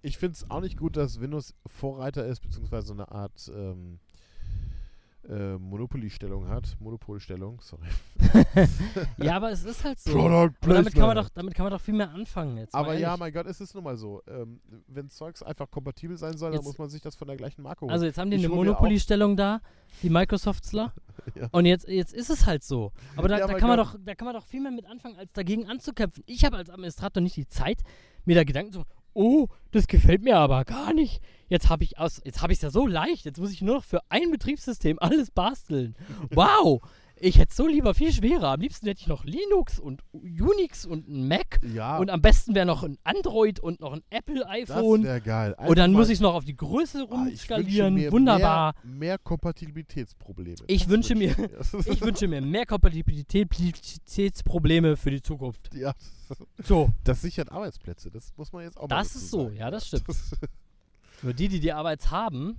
[0.03, 4.01] Ich finde es auch nicht gut, dass Windows Vorreiter ist, beziehungsweise so eine Art ähm,
[5.31, 6.76] äh, Monopoly-Stellung hat.
[6.81, 7.87] Monopolstellung, sorry.
[9.18, 10.11] ja, aber es ist halt so.
[10.12, 12.74] Product Aber damit kann, man doch, damit kann man doch viel mehr anfangen jetzt.
[12.74, 14.22] Aber ja, mein Gott, es ist nun mal so.
[14.26, 17.37] Ähm, wenn Zeugs einfach kompatibel sein soll, dann Jetzt- muss man sich das von der
[17.37, 17.91] gleichen Marke holen.
[17.93, 19.61] Also jetzt haben die Ich eine Monopoly-Stellung da,
[20.03, 20.93] die Microsoftler.
[21.35, 21.49] Ja.
[21.53, 22.93] Und jetzt, jetzt ist es halt so.
[23.14, 23.89] Aber da, Ja, da, kann man Gott.
[23.95, 26.24] doch, da kann man doch viel mehr mit anfangen, als dagegen anzukämpfen.
[26.26, 27.83] Ich habe als Administrator nicht die Zeit,
[28.24, 31.20] mir da Gedanken zu machen, oh, das gefällt mir aber gar nicht.
[31.48, 33.24] Jetzt habe ich es ja so leicht.
[33.24, 35.96] Jetzt muss ich nur noch für ein Betriebssystem alles basteln.
[36.30, 36.80] Wow!
[37.23, 38.49] Ich hätte so lieber viel schwerer.
[38.53, 41.61] Am liebsten hätte ich noch Linux und Unix und ein Mac.
[41.75, 45.03] ja, Und am besten wäre noch ein Android und noch ein Apple das iPhone.
[45.05, 45.55] wäre geil.
[45.59, 47.93] Und dann Einfach muss ich es noch auf die Größe Ah, rumskalieren.
[47.95, 48.75] mir Wunderbar.
[48.83, 50.57] Mehr, mehr Kompatibilitätsprobleme.
[50.66, 55.75] Ich Das wünsche mir- Das Ich wünsche mir mehr Kompatibilitätsprobleme für die Zukunft.
[55.75, 55.93] ja,
[56.64, 58.11] So, das sichert Arbeitsplätze.
[58.11, 59.57] Das muss man jetzt auch mal Das ist so, sagen.
[59.57, 60.05] ja, das stimmt.
[61.23, 62.57] nur die, die die Arbeit haben,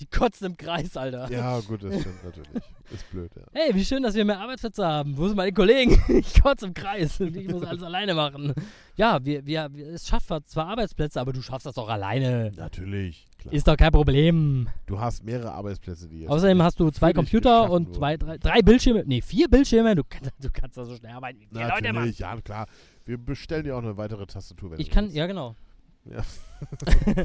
[0.00, 1.30] die kotzen im Kreis, Alter.
[1.30, 2.62] ja, gut, das stimmt natürlich.
[2.92, 3.42] Ist blöd, ja.
[3.52, 5.16] Hey, wie schön, dass wir mehr Arbeitsplätze haben.
[5.16, 5.96] Wo sind meine Kollegen?
[6.08, 8.52] Ich kotze im Kreis und ich muss alles alleine machen.
[8.96, 12.52] Ja, wir, wir, es schafft zwar Arbeitsplätze, aber du schaffst das doch alleine.
[12.56, 13.54] Natürlich, klar.
[13.54, 14.68] Ist doch kein Problem.
[14.86, 18.60] du hast mehrere Arbeitsplätze, die jetzt Außerdem hast du zwei Computer und zwei, drei, drei
[18.62, 19.04] Bildschirme.
[19.06, 19.94] Nee, vier Bildschirme.
[19.94, 21.92] Du kannst, du kannst da so schnell arbeiten wie vier Leute.
[21.92, 22.66] Natürlich, ja, klar.
[23.04, 25.16] Wir bestellen dir auch eine weitere Tastatur, wenn Ich kann, willst.
[25.16, 25.56] ja genau.
[26.04, 26.22] Ja.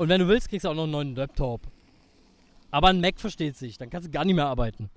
[0.00, 1.60] Und wenn du willst, kriegst du auch noch einen neuen Laptop.
[2.70, 4.88] Aber ein Mac versteht sich, dann kannst du gar nicht mehr arbeiten.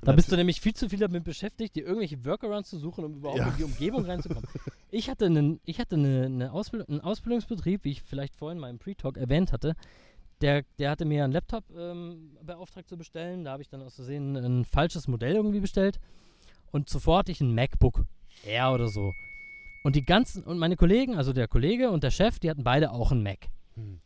[0.00, 3.16] Da bist du nämlich viel zu viel damit beschäftigt, dir irgendwelche Workarounds zu suchen, um
[3.16, 3.48] überhaupt Ja.
[3.48, 4.48] in die Umgebung reinzukommen.
[4.90, 8.70] Ich hatte, einen, ich hatte eine, eine Ausbild einen Ausbildungsbetrieb, wie ich vielleicht vorhin mal
[8.70, 9.74] im Pre-Talk erwähnt hatte.
[10.40, 13.44] Der, der hatte mir einen Laptop ähm, beauftragt zu bestellen.
[13.44, 16.00] Da habe ich dann aus Versehen ein falsches Modell irgendwie bestellt.
[16.72, 18.06] Und zuvor hatte ich ein MacBook
[18.46, 19.12] Air oder so.
[19.82, 22.90] Und die ganzen, und meine Kollegen, also der Kollege und der Chef, die hatten beide
[22.90, 23.48] auch einen Mac.
[23.74, 24.00] Hm.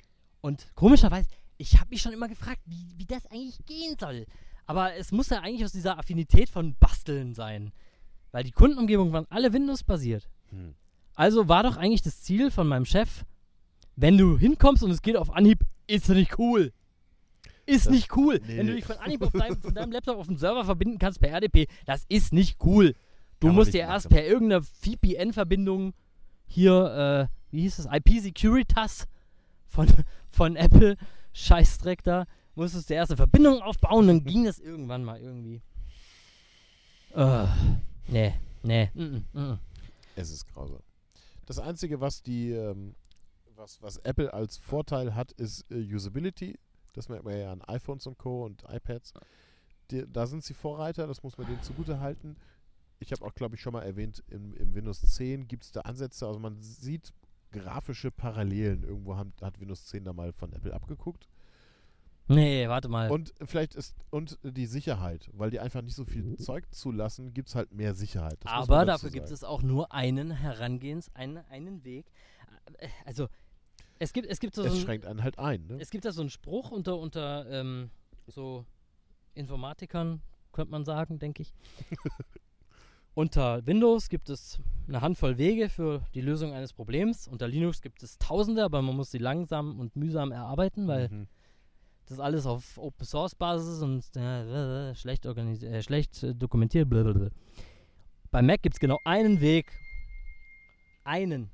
[0.48, 4.24] Und komischerweise, ich habe mich schon immer gefragt, wie, wie das eigentlich gehen soll.
[4.66, 7.70] Aber es muss ja eigentlich aus dieser Affinität von Basteln sein.
[8.32, 10.28] Weil die Kundenumgebungen waren alle Windows-basiert.
[10.50, 10.74] Hm.
[11.14, 13.24] Also war doch eigentlich das Ziel von meinem Chef,
[13.96, 16.72] wenn du hinkommst und es geht auf Anhieb, ist nicht cool.
[17.66, 18.40] Ist Das- nicht cool.
[18.46, 18.56] nee.
[18.56, 21.20] Wenn du dich von Anhieb auf deinem, von deinem Laptop auf den Server verbinden kannst
[21.20, 22.94] per RDP, das ist nicht cool.
[23.40, 24.16] Du Kann musst dir erst machen.
[24.16, 25.92] per irgendeiner VPN-Verbindung
[26.46, 29.06] hier, äh, wie hieß es, IP Securitas
[29.66, 29.86] von,
[30.38, 30.96] von Apple,
[31.32, 32.24] Scheißdreck da,
[32.54, 35.60] musstest du erst eine Verbindung aufbauen, dann ging das irgendwann mal irgendwie.
[37.12, 37.48] Uh,
[38.06, 39.02] nee, nee, mm,
[39.32, 39.58] mm, mm.
[40.14, 40.78] Es ist grausam.
[41.44, 42.94] Das Einzige, was die, ähm,
[43.56, 46.56] was, was Apple als Vorteil hat, ist äh, Usability.
[46.92, 48.44] Das merkt man ja an iPhones und Co.
[48.44, 49.14] und iPads.
[49.90, 52.36] Die, da sind sie Vorreiter, das muss man denen zugute halten.
[53.00, 55.80] Ich habe auch, glaube ich, schon mal erwähnt, im, im Windows 10 gibt es da
[55.80, 57.12] Ansätze, also man sieht
[57.52, 58.82] grafische Parallelen.
[58.82, 61.28] Irgendwo haben, hat Windows 10 da mal von Apple abgeguckt.
[62.28, 63.10] Nee, warte mal.
[63.10, 67.48] Und vielleicht ist, und die Sicherheit, weil die einfach nicht so viel Zeug zulassen, gibt
[67.48, 68.36] es halt mehr Sicherheit.
[68.40, 72.04] Das Aber dafür gibt es auch nur einen Herangehens, einen, einen Weg.
[73.06, 73.28] Also,
[73.98, 75.78] es gibt, es gibt so, so Es ein, schränkt einen halt ein, ne?
[75.80, 77.90] es gibt da so einen Spruch unter, unter ähm,
[78.26, 78.66] so
[79.34, 80.20] Informatikern,
[80.52, 81.54] könnte man sagen, denke ich.
[83.18, 87.26] unter Windows gibt es eine Handvoll Wege für die Lösung eines Problems.
[87.26, 91.26] Unter Linux gibt es Tausende, aber man muss sie langsam und mühsam erarbeiten, weil Mhm.
[92.06, 96.88] das alles auf Open Source Basis und äh, schlecht, äh, schlecht äh, dokumentiert.
[96.88, 97.30] Blablabla.
[98.30, 99.66] Bei Mac gibt es genau einen Weg.
[101.02, 101.50] Einen.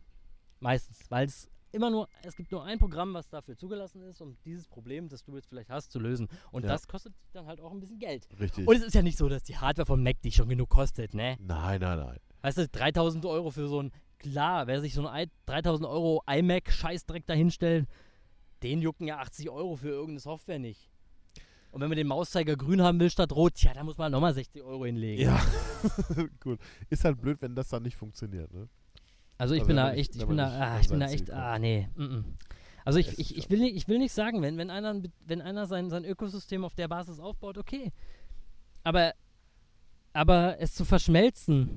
[0.60, 1.10] Meistens.
[1.10, 4.66] Weil es immer nur, es gibt nur ein Programm, was dafür zugelassen ist, um dieses
[4.68, 6.28] Problem, das du jetzt vielleicht hast, zu lösen.
[6.52, 6.68] Und Ja.
[6.70, 8.26] das kostet dann halt auch ein bisschen Geld.
[8.40, 8.66] Richtig.
[8.66, 11.12] Und es ist ja nicht so, dass die Hardware von Mac die schon genug kostet,
[11.14, 11.36] ne?
[11.40, 12.18] nein, nein, nein.
[12.42, 16.22] Weißt du, 3000 Euro für so ein, klar, wer sich so ein i- 3000 Euro
[16.26, 17.88] iMac Scheißdreck dahinstellt,
[18.62, 20.90] den jucken ja 80 Euro für irgendeine Software nicht.
[21.70, 24.32] Und wenn man den Mauszeiger grün haben will statt rot, tja, da muss man nochmal
[24.32, 25.22] 60 Euro hinlegen.
[25.22, 25.40] Ja,
[26.40, 26.60] gut.
[26.88, 28.68] Ist halt blöd, wenn das dann nicht funktioniert, ne?
[29.38, 31.58] Also ich Also bin da echt, ich bin da, ah, ich bin da echt, ah
[31.58, 31.88] nee.
[31.96, 32.24] Mm -mm.
[32.84, 35.40] Also ich, ich, ist ich, will nicht, ich will nicht sagen, wenn, wenn einer, wenn
[35.40, 37.92] einer sein, sein Ökosystem auf der Basis aufbaut, okay.
[38.82, 39.14] Aber,
[40.12, 41.70] aber es zu verschmelzen,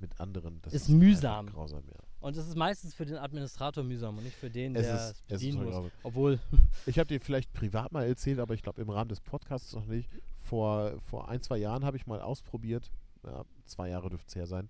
[0.00, 0.60] Mit anderen.
[0.62, 1.46] Das Ist einfach mühsam.
[1.46, 2.00] Grausam, ja.
[2.20, 5.02] und das ist meistens für den Administrator mühsam und nicht für den, Es der ist-
[5.02, 5.92] es ist bedienen muss.
[6.02, 6.40] Obwohl,
[6.86, 9.86] Ich habe dir vielleicht privat mal erzählt, aber ich glaube im Rahmen des Podcasts noch
[9.86, 10.08] nicht.
[10.40, 12.90] Vor, vor ein, zwei Jahren habe ich mal ausprobiert,
[13.24, 14.68] ja, zwei Jahre dürfte es her sein.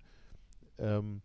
[0.77, 1.21] Ähm,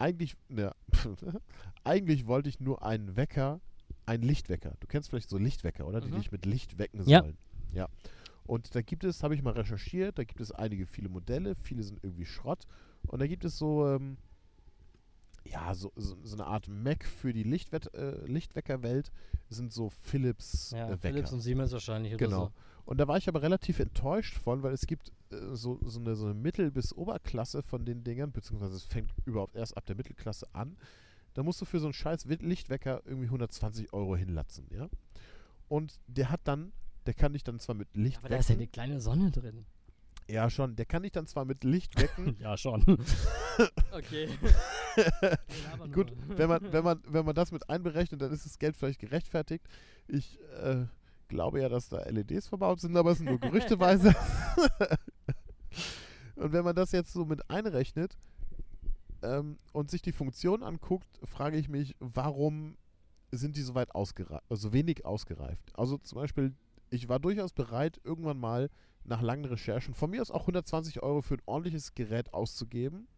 [0.00, 0.72] eigentlich, ne,
[1.84, 3.60] eigentlich wollte ich nur einen Wecker,
[4.06, 4.74] einen Lichtwecker.
[4.80, 6.00] Du kennst vielleicht so Lichtwecker, oder?
[6.00, 6.16] Die Mhm.
[6.16, 7.20] dich mit Licht wecken Ja.
[7.20, 7.38] sollen.
[7.72, 7.88] Ja.
[8.44, 11.82] Und da gibt es, habe ich mal recherchiert, da gibt es einige, viele Modelle, viele
[11.84, 12.66] sind irgendwie Schrott.
[13.06, 14.16] Und da gibt es so, ähm,
[15.44, 19.12] ja, so, so, so eine Art Mac für die Lichtwet äh, Lichtweckerwelt
[19.48, 21.00] sind so Philips ja, äh, Wecker.
[21.00, 22.44] Philips und Siemens wahrscheinlich oder Genau.
[22.46, 22.52] so.
[22.90, 26.16] Und da war ich aber relativ enttäuscht von, weil es gibt äh, so, so, eine,
[26.16, 29.94] so eine Mittel- bis Oberklasse von den Dingern, beziehungsweise es fängt überhaupt erst ab der
[29.94, 30.76] Mittelklasse an.
[31.34, 34.88] Da musst du für so einen scheiß Lichtwecker irgendwie 120 Euro hinlatzen, ja.
[35.68, 36.72] Und der hat dann,
[37.06, 38.62] der kann dich dann zwar mit Licht Aber da ist ja wecken.
[38.62, 39.66] eine kleine Sonne drin.
[40.28, 40.74] Ja, schon.
[40.74, 42.34] Der kann dich dann zwar mit Licht wecken.
[42.40, 42.82] Ja, schon.
[43.92, 44.28] okay.
[45.92, 48.98] Gut, wenn man, wenn, man, wenn man das mit einberechnet, dann ist das Geld vielleicht
[48.98, 49.64] gerechtfertigt.
[50.08, 50.86] Ich äh,
[51.30, 54.14] glaube ja, dass da LEDs verbaut sind, aber es sind nur gerüchteweise.
[56.36, 58.18] und wenn man das jetzt so mit einrechnet
[59.22, 62.76] ähm, und sich die Funktion anguckt, frage ich mich, warum
[63.32, 65.72] sind die so weit ausgereift, so wenig ausgereift?
[65.78, 66.54] Also zum Beispiel,
[66.90, 68.68] ich war durchaus bereit, irgendwann mal
[69.04, 73.08] nach langen Recherchen von mir aus auch 120 Euro für ein ordentliches Gerät auszugeben.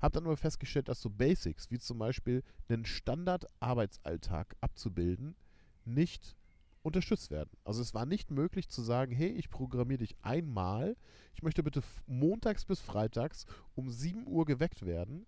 [0.00, 5.36] Habe dann aber festgestellt, dass so Basics, wie zum Beispiel einen Standard-Arbeitsalltag abzubilden,
[5.84, 6.36] nicht
[6.82, 7.50] unterstützt werden.
[7.64, 10.96] Also es war nicht möglich zu sagen, hey, ich programmiere dich einmal,
[11.34, 15.26] ich möchte bitte montags bis freitags um 7 Uhr geweckt werden.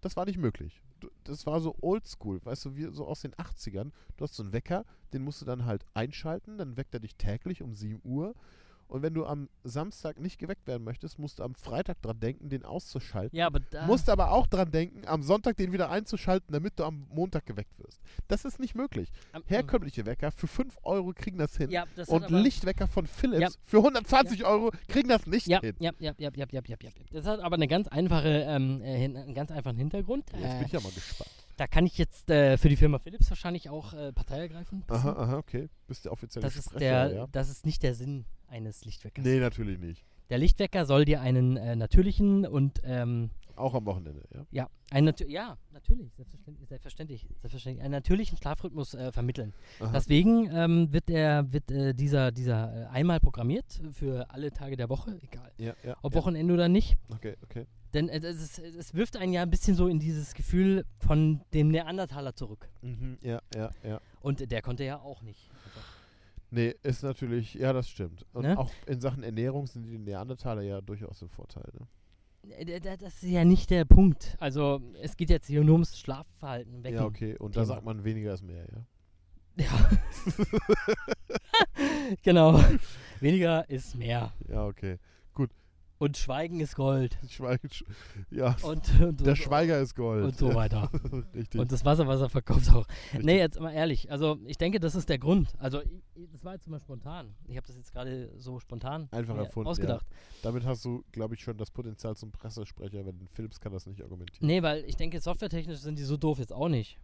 [0.00, 0.82] Das war nicht möglich.
[1.24, 3.90] Das war so oldschool, weißt du, wie so aus den 80ern.
[4.16, 7.16] Du hast so einen Wecker, den musst du dann halt einschalten, dann weckt er dich
[7.16, 8.34] täglich um 7 Uhr.
[8.92, 12.50] Und wenn du am Samstag nicht geweckt werden möchtest, musst du am Freitag dran denken,
[12.50, 13.34] den auszuschalten.
[13.34, 13.86] Ja, aber da.
[13.86, 17.72] Musst aber auch dran denken, am Sonntag den wieder einzuschalten, damit du am Montag geweckt
[17.78, 18.02] wirst.
[18.28, 19.10] Das ist nicht möglich.
[19.32, 21.70] am- Herkömmliche Wecker für 5 Euro kriegen das hin.
[21.70, 23.48] Ja, das und Lichtwecker von Philips Ja.
[23.64, 25.74] für 120 Euro kriegen das nicht Ja, hin.
[25.78, 26.90] ja, ja, ja, ja, ja, ja, ja.
[27.12, 30.30] Das hat aber eine ganz einfache, ähm, äh, einen ganz einfachen Hintergrund.
[30.38, 31.30] Jetzt bin ich ja mal gespannt.
[31.56, 34.84] Da kann ich jetzt äh, für die Firma Philips wahrscheinlich auch äh, Partei ergreifen.
[34.88, 35.68] Aha, aha, okay.
[35.86, 37.26] Bist der offizielle Das ist Sprecher, der, ja?
[37.32, 39.24] das ist nicht der Sinn eines Lichtweckers.
[39.24, 40.04] Nee, natürlich nicht.
[40.30, 44.46] Der Lichtwecker soll dir einen äh, natürlichen und ähm, Auch am Wochenende, ja.
[44.50, 49.52] ja, einen natür ja, natürlich, selbstverständlich, selbstverständlich, selbstverständlich, einen natürlichen Schlafrhythmus äh, vermitteln.
[49.80, 49.92] Aha.
[49.92, 54.88] Deswegen ähm, wird der, wird äh, dieser, dieser äh, einmal programmiert für alle Tage der
[54.88, 56.20] Woche, egal, ja, ja, ob ja.
[56.20, 56.96] Wochenende oder nicht.
[57.10, 57.66] Okay, okay.
[57.94, 61.40] Denn äh, es, ist, es wirft einen ja ein bisschen so in dieses Gefühl von
[61.52, 62.68] dem Neandertaler zurück.
[62.80, 64.00] Mhm, ja, ja, ja.
[64.20, 65.50] Und der konnte ja auch nicht.
[66.50, 68.26] Nee, ist natürlich, ja, das stimmt.
[68.34, 68.58] Und Ne?
[68.58, 71.64] auch in Sachen Ernährung sind die Neandertaler ja durchaus im Vorteil.
[71.72, 71.86] Ne?
[72.48, 74.36] Äh, Das ist ja nicht der Punkt.
[74.40, 76.82] Also es geht jetzt hier nur ums Schlafverhalten.
[76.84, 76.96] Wecken.
[76.98, 77.36] Ja, okay.
[77.38, 77.74] Und da Thema.
[77.74, 79.64] sagt man, weniger ist mehr, ja.
[79.64, 79.90] Ja.
[82.22, 82.58] genau.
[83.20, 84.32] Weniger ist mehr.
[84.48, 84.98] Ja, okay.
[86.02, 87.16] Und Schweigen ist Gold.
[87.28, 87.84] Schweigen, sch
[88.32, 90.24] ja, Und, und, der und, Schweiger ist Gold.
[90.24, 90.90] und so weiter.
[91.32, 91.60] Richtig.
[91.60, 92.88] Und das Wasser, was er verkauft auch.
[92.88, 93.22] richtig.
[93.22, 94.10] Nee, jetzt mal ehrlich.
[94.10, 95.54] Also ich denke, das ist der Grund.
[95.58, 97.36] Also ich, das war jetzt mal spontan.
[97.46, 100.04] Ich habe das jetzt gerade so spontan Einfach erfunden, ausgedacht.
[100.42, 104.02] Damit hast du, glaube ich, schon das Potenzial zum Pressesprecher, wenn Philips kann das nicht
[104.02, 104.44] argumentieren.
[104.44, 106.98] Nee, weil ich denke, softwaretechnisch sind die so doof jetzt auch nicht.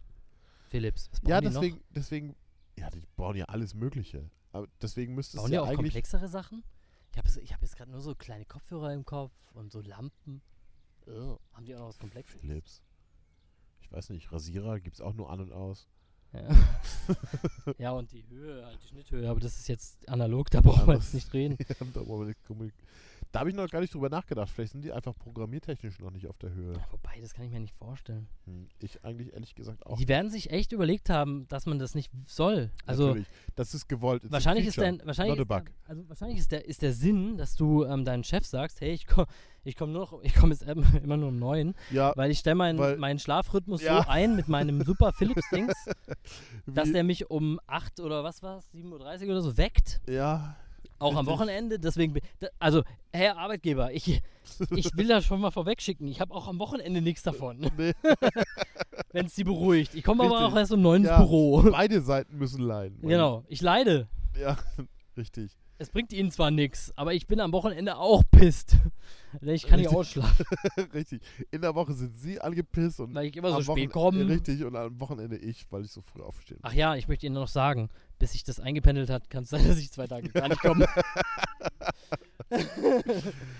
[0.67, 1.09] Philips.
[1.25, 2.35] Ja, deswegen, deswegen,
[2.77, 4.29] ja, die bauen ja alles Mögliche.
[4.51, 5.93] Aber deswegen müsste es ja auch eigentlich.
[5.93, 6.63] komplexere Sachen?
[7.11, 10.41] Ich habe ich hab jetzt gerade nur so kleine Kopfhörer im Kopf und so Lampen.
[11.07, 11.39] Ugh.
[11.53, 12.39] Haben die auch noch was Komplexes?
[12.39, 12.81] Philips.
[13.81, 15.87] Ich weiß nicht, Rasierer gibt es auch nur an und aus.
[16.33, 16.47] Ja.
[17.77, 20.95] ja, und die Höhe, halt die Schnitthöhe, aber das ist jetzt analog, da brauchen wir
[20.95, 21.57] jetzt nicht reden.
[21.67, 22.75] Ja, da wollen wir nicht
[23.31, 24.49] da habe ich noch gar nicht drüber nachgedacht.
[24.49, 26.73] Vielleicht sind die einfach programmiertechnisch noch nicht auf der Höhe.
[26.91, 28.27] Wobei, das kann ich mir nicht vorstellen.
[28.45, 28.67] Hm.
[28.79, 29.97] Ich eigentlich ehrlich gesagt auch.
[29.97, 32.71] Die werden sich echt überlegt haben, dass man das nicht soll.
[32.85, 33.27] Also Natürlich.
[33.55, 34.23] Das ist gewollt.
[34.23, 35.51] It's wahrscheinlich ist der, wahrscheinlich ist
[35.85, 39.05] also wahrscheinlich ist der, ist der Sinn, dass du ähm, deinem Chef sagst, hey, ich
[39.05, 39.27] komme
[39.63, 40.63] ich komm nur noch, ich komme jetzt
[41.03, 44.01] immer nur um neun, Ja, weil ich stelle meinen Weil- meinen Schlafrhythmus Ja.
[44.03, 45.73] so ein mit meinem super Philips-Dings,
[46.65, 50.01] dass der mich um 8 oder was war es, 7.30 Uhr oder so weckt.
[50.07, 50.55] ja,
[50.99, 51.25] Auch am.
[51.25, 52.19] Wochenende, deswegen,
[52.59, 54.21] also, Herr Arbeitgeber, ich,
[54.75, 56.07] ich will das schon mal vorwegschicken.
[56.07, 57.93] Ich habe auch am Wochenende nichts davon, nee,
[59.11, 59.95] wenn es sie beruhigt.
[59.95, 61.17] Ich komme aber auch erst um neun Ja.
[61.17, 61.63] ins Büro.
[61.71, 62.99] beide Seiten müssen leiden.
[63.01, 64.07] Genau, ich leide.
[64.39, 64.57] Ja,
[65.17, 65.51] richtig.
[65.81, 68.75] Es bringt ihnen zwar nichts, aber ich bin am Wochenende auch pisst.
[69.41, 70.45] Denn ich kann nicht ausschlafen,
[70.93, 71.21] richtig.
[71.51, 74.27] In der Woche sind sie angepisst und weil ich immer so spät Wochen- komme.
[74.27, 76.57] Richtig, und am Wochenende ich, weil ich so früh aufstehe.
[76.63, 79.63] Ach ja, ich möchte Ihnen noch sagen, bis sich das eingependelt hat, kann es sein,
[79.67, 80.85] dass ich zwei Tage gar nicht komme.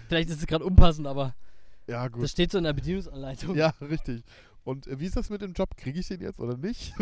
[0.07, 1.35] Vielleicht ist es gerade unpassend, aber
[1.87, 2.23] Ja, gut.
[2.23, 3.55] das steht so in der Bedienungsanleitung.
[3.55, 4.23] Ja, richtig.
[4.65, 5.77] Und äh, wie ist das mit dem Job?
[5.77, 6.93] Kriege ich den jetzt oder nicht?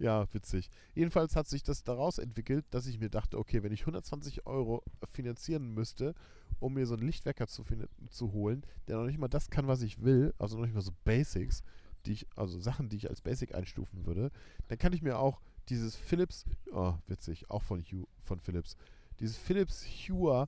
[0.00, 0.70] Ja, witzig.
[0.94, 4.82] Jedenfalls hat sich das daraus entwickelt, dass ich mir dachte, okay, wenn ich 120 Euro
[5.12, 6.14] finanzieren müsste,
[6.58, 7.64] um mir so einen Lichtwecker zu,
[8.08, 10.80] zu holen, der noch nicht mal das kann, was ich will, also noch nicht mal
[10.80, 11.62] so Basics,
[12.06, 14.30] die ich, also Sachen, die ich als Basic einstufen würde,
[14.68, 18.76] dann kann ich mir auch dieses Philips, oh, witzig, auch von Hue, von Philips,
[19.20, 20.46] dieses Philips Hue,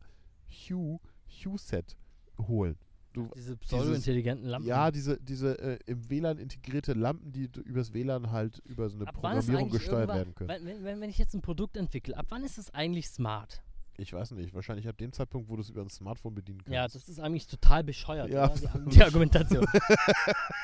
[0.48, 0.98] Hue,
[1.28, 1.96] Hue Set
[2.38, 2.78] holen.
[3.12, 4.66] Du, Diese pseudo-intelligenten Lampen.
[4.66, 9.06] ja, diese, diese äh, im WLAN integrierte Lampen, die übers WLAN halt über so eine
[9.06, 10.48] Ab Programmierung gesteuert werden können.
[10.48, 13.62] Wenn, wenn- wenn, ich jetzt ein Produkt entwickle, ab wann ist es eigentlich smart?
[13.98, 16.72] Ich weiß nicht, wahrscheinlich ab dem Zeitpunkt, wo du es über ein Smartphone bedienen kannst.
[16.74, 18.48] Ja, das ist eigentlich total bescheuert, Ja?
[18.48, 19.66] Die, die Argumentation.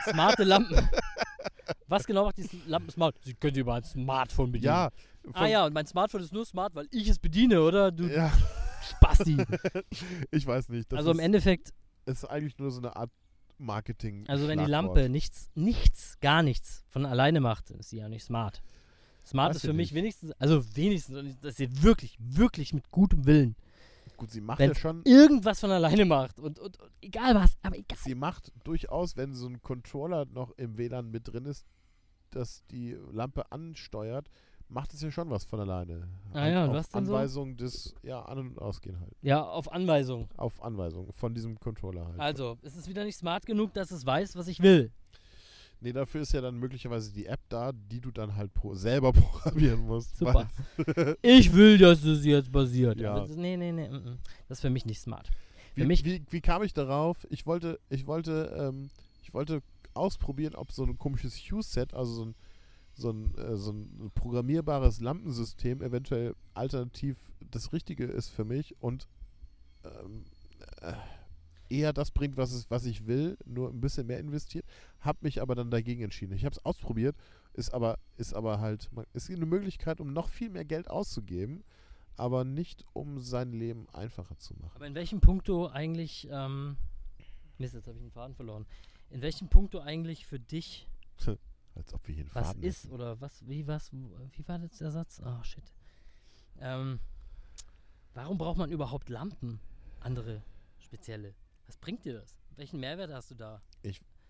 [0.09, 0.89] Smarte Lampen.
[1.87, 3.17] Was genau macht diese Lampen smart?
[3.23, 4.67] Sie können sie über ein Smartphone bedienen.
[4.73, 4.91] ja,
[5.35, 7.91] Ah ja, und mein Smartphone ist nur smart, weil ich es bediene, oder?
[7.93, 8.33] Du ja,
[8.89, 9.37] Spasti.
[10.31, 10.93] ich weiß nicht.
[10.95, 11.75] Also im Endeffekt,
[12.09, 13.11] ist eigentlich nur so eine Art
[13.59, 14.25] Marketing.
[14.29, 14.67] also wenn die.
[14.67, 18.63] Lampe nichts, nichts, gar nichts von alleine macht, ist sie ja nicht smart.
[19.27, 19.95] Smart Weiß ist für mich nicht.
[19.95, 23.57] wenigstens, also wenigstens, dass sie wirklich, wirklich mit gutem Willen
[24.17, 25.03] Gut, sie macht ja schon.
[25.05, 27.99] irgendwas von alleine macht und, und, und egal was, aber egal.
[28.03, 31.65] Sie macht durchaus, wenn so ein Controller noch im WLAN mit drin ist,
[32.31, 34.29] dass die Lampe ansteuert,
[34.69, 36.09] macht es ja schon was von alleine.
[36.33, 37.15] Ah Halt ja, auf was denn so?
[37.15, 39.13] Anweisung des, ja, An- und Ausgehen halt.
[39.23, 40.29] Ja, auf Anweisung.
[40.37, 42.21] Auf Anweisung von diesem Controller halt.
[42.21, 44.91] Also, es ist wieder nicht smart genug, dass es weiß, was ich will.
[45.81, 49.13] Nee, dafür ist ja dann möglicherweise die App da, die du dann halt pro selber
[49.15, 50.17] programmieren musst.
[50.17, 50.49] Super.
[51.23, 52.99] Ich will, dass es jetzt passiert.
[53.01, 53.21] Ja.
[53.21, 53.89] Das, nee, nee, nee.
[53.89, 54.19] mm, mm.
[54.49, 55.31] Das ist für mich nicht smart.
[55.75, 57.17] Wie, Für mich, wie, wie kam ich darauf?
[57.31, 58.91] Ich wollte, ich wollte, ähm,
[59.23, 59.63] ich wollte
[59.95, 62.35] ausprobieren, ob so ein komisches Hue-Set, also so ein,
[62.99, 67.17] so, ein, äh, so ein programmierbares Lampensystem eventuell alternativ
[67.51, 69.09] das Richtige ist für mich und
[69.85, 70.25] ähm,
[70.81, 70.93] äh,
[71.71, 74.67] eher das bringt, was, es, was ich will, nur ein bisschen mehr investiert,
[75.01, 76.35] habe mich aber dann dagegen entschieden.
[76.35, 77.17] Ich habe es ausprobiert,
[77.55, 81.63] ist aber, ist aber halt, ist eine Möglichkeit, um noch viel mehr Geld auszugeben,
[82.17, 84.73] aber nicht um sein Leben einfacher zu machen.
[84.75, 86.77] aber in welchem Punkto eigentlich, ähm,
[87.59, 88.67] Mist, jetzt habe ich den Faden verloren.
[89.11, 90.89] In welchem Punkto eigentlich für dich
[91.79, 92.93] Als ob wir hier einen was Faden ist hätten.
[92.95, 95.23] oder was, wie, was, wie war jetzt der Satz?
[95.25, 95.63] Oh, shit.
[96.59, 96.99] Ähm,
[98.15, 99.61] warum braucht man überhaupt Lampen?
[100.01, 100.43] Andere,
[100.81, 101.35] spezielle.
[101.67, 102.37] Was bringt dir das?
[102.57, 103.63] Welchen Mehrwert hast du da?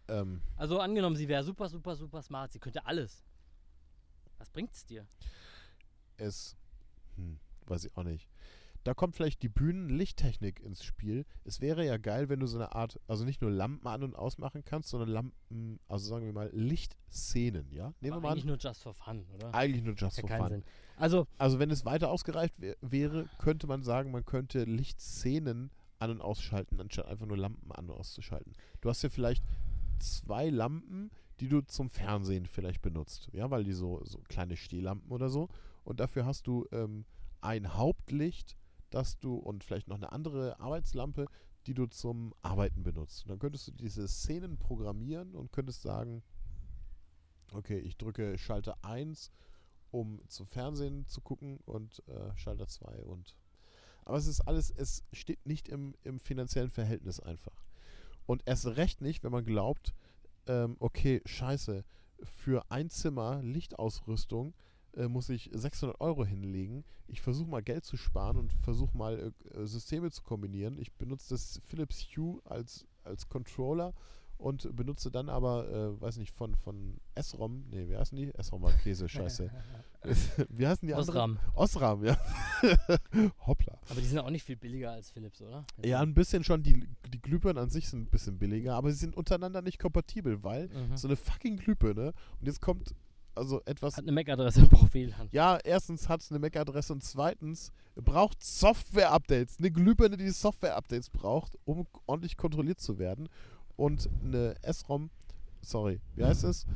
[0.09, 2.53] Ähm, Also angenommen, sie wäre super, super, super smart.
[2.53, 3.25] Sie könnte alles.
[4.37, 5.07] Was bringt es dir?
[6.19, 6.57] es,
[7.17, 8.29] hm, weiß ich auch nicht.
[8.89, 11.27] Da kommt vielleicht die Bühnenlichttechnik ins Spiel.
[11.45, 14.17] Es wäre ja geil, wenn du so eine Art, also nicht nur Lampen an- und
[14.17, 17.93] ausmachen kannst, sondern Lampen, also sagen wir mal Lichtszenen, ja?
[18.01, 19.53] Nehmen wir mal eigentlich an, nur just for fun, oder?
[19.53, 20.49] eigentlich nur just ja for fun.
[20.49, 20.65] Sinn.
[20.97, 26.13] Also, Also wenn es weiter ausgereift wär, wäre, könnte man sagen, man könnte Lichtszenen an-
[26.13, 28.55] und ausschalten, anstatt einfach nur Lampen an- und auszuschalten.
[28.81, 29.45] Du hast ja vielleicht
[29.99, 31.11] zwei Lampen,
[31.41, 33.29] die du zum Fernsehen vielleicht benutzt.
[33.35, 35.51] Ja, weil die so, so kleine Stehlampen oder so.
[35.85, 37.05] Und dafür hast du ähm,
[37.43, 38.57] ein Hauptlicht,
[38.91, 41.27] das du und vielleicht noch eine andere Arbeitslampe,
[41.67, 43.25] die du zum Arbeiten benutzt.
[43.25, 46.23] Und dann könntest du diese Szenen programmieren und könntest sagen,
[47.53, 49.31] okay, ich drücke Schalter 1,
[49.91, 53.35] um zum Fernsehen zu gucken und äh, Schalter 2 und
[54.09, 57.67] aber es ist alles, es steht nicht im, im finanziellen Verhältnis einfach.
[58.25, 59.95] Und erst recht nicht, wenn man glaubt,
[60.47, 61.85] ähm, okay, scheiße,
[62.23, 64.55] für ein Zimmer Lichtausrüstung
[64.99, 66.85] äh, muss ich 600 Euro hinlegen.
[67.07, 70.79] Ich versuche mal Geld zu sparen und versuche mal äh, Systeme zu kombinieren.
[70.79, 73.95] Ich benutze das Philips Hue als, als Controller
[74.37, 78.33] und benutze dann aber, äh, weiß nicht, von, von Esrom, nee, wie heißen die?
[78.35, 79.51] Esrom war Käse, scheiße.
[80.51, 81.31] wie heißen die Osram.
[81.39, 81.55] anderen?
[81.57, 82.17] Osram, ja.
[83.47, 83.79] Hoppla.
[83.91, 85.65] Aber die sind auch nicht viel billiger als Philips, oder?
[85.85, 86.63] Ja, ein bisschen schon.
[86.63, 90.43] Die, die Glühbirnen an sich sind ein bisschen billiger, aber sie sind untereinander nicht kompatibel,
[90.45, 90.97] weil Mhm.
[90.97, 92.95] so eine fucking Glühbirne und jetzt kommt
[93.39, 93.97] also etwas.
[93.97, 95.15] Hat eine MAC-Adresse im Profil.
[95.33, 99.59] Ja, erstens hat es eine MAC-Adresse und zweitens braucht Software-Updates.
[99.59, 103.29] Eine Glühbirne, die Software-Updates braucht, um ordentlich kontrolliert zu werden.
[103.77, 105.11] Und eine SROM,
[105.63, 106.67] sorry, wie heißt es?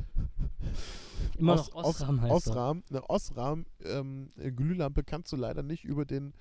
[1.37, 2.47] Immer Os- noch Osram heißt das.
[2.47, 6.33] Osram, eine Osram ähm, Glühlampe kannst du leider nicht über den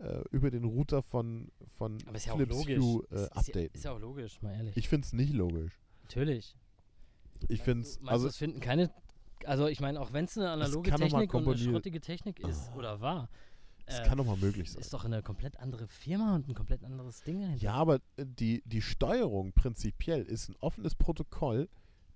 [0.00, 2.78] äh, über den Router von, von Aber ist ja auch Philips logisch.
[2.80, 3.70] Hue äh, Ist- ist, ja, updaten.
[3.74, 4.76] ist ja auch logisch, mal ehrlich.
[4.76, 5.78] Ich finde es nicht logisch.
[6.02, 6.56] Natürlich.
[7.48, 8.90] Ich finde es, also es finden keine.
[9.46, 13.00] Also, ich meine, auch wenn es eine analoge Technik und eine schrottige Technik ist oder
[13.00, 13.28] war,
[13.86, 14.80] es äh, kann doch mal möglich sein.
[14.80, 17.62] ist doch eine komplett andere Firma und ein komplett anderes Ding dahinter.
[17.62, 21.68] Ja, aber äh, die, die Steuerung prinzipiell ist ein offenes Protokoll,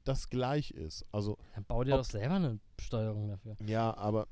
[0.04, 1.04] das gleich ist.
[1.12, 3.56] Also, Dann bau dir doch selber eine Steuerung dafür.
[3.66, 4.26] ja, aber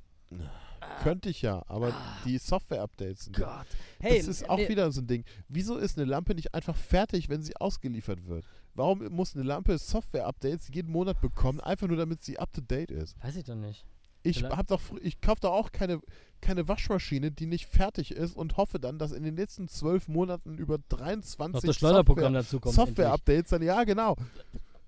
[1.02, 1.94] könnte ich ja, aber
[2.24, 3.40] die Software-Updates sind.
[3.43, 3.59] Ah.
[3.59, 3.66] Gott.
[4.01, 5.24] Hey, das ist auch wieder so ein Ding.
[5.48, 8.44] Wieso ist eine Lampe nicht einfach fertig, wenn sie ausgeliefert wird?
[8.77, 13.16] Warum muss eine Lampe Software-Updates jeden Monat bekommen, einfach nur damit sie up-to-date ist?
[13.23, 13.85] Weiß ich doch nicht.
[14.23, 16.01] Ich hab doch, ich kaufe doch auch keine,
[16.40, 20.59] keine Waschmaschine, die nicht fertig ist und hoffe dann, dass in den letzten zwölf Monaten
[20.59, 22.73] über 23 Noch das Schleuderprogramm Software-.
[22.73, 24.16] Software-Updates dann, ja genau.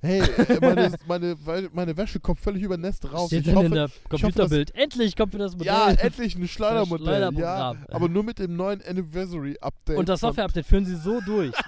[0.00, 1.36] Hey, äh, meine, meine,
[1.72, 3.28] meine, Wäsche kommt völlig übernässt raus.
[3.28, 4.74] Steht Ich hoffe, in der hoffe, Computerbild.
[4.74, 5.66] Endlich kommt für das Modell.
[5.66, 7.32] ja, endlich ein Schleudermodell.
[7.34, 9.96] Ja, aber nur mit dem neuen Anniversary-Update.
[9.96, 11.54] Und das Software-Update führen sie so durch.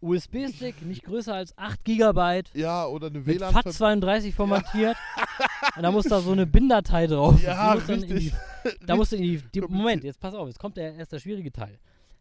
[0.00, 3.54] USB-Stick nicht größer als 8 GB, Ja, oder eine mit WLAN.
[3.54, 4.96] FAT32 formatiert.
[5.76, 7.40] Und da muss da so eine BIN-Datei drauf.
[7.42, 8.06] Ja, richtig.
[8.18, 8.32] Die,
[8.86, 9.60] da musst du in die, die.
[9.62, 11.78] Moment, jetzt pass auf, jetzt kommt der, erst der schwierige Teil.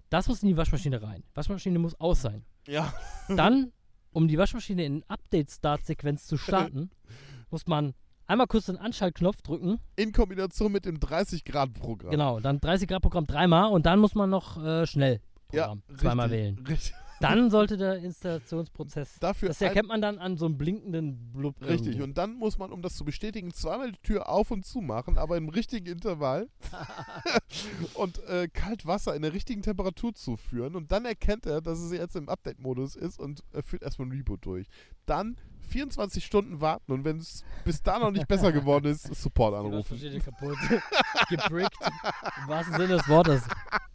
[0.10, 1.24] Das muss in die Waschmaschine rein.
[1.34, 2.44] Waschmaschine muss aus sein.
[2.68, 2.94] Ja,
[3.30, 3.72] Dann,
[4.12, 6.92] um die Waschmaschine in Update-Start-Sequenz zu starten,
[7.50, 7.94] muss man
[8.28, 9.80] einmal kurz den Anschaltknopf drücken.
[9.96, 12.12] in Kombination mit dem 30-Grad-Programm.
[12.12, 15.22] Genau, dann 30 Grad Programm dreimal und dann muss man noch äh, schnell
[15.52, 16.68] Ja, Programm zweimal richtig, wählen.
[16.68, 16.94] Richtig.
[17.22, 19.18] Dann sollte der Installationsprozess.
[19.20, 21.62] Dafür Das erkennt man dann an so einem blinkenden Blub.
[21.62, 22.04] Richtig, irgendwo.
[22.04, 25.18] und dann muss man, um das zu bestätigen, zweimal die Tür auf und zu machen,
[25.18, 26.50] aber im richtigen Intervall
[27.94, 32.16] und äh, Kaltwasser in der richtigen Temperatur zuführen und dann erkennt er, dass es jetzt
[32.16, 34.68] im Update-Modus ist und äh, führt erstmal ein Reboot durch.
[35.06, 35.38] Dann
[35.72, 39.92] 24 Stunden warten und wenn es bis da noch nicht besser geworden ist, Support anrufen.
[39.92, 40.58] Waschmaschine kaputt.
[41.30, 41.74] Gebrickt.
[42.42, 43.44] Im wahrsten Sinne des Wortes.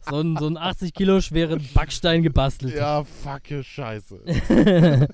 [0.09, 2.75] So ein, so ein 80 Kilo schweren Backstein gebastelt.
[2.75, 4.19] Ja, fucke Scheiße.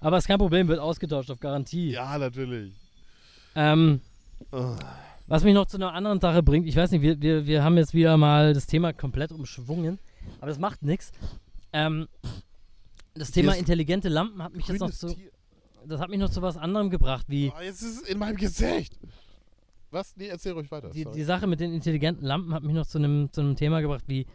[0.00, 1.90] Aber ist kein Problem, wird ausgetauscht auf Garantie.
[1.90, 2.72] ja, natürlich.
[3.54, 4.00] Ähm,
[4.52, 4.76] Ugh.
[5.26, 7.76] was mich noch zu einer anderen Sache bringt, ich weiß nicht, wir, wir, wir haben
[7.76, 9.98] jetzt wieder mal das Thema komplett umschwungen,
[10.38, 11.12] aber das macht nichts.
[11.72, 12.08] Ähm,
[13.14, 15.30] das Thema intelligente Lampen hat mich jetzt noch zu, Tier.
[15.86, 18.36] Das hat mich noch zu was anderem gebracht, wie Oh, jetzt ist es in meinem
[18.36, 18.98] Gesicht.
[19.90, 20.16] Was?
[20.16, 20.90] Nee, erzähl ruhig weiter.
[20.90, 23.80] die, die Sache mit den intelligenten Lampen hat mich noch zu einem zu einem Thema
[23.80, 24.26] gebracht, wie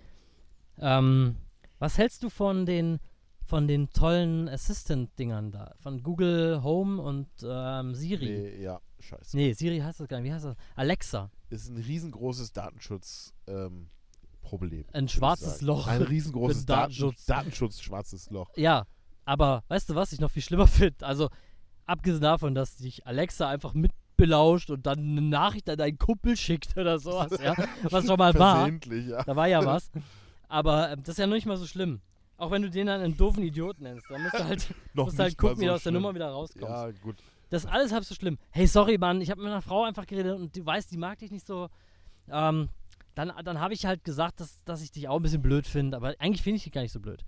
[0.79, 1.37] ähm,
[1.79, 2.99] was hältst du von den
[3.45, 8.25] von den tollen Assistant-Dingern da, von Google Home und ähm, Siri?
[8.25, 9.37] Nee, ja, scheiße.
[9.37, 10.29] Nee, Siri heißt das gar nicht.
[10.29, 10.55] Wie heißt das?
[10.75, 11.29] Alexa.
[11.49, 13.67] ist ein riesengroßes Datenschutzproblem.
[13.67, 13.89] Ähm,
[14.41, 15.61] Problem, Ein schwarzes.
[15.61, 17.25] Loch Ein riesengroßes Datenschutz.
[17.25, 17.25] Datenschutz.
[17.25, 18.51] Datenschutz, schwarzes Loch.
[18.55, 18.85] Ja,
[19.25, 21.05] aber weißt du, was ich noch viel schlimmer finde?
[21.05, 21.29] Also,
[21.85, 26.77] abgesehen davon, dass dich Alexa einfach mitbelauscht und dann eine Nachricht an deinen Kumpel schickt
[26.77, 28.69] oder sowas, ja, was schon mal war.
[28.69, 29.23] Ja.
[29.23, 29.91] Da war ja was.
[30.47, 32.01] Aber ähm, das ist ja noch nicht mal so schlimm.
[32.37, 35.37] Auch wenn du den dann einen doofen Idioten nennst, dann musst du halt, musst halt
[35.37, 35.91] gucken, wie so du aus der.
[35.91, 36.67] Nummer wieder rauskommst.
[36.67, 37.17] Ja, gut.
[37.49, 38.37] Das ist alles halb so schlimm.
[38.49, 41.19] Hey, sorry, Mann, ich habe mit einer Frau einfach geredet und du weißt, die mag
[41.19, 41.69] dich nicht so.
[42.29, 42.69] Ähm,
[43.13, 45.95] dann dann habe ich halt gesagt, dass, dass ich dich auch ein bisschen blöd finde,
[45.95, 47.23] aber eigentlich finde ich dich gar nicht so blöd.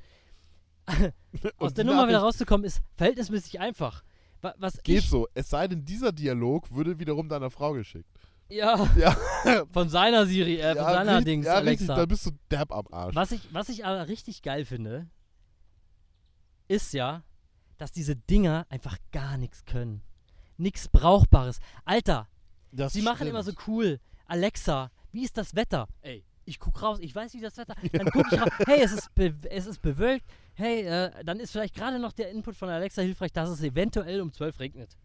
[1.57, 4.03] Aus der Nummer wieder rauszukommen ist verhältnismäßig einfach.
[4.41, 5.27] Wa- Was Geht ich, so.
[5.33, 8.09] Es sei denn, dieser Dialog würde wiederum deiner Frau geschickt.
[8.49, 9.15] Ja, Ja,
[9.71, 11.95] von seiner Siri, äh, von ja, seiner richtig, Dings, ja richtig, Alexa.
[11.95, 13.15] da bist du derb am Arsch.
[13.15, 15.07] Was ich, was ich aber richtig geil finde,
[16.67, 17.23] ist ja,
[17.77, 20.01] dass diese Dinger einfach gar nichts können.
[20.57, 21.59] Nichts Brauchbares.
[21.85, 22.27] Alter,
[22.71, 23.67] Das sie machen immer so stimmt.
[23.67, 23.99] cool.
[24.25, 25.87] Alexa, wie ist das Wetter?
[26.01, 27.75] Ey, ich guck raus, ich weiß, wie das Wetter.
[27.91, 28.49] Dann guck ich raus.
[28.65, 29.09] Hey, es ist,
[29.49, 30.25] es ist bewölkt.
[30.53, 34.21] Hey, äh, dann ist vielleicht gerade noch der Input von Alexa hilfreich, dass es eventuell
[34.21, 34.97] um 12 regnet.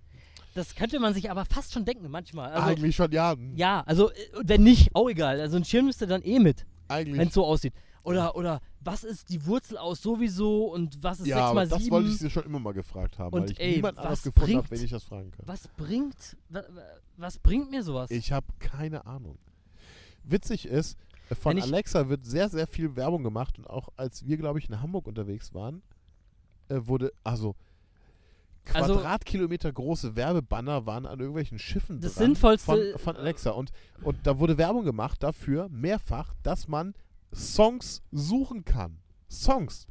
[0.55, 2.53] Das könnte man sich aber fast schon denken, manchmal.
[2.53, 3.35] Also, Eigentlich schon, ja.
[3.55, 4.15] ja, also, äh,
[4.45, 5.41] wenn nicht, auch egal.
[5.41, 7.29] Also ein Schirm müsste dann eh mit, wenn Eigentlich.
[7.29, 7.75] es so aussieht.
[8.05, 11.69] Oder, oder was ist die Wurzel aus sowieso und was ist Ja, 6 aber mal
[11.69, 11.91] das 7?
[11.91, 14.23] wollte ich dir schon immer mal gefragt haben, Und weil ich ey, niemand anders was
[14.35, 15.47] gefunden habe, wenn ich das fragen kann.
[15.47, 16.83] Was bringt, wa, wa,
[17.17, 18.11] was bringt mir sowas?
[18.11, 19.39] Ich habe keine Ahnung.
[20.25, 20.99] Witzig ist,
[21.35, 24.69] von ich- Alexa wird sehr, sehr viel Werbung gemacht und auch als wir, glaube ich,
[24.69, 25.83] in Hamburg unterwegs waren,
[26.69, 27.55] äh, wurde, also
[28.75, 33.73] Also- Quadratkilometer große Werbebanner waren an irgendwelchen Schiffen Das dran Sinnvollste- von, von Alexa und,
[34.03, 36.95] und da wurde Werbung gemacht dafür, mehrfach, dass man
[37.35, 38.99] Songs suchen kann.
[39.29, 39.87] Songs.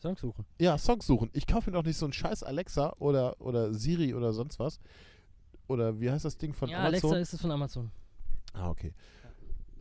[0.00, 0.44] Songs suchen.
[0.60, 1.30] Ja, Songs suchen.
[1.32, 4.78] Ich kaufe mir doch nicht so einen scheiß Alexa oder, oder Siri oder sonst was.
[5.66, 7.10] Oder wie heißt das Ding von ja, Amazon?
[7.12, 7.90] Alexa ist es von Amazon.
[8.52, 8.92] Ah, okay.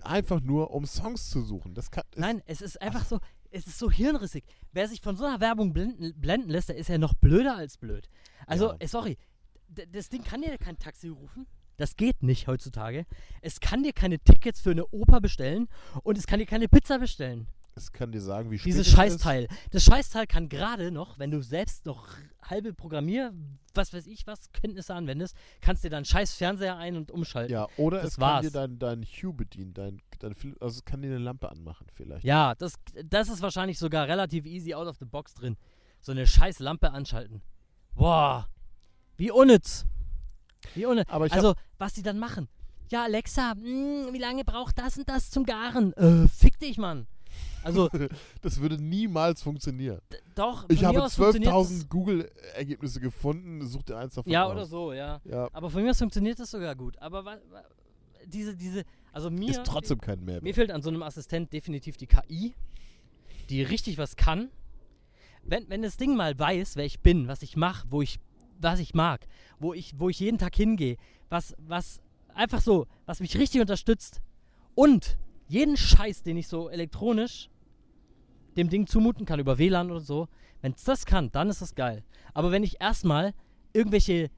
[0.05, 1.73] Einfach nur, um Songs zu suchen.
[1.73, 3.19] Das kann, Nein, es ist einfach so,
[3.51, 4.43] es ist so hirnrissig.
[4.71, 7.77] Wer sich von so einer Werbung blenden, blenden lässt, der ist ja noch blöder als
[7.77, 8.09] blöd.
[8.47, 8.75] Also, Ja.
[8.79, 9.17] äh, sorry,
[9.67, 11.47] das Ding kann dir kein Taxi rufen.
[11.77, 13.05] Das geht nicht heutzutage.
[13.41, 15.67] Es kann dir keine Tickets für eine Oper bestellen
[16.03, 17.47] und es kann dir keine Pizza bestellen.
[17.75, 18.93] Es kann dir sagen, wie Dieses es ist.
[18.95, 19.47] Scheißteil.
[19.71, 22.07] Das Scheißteil kann gerade noch, wenn du selbst noch
[22.43, 23.33] halbe Programmier,
[23.73, 27.51] was weiß ich was, Kenntnisse anwendest, kannst dir dann scheiß Fernseher ein- und umschalten.
[27.51, 28.43] Ja, oder Das es war's.
[28.43, 29.73] kann dir dein, dein Hue bedienen.
[29.73, 32.23] Dein, dein, also es kann dir eine Lampe anmachen vielleicht.
[32.25, 32.73] Ja, das,
[33.05, 35.57] das ist wahrscheinlich sogar relativ easy out of the box drin.
[36.01, 37.41] So eine scheiß Lampe anschalten.
[37.95, 38.47] Boah,
[39.17, 39.85] wie unnütz.
[40.75, 41.09] Wie unnütz.
[41.09, 42.47] Aber also, was die dann machen.
[42.91, 45.93] Ja, Alexa, mh, wie lange braucht das und das zum Garen?
[45.93, 47.07] Äh, fick dich, Mann.
[47.63, 47.89] Also,
[48.41, 49.99] Das würde niemals funktionieren.
[50.35, 53.65] doch, Ich mir habe aus funktioniert 12.000 Google-Ergebnisse gefunden.
[53.67, 54.51] Such dir eins davon Ja, aus.
[54.53, 55.21] oder so, ja.
[55.25, 56.97] Ja, Aber von mir aus funktioniert das sogar gut.
[56.99, 57.61] Aber wa, wa,
[58.25, 60.55] diese, diese, also mir, ist trotzdem kein mir Mehrwert.
[60.55, 62.53] fehlt an so einem Assistent definitiv die KI,
[63.49, 64.49] die richtig was kann.
[65.45, 68.19] Wenn, wenn das Ding mal weiß, wer ich bin, was ich mache, wo ich,
[68.59, 69.27] was ich mag,
[69.59, 70.95] wo ich, wo ich jeden Tag hingehe,
[71.29, 72.01] was, was
[72.33, 74.21] einfach so, was mich richtig unterstützt
[74.75, 75.17] und
[75.53, 77.49] jeden Scheiß, den ich so elektronisch
[78.57, 80.27] dem Ding zumuten kann über WLAN oder so,
[80.61, 82.03] wenn es das kann, dann ist das geil.
[82.33, 83.33] Aber wenn ich erstmal
[83.71, 84.29] irgendwelche,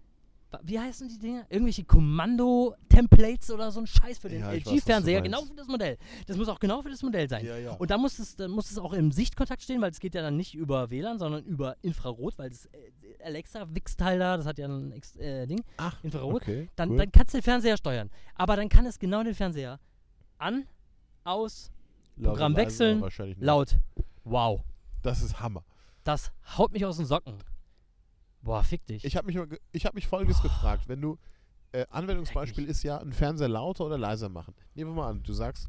[0.64, 1.46] wie heißen die Dinge?
[1.50, 5.98] Irgendwelche Kommando-Templates oder so ein Scheiß für den Ja, LG-Fernseher, genau für das Modell.
[6.28, 7.46] Das muss auch genau für das Modell sein.
[7.46, 7.74] Ja, ja.
[7.74, 10.22] Und da muss es, dann muss es auch im Sichtkontakt stehen, weil es geht ja
[10.22, 14.68] dann nicht über WLAN, sondern über Infrarot, weil das äh, Alexa-Wix-Teil da, das hat ja
[14.68, 16.42] ein äh, Ding, Ach, Infrarot.
[16.42, 16.70] okay.
[16.76, 16.98] Dann, cool.
[16.98, 18.10] dann kannst du den Fernseher steuern.
[18.34, 19.80] Aber dann kann es genau den Fernseher
[20.38, 20.66] an,
[21.26, 21.72] aus,
[22.22, 23.46] Programm wechseln, wahrscheinlich nicht.
[23.46, 23.78] laut.
[24.24, 24.62] Wow.
[25.02, 25.64] Das ist Hammer.
[26.04, 27.36] Das haut mich aus den Socken.
[28.42, 29.04] Boah, fick dich.
[29.04, 30.88] Ich habe mich, ich hab mich folgendes gefragt.
[30.88, 31.18] Wenn du,
[31.72, 34.54] äh, Anwendungsbeispiel ist ja, einen Fernseher lauter oder leiser machen.
[34.76, 35.68] Nehmen wir mal an, du sagst,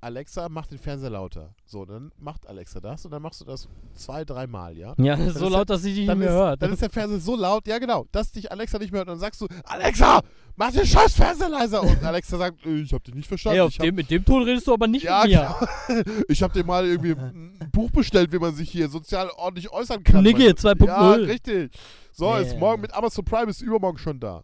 [0.00, 1.54] Alexa macht den Fernseher lauter.
[1.64, 4.94] So, dann macht Alexa das und dann machst du das zwei, dreimal, ja?
[4.96, 6.62] ja, so ist laut, dass sie dich nicht mehr ist, hört.
[6.62, 9.08] dann ist der Fernseher so laut, ja genau, dass dich Alexa nicht mehr hört.
[9.08, 10.20] Und dann sagst du, Alexa,
[10.56, 11.82] mach den scheiß Fernseher leiser.
[11.82, 13.60] Und Alexa sagt, äh, ich hab dich nicht verstanden.
[13.60, 15.56] Ey, ich hab, dem, mit dem Ton redest du aber nicht ja, mit mir.
[15.88, 16.04] genau.
[16.28, 20.04] ich hab dir mal irgendwie ein Buch bestellt, wie man sich hier sozial ordentlich äußern
[20.04, 20.24] kann.
[20.24, 20.30] Du?
[20.30, 20.86] 2.0.
[20.86, 21.72] Ja, richtig.
[22.12, 22.58] So, ist Yeah.
[22.58, 24.42] morgen mit Amazon Prime ist übermorgen schon da.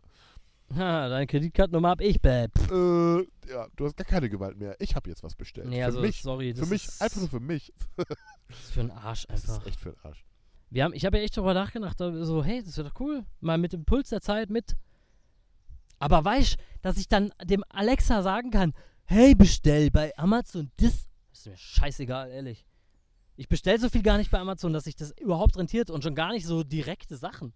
[0.76, 2.18] Ha, deine Kreditkartennummer hab ich.
[2.20, 2.70] Pff.
[2.70, 3.18] Äh,
[3.51, 4.76] ja, du hast gar keine Gewalt mehr.
[4.80, 5.68] Ich habe jetzt was bestellt.
[5.68, 6.52] Nee, für also, mich, sorry.
[6.52, 7.72] Das für mich, ist, einfach nur für mich.
[8.48, 9.62] Das ist für einen Arsch Das einfach.
[9.62, 10.24] ist echt für den Arsch.
[10.70, 13.24] Wir haben, ich habe ja echt darüber nachgedacht, da so, hey, das wäre doch cool,
[13.40, 14.76] mal mit dem Puls der Zeit mit.
[15.98, 18.74] Aber weißt, dass ich dann dem Alexa sagen kann,
[19.05, 21.06] hey, bestell bei Amazon das.
[21.32, 22.66] Ist mir scheißegal, ehrlich.
[23.36, 26.14] Ich bestell so viel gar nicht bei Amazon, dass sich das überhaupt rentiert und schon
[26.14, 27.52] gar nicht so direkte Sachen.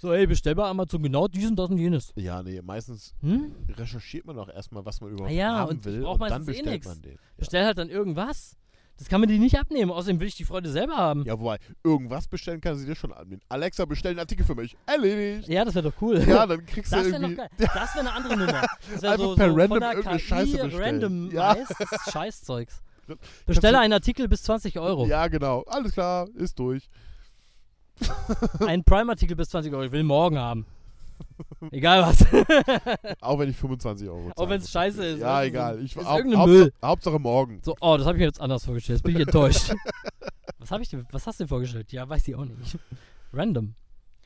[0.00, 2.12] So, hey, bestell bei Amazon genau dies und das und jenes.
[2.16, 3.54] Ja, nee, meistens Hm?
[3.76, 6.66] recherchiert man auch erstmal, was man überhaupt Ah ja, haben will und dann eh bestellt
[6.70, 6.86] nix.
[6.86, 7.12] man den.
[7.12, 7.18] Ja.
[7.36, 8.56] Bestell halt dann irgendwas.
[8.96, 9.90] Das kann man dir nicht abnehmen.
[9.90, 11.24] Außerdem will ich die Freude selber haben.
[11.24, 13.42] ja, wobei, irgendwas bestellen kann sie dir schon annehmen.
[13.50, 14.74] Alexa, bestell einen Artikel für mich.
[14.86, 15.48] Erledigt.
[15.48, 16.18] Ja, das wäre doch cool.
[16.26, 17.36] Ja, dann kriegst du Das wäre noch irgendwie...
[17.36, 17.68] geil.
[17.74, 18.62] Das wäre eine andere Nummer.
[18.92, 20.82] Das wär Einfach so, per so random von der irgendeine KI Scheiße bestellen.
[20.82, 21.56] random Ja.
[22.10, 22.82] Scheißzeugs.
[23.46, 25.06] Bestelle einen Artikel bis 20 Euro.
[25.06, 25.62] Ja, genau.
[25.66, 26.88] Alles klar, ist durch.
[28.66, 29.84] Einen Prime-Artikel bis 20 Euro.
[29.84, 30.66] Ich will morgen haben.
[31.70, 32.24] Egal was.
[33.20, 34.36] Auch wenn ich 25 Euro zahle.
[34.36, 35.82] Auch wenn's scheiße ist, Ja, egal.
[35.82, 36.72] Ich, ist Haupt, irgendein Hauptsache, Müll.
[36.82, 37.60] Hauptsache morgen.
[37.62, 38.98] so, oh, das habe ich mir jetzt anders vorgestellt.
[38.98, 39.74] Jetzt bin ich enttäuscht.
[40.58, 41.92] was, hab ich dir, was hast du dir vorgestellt?
[41.92, 42.78] Ja, weiß ich auch nicht.
[43.32, 43.74] Random.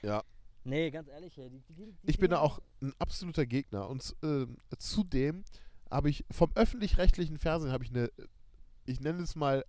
[0.02, 0.22] Ja.
[0.64, 1.34] Nee, ganz ehrlich.
[1.34, 3.88] Die, die, die Ich bin da auch ein absoluter Gegner.
[3.88, 4.46] Und äh,
[4.78, 5.44] zudem
[5.90, 8.10] habe ich vom öffentlich-rechtlichen Fernsehen habe ich eine,
[8.86, 9.64] ich nenne es mal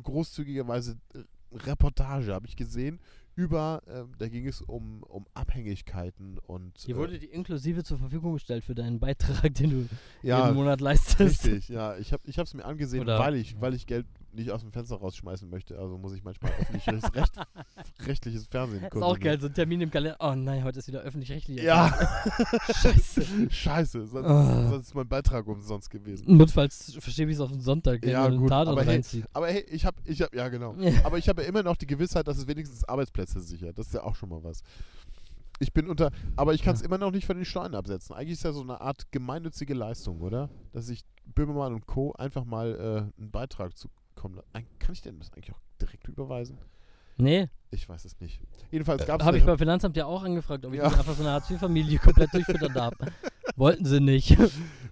[0.00, 1.22] großzügigerweise äh,
[1.54, 3.00] Reportage, habe ich gesehen
[3.34, 7.98] über, ähm, da ging es um, um Abhängigkeiten und Hier äh, wurde die inklusive zur
[7.98, 9.88] Verfügung gestellt für deinen Beitrag, den du
[10.22, 11.46] ja, jeden Monat leistest.
[11.46, 14.50] richtig, ja, ich habe ich es mir angesehen, Oder- weil ich, weil ich Geld nicht
[14.50, 17.32] aus dem Fenster rausschmeißen möchte, also muss ich manchmal öffentliches Recht,
[18.06, 20.16] rechtliches Fernsehen Ist auch geil, so ein Termin im Kalender.
[20.20, 21.62] Oh nein, heute ist wieder öffentlich-rechtlich.
[21.62, 21.92] Ja,
[22.82, 23.50] Scheiße.
[23.50, 24.68] scheiße, sonst, Ah.
[24.70, 26.36] sonst ist mein Beitrag umsonst gewesen.
[26.36, 29.02] Notfalls verschiebe ich es auf den Sonntag, wenn Ja, man gut, Tatort aber hey.
[29.32, 30.74] Aber hey, ich habe, ich habe, ja genau.
[30.78, 31.04] Ja.
[31.04, 33.78] Aber ich habe ja immer noch die Gewissheit, dass es wenigstens Arbeitsplätze sichert.
[33.78, 34.62] Das ist ja auch schon mal was.
[35.58, 38.16] Ich bin unter, aber ich kann es immer noch nicht von den Steuern absetzen.
[38.16, 40.48] Eigentlich ist ja so eine Art gemeinnützige Leistung, oder?
[40.72, 42.12] Dass ich Böhmermann und Co.
[42.14, 44.01] einfach mal äh, einen Beitrag zukommen
[44.54, 46.58] Eig- Kann ich denn das eigentlich auch direkt überweisen?
[47.18, 48.40] Nee, Ich weiß es nicht.
[48.70, 50.88] Jedenfalls gab es habe ich beim Finanzamt ja auch angefragt, ob ich Ja.
[50.88, 52.94] nicht einfach so eine Hartz-IV-Familie komplett durchfüttern darf.
[53.56, 54.36] Wollten sie nicht.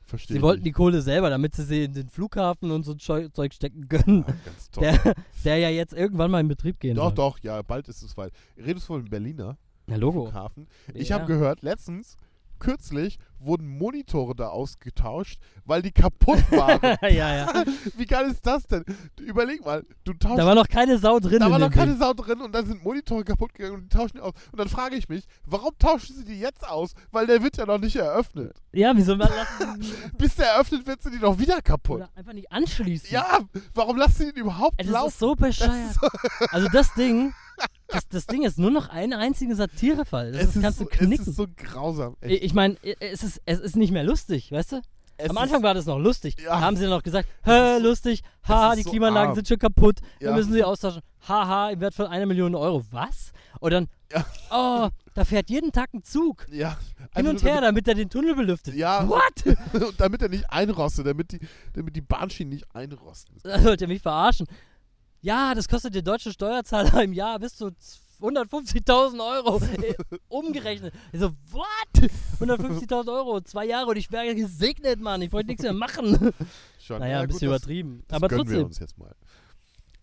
[0.04, 3.54] Verstehe Sie wollten die Kohle selber, damit sie sie in den Flughafen und so Zeug
[3.54, 4.82] stecken können, Ja, ganz toll.
[4.84, 7.14] der, der ja jetzt irgendwann mal in Betrieb gehen doch, soll.
[7.14, 8.32] doch, ja, bald ist es weit.
[8.58, 10.24] Redest du von Berliner Na, Logo.
[10.24, 10.66] Flughafen?
[10.94, 11.16] Ich Ja.
[11.18, 12.16] habe gehört, letztens,
[12.60, 16.80] kürzlich, wurden Monitore da ausgetauscht, weil die kaputt waren.
[17.02, 17.64] ja, ja.
[17.96, 18.84] Wie geil ist das denn?
[19.18, 20.38] Überleg mal, du tauschst.
[20.38, 21.40] Da war noch keine Sau drin.
[21.40, 22.00] da war noch keine Ding.
[22.00, 24.34] Sau drin und dann sind Monitore kaputt gegangen und die tauschen die aus.
[24.52, 26.92] Und dann frage ich mich, warum tauschen sie die jetzt aus?
[27.10, 28.54] Weil der wird ja noch nicht eröffnet.
[28.72, 29.30] Ja, wieso lassen
[30.18, 31.96] Bis der eröffnet wird, sind die doch wieder kaputt.
[31.96, 33.10] oder einfach nicht anschließen?
[33.10, 33.40] Ja,
[33.74, 35.08] warum lassen sie den überhaupt Ey, das laufen?
[35.08, 35.96] ist so bescheuert.
[36.50, 37.32] Also das Ding,
[37.92, 40.32] das, das Ding ist nur noch ein einziger Satirefall.
[40.32, 41.26] Das es, ist, kannst so, du es knicken.
[41.26, 42.16] ist so grausam.
[42.20, 42.42] Echt.
[42.44, 44.82] ich meine, es ist, es ist nicht mehr lustig, weißt du?
[45.16, 46.36] Es Am Anfang war das noch lustig.
[46.42, 46.50] Ja.
[46.52, 49.34] Da haben sie noch gesagt, hä, lustig, haha, die so Klimaanlagen arm.
[49.34, 50.34] sind schon kaputt, wir Ja.
[50.34, 51.02] müssen sie austauschen.
[51.28, 52.82] Haha, im Wert von einer Million Euro.
[52.90, 53.32] Was?
[53.60, 54.24] Und dann, Ja.
[54.50, 56.46] oh, da fährt jeden Tag ein Zug.
[56.50, 56.70] Ja.
[56.96, 58.74] Hin Einfach und her, damit er den Tunnel belüftet.
[58.74, 59.06] Ja.
[59.06, 59.20] What?
[59.44, 59.58] Damit,
[59.88, 61.40] und damit er nicht einrostet, damit die,
[61.74, 63.36] damit die Bahnschienen nicht einrosten.
[63.42, 64.46] Da wollt ihr mich verarschen.
[65.22, 67.70] Ja, das kostet der deutsche Steuerzahler im Jahr bis zu
[68.20, 69.94] 150.000 Euro äh,
[70.28, 70.92] umgerechnet.
[71.12, 72.10] Ich so, what?
[72.40, 75.22] 150.000 Euro, zwei Jahre und ich wäre gesegnet, Mann.
[75.22, 76.32] Ich wollte nichts mehr machen.
[76.80, 77.00] Schon.
[77.00, 78.02] naja, Ja, ein gut, bisschen das, übertrieben.
[78.08, 78.66] das Aber gönnen wir trotzdem.
[78.66, 79.14] uns jetzt mal.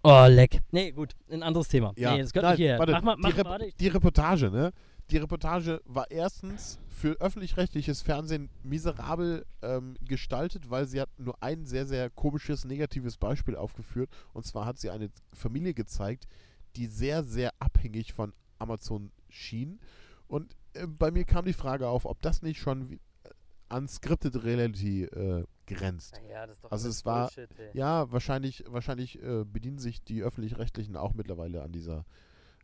[0.03, 0.61] Oh, leck.
[0.71, 1.93] Nee, gut, ein anderes Thema.
[1.95, 2.13] Ja.
[2.15, 2.79] Nee, das gehört Nein, nicht hier.
[2.79, 4.71] warte, mach mal, mach die, Rep warte, die Reportage, ne?
[5.11, 11.67] Die Reportage war erstens für öffentlich-rechtliches Fernsehen miserabel ähm, gestaltet, weil sie hat nur ein
[11.67, 14.09] sehr, sehr komisches, negatives Beispiel aufgeführt.
[14.33, 16.27] Und zwar hat sie eine Familie gezeigt,
[16.75, 19.79] die sehr, sehr abhängig von Amazon schien.
[20.27, 23.29] Und äh, bei mir kam die Frage auf, ob das nicht schon wie, äh,
[23.69, 26.19] an Scripted Reality äh, grenzt.
[26.31, 27.49] Ja, das ist doch Also es war- Bullshit.
[27.75, 32.05] Ja, wahrscheinlich, wahrscheinlich äh, bedienen sich die öffentlich-rechtlichen auch mittlerweile an dieser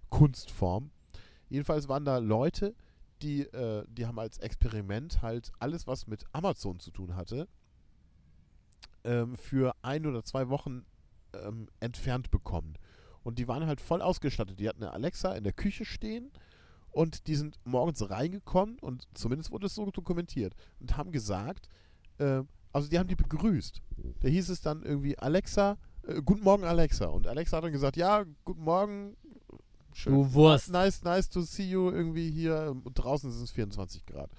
[0.10, 0.90] Kunstform.
[1.50, 2.74] Jedenfalls waren da Leute,
[3.24, 7.48] die, äh, die haben als Experiment halt alles, was mit Amazon zu tun hatte,
[9.04, 10.86] ähm, für ein oder zwei Wochen
[11.34, 12.78] ähm, entfernt bekommen.
[13.24, 14.60] Und die waren halt voll ausgestattet.
[14.60, 16.32] Die hatten eine Alexa in der Küche stehen
[16.92, 21.70] und die sind morgens reingekommen und zumindest wurde es so dokumentiert und haben gesagt,
[22.20, 22.44] äh,
[22.74, 23.82] also die haben die begrüßt.
[24.20, 25.78] Da hieß es dann irgendwie Alexa,
[26.08, 27.06] äh, guten Morgen Alexa.
[27.06, 29.16] Und Alexa hat dann gesagt, ja, guten Morgen.
[29.94, 30.14] Schön.
[30.14, 30.72] Du Wurst.
[30.72, 32.76] Nice, nice to see you irgendwie hier.
[32.84, 34.32] Und draußen sind es 24 Grad.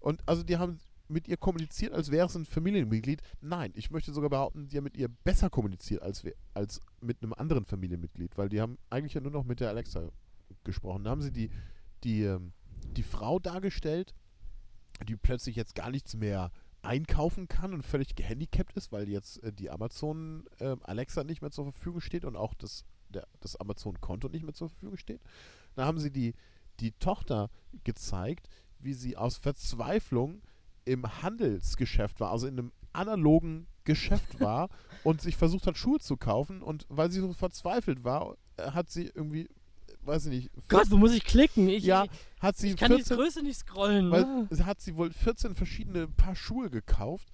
[0.00, 3.22] Und also die haben mit ihr kommuniziert, als wäre es ein Familienmitglied.
[3.40, 7.32] Nein, ich möchte sogar behaupten, die haben mit ihr besser kommuniziert als, als mit einem
[7.32, 10.10] anderen Familienmitglied, weil die haben eigentlich ja nur noch mit der Alexa
[10.64, 11.04] gesprochen.
[11.04, 11.50] Da haben sie die,
[12.04, 12.52] die, ähm,
[12.96, 14.14] die Frau dargestellt,
[15.06, 16.50] die plötzlich jetzt gar nichts mehr
[16.82, 21.50] einkaufen kann und völlig gehandicapt ist, weil jetzt äh, die Amazon äh, Alexa nicht mehr
[21.50, 22.84] zur Verfügung steht und auch das,
[23.16, 25.20] der, das Amazon-Konto nicht mehr zur Verfügung steht.
[25.74, 26.34] Da haben sie die,
[26.80, 27.50] die Tochter
[27.84, 28.48] gezeigt,
[28.78, 30.42] wie sie aus Verzweiflung
[30.84, 34.68] im Handelsgeschäft war, also in einem analogen Geschäft war
[35.04, 38.90] und sich versucht hat, Schuhe zu kaufen und weil sie so verzweifelt war, äh, hat
[38.90, 39.48] sie irgendwie,
[40.02, 41.68] weiß ich nicht, Gott, wo muss ich klicken?
[41.68, 42.06] Ich, ja,
[42.40, 44.10] hat sie ich kann die 14 Größe nicht scrollen.
[44.10, 44.46] weil ne?
[44.50, 47.28] es hat sie wohl 14 verschiedene Paar Schuhe gekauft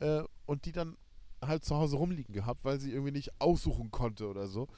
[0.00, 0.96] äh, und die dann
[1.42, 4.68] halt zu Hause rumliegen gehabt, weil sie irgendwie nicht aussuchen konnte oder so.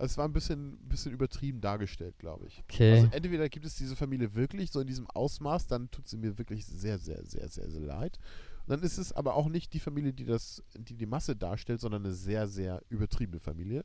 [0.00, 2.62] Also es war ein bisschen, bisschen übertrieben dargestellt, glaube ich.
[2.64, 2.92] Okay.
[2.92, 6.38] Also entweder gibt es diese Familie wirklich so in diesem Ausmaß, dann tut sie mir
[6.38, 8.18] wirklich sehr, sehr, sehr, sehr, sehr leid.
[8.60, 11.82] Und dann ist es aber auch nicht die Familie, die das, die die Masse darstellt,
[11.82, 13.84] sondern eine sehr, sehr übertriebene Familie.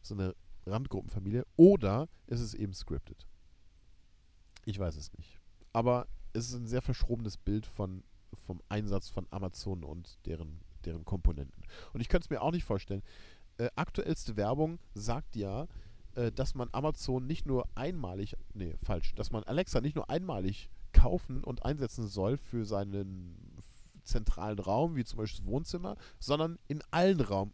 [0.00, 1.44] So eine Randgruppenfamilie.
[1.56, 3.26] Oder ist es eben scripted.
[4.64, 5.40] Ich weiß es nicht.
[5.72, 11.04] Aber es ist ein sehr verschrobenes Bild von, vom Einsatz von Amazon und deren, deren
[11.04, 11.64] Komponenten.
[11.92, 13.02] Und ich könnte es mir auch nicht vorstellen.
[13.58, 15.66] Äh, aktuellste Werbung sagt ja,
[16.14, 20.70] äh, dass man Amazon nicht nur einmalig, nee, falsch, dass man Alexa nicht nur einmalig
[20.92, 23.62] kaufen und einsetzen soll für seinen
[24.04, 27.52] zentralen Raum, wie zum Beispiel das Wohnzimmer, sondern in allen Raum,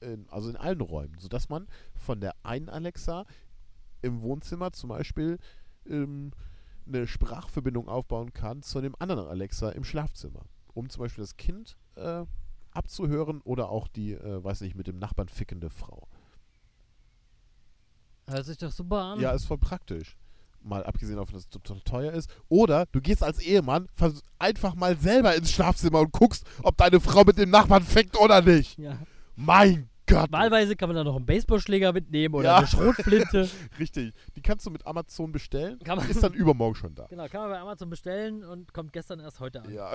[0.00, 3.24] in, also in allen Räumen, sodass man von der einen Alexa
[4.02, 5.38] im Wohnzimmer zum Beispiel
[5.86, 6.32] ähm,
[6.86, 10.44] eine Sprachverbindung aufbauen kann zu dem anderen Alexa im Schlafzimmer.
[10.74, 12.24] Um zum Beispiel das Kind äh,
[12.72, 16.06] abzuhören oder auch die, äh, weiß nicht, mit dem Nachbarn fickende Frau.
[18.28, 19.20] Hört sich doch super an.
[19.20, 20.16] Ja, ist voll praktisch.
[20.62, 22.30] Mal abgesehen davon, dass es total teuer ist.
[22.48, 23.88] Oder du gehst als Ehemann
[24.38, 28.42] einfach mal selber ins Schlafzimmer und guckst, ob deine Frau mit dem Nachbarn fickt oder
[28.42, 28.78] nicht.
[28.78, 28.98] Ja.
[29.36, 30.30] Mein Gott.
[30.32, 32.56] Wahlweise kann man da noch einen Baseballschläger mitnehmen oder Ja.
[32.58, 33.48] eine Schrotflinte.
[33.78, 34.12] Richtig.
[34.36, 35.78] Die kannst du mit Amazon bestellen.
[35.78, 37.06] Kann man- ist dann übermorgen schon da.
[37.06, 39.72] genau, kann man bei Amazon bestellen und kommt gestern erst heute an.
[39.72, 39.92] Ja.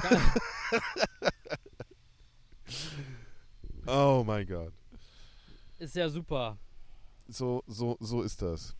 [0.00, 0.20] Kann-
[3.86, 4.72] oh mein Gott.
[5.78, 6.58] Ist ja super.
[7.28, 8.74] So, so, so ist das.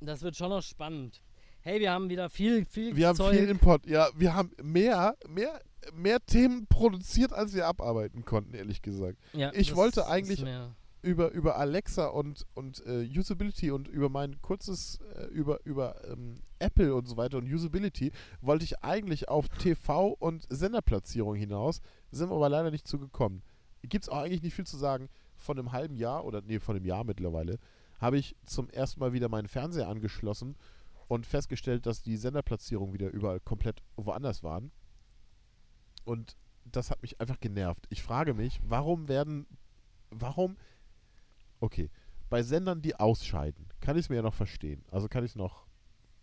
[0.00, 1.20] Das wird schon noch spannend.
[1.60, 3.36] Hey, wir haben wieder viel, viel Wir haben Zeug.
[3.38, 3.86] viel Import.
[3.86, 5.60] Ja, wir haben mehr, mehr,
[5.94, 9.18] mehr Themen produziert, als wir abarbeiten konnten, ehrlich gesagt.
[9.32, 10.44] ja, ich wollte eigentlich-
[11.04, 16.40] über, über Alexa und, und äh, Usability und über mein kurzes, äh, über, über ähm,
[16.58, 18.10] Apple und so weiter und Usability,
[18.40, 23.42] wollte ich eigentlich auf TV und Senderplatzierung hinaus, sind wir aber leider nicht zugekommen.
[23.82, 25.08] Gibt es auch eigentlich nicht viel zu sagen.
[25.36, 27.58] Von einem halben Jahr oder nee, von einem Jahr mittlerweile
[28.00, 30.56] habe ich zum ersten Mal wieder meinen Fernseher angeschlossen
[31.08, 34.72] und festgestellt, dass die Senderplatzierungen wieder überall komplett woanders waren.
[36.04, 37.86] Und das hat mich einfach genervt.
[37.90, 39.46] Ich frage mich, warum werden,
[40.10, 40.56] warum
[41.64, 41.90] Okay.
[42.28, 44.84] Bei Sendern, die ausscheiden, kann ich es mir ja noch verstehen.
[44.90, 45.66] Also kann ich es noch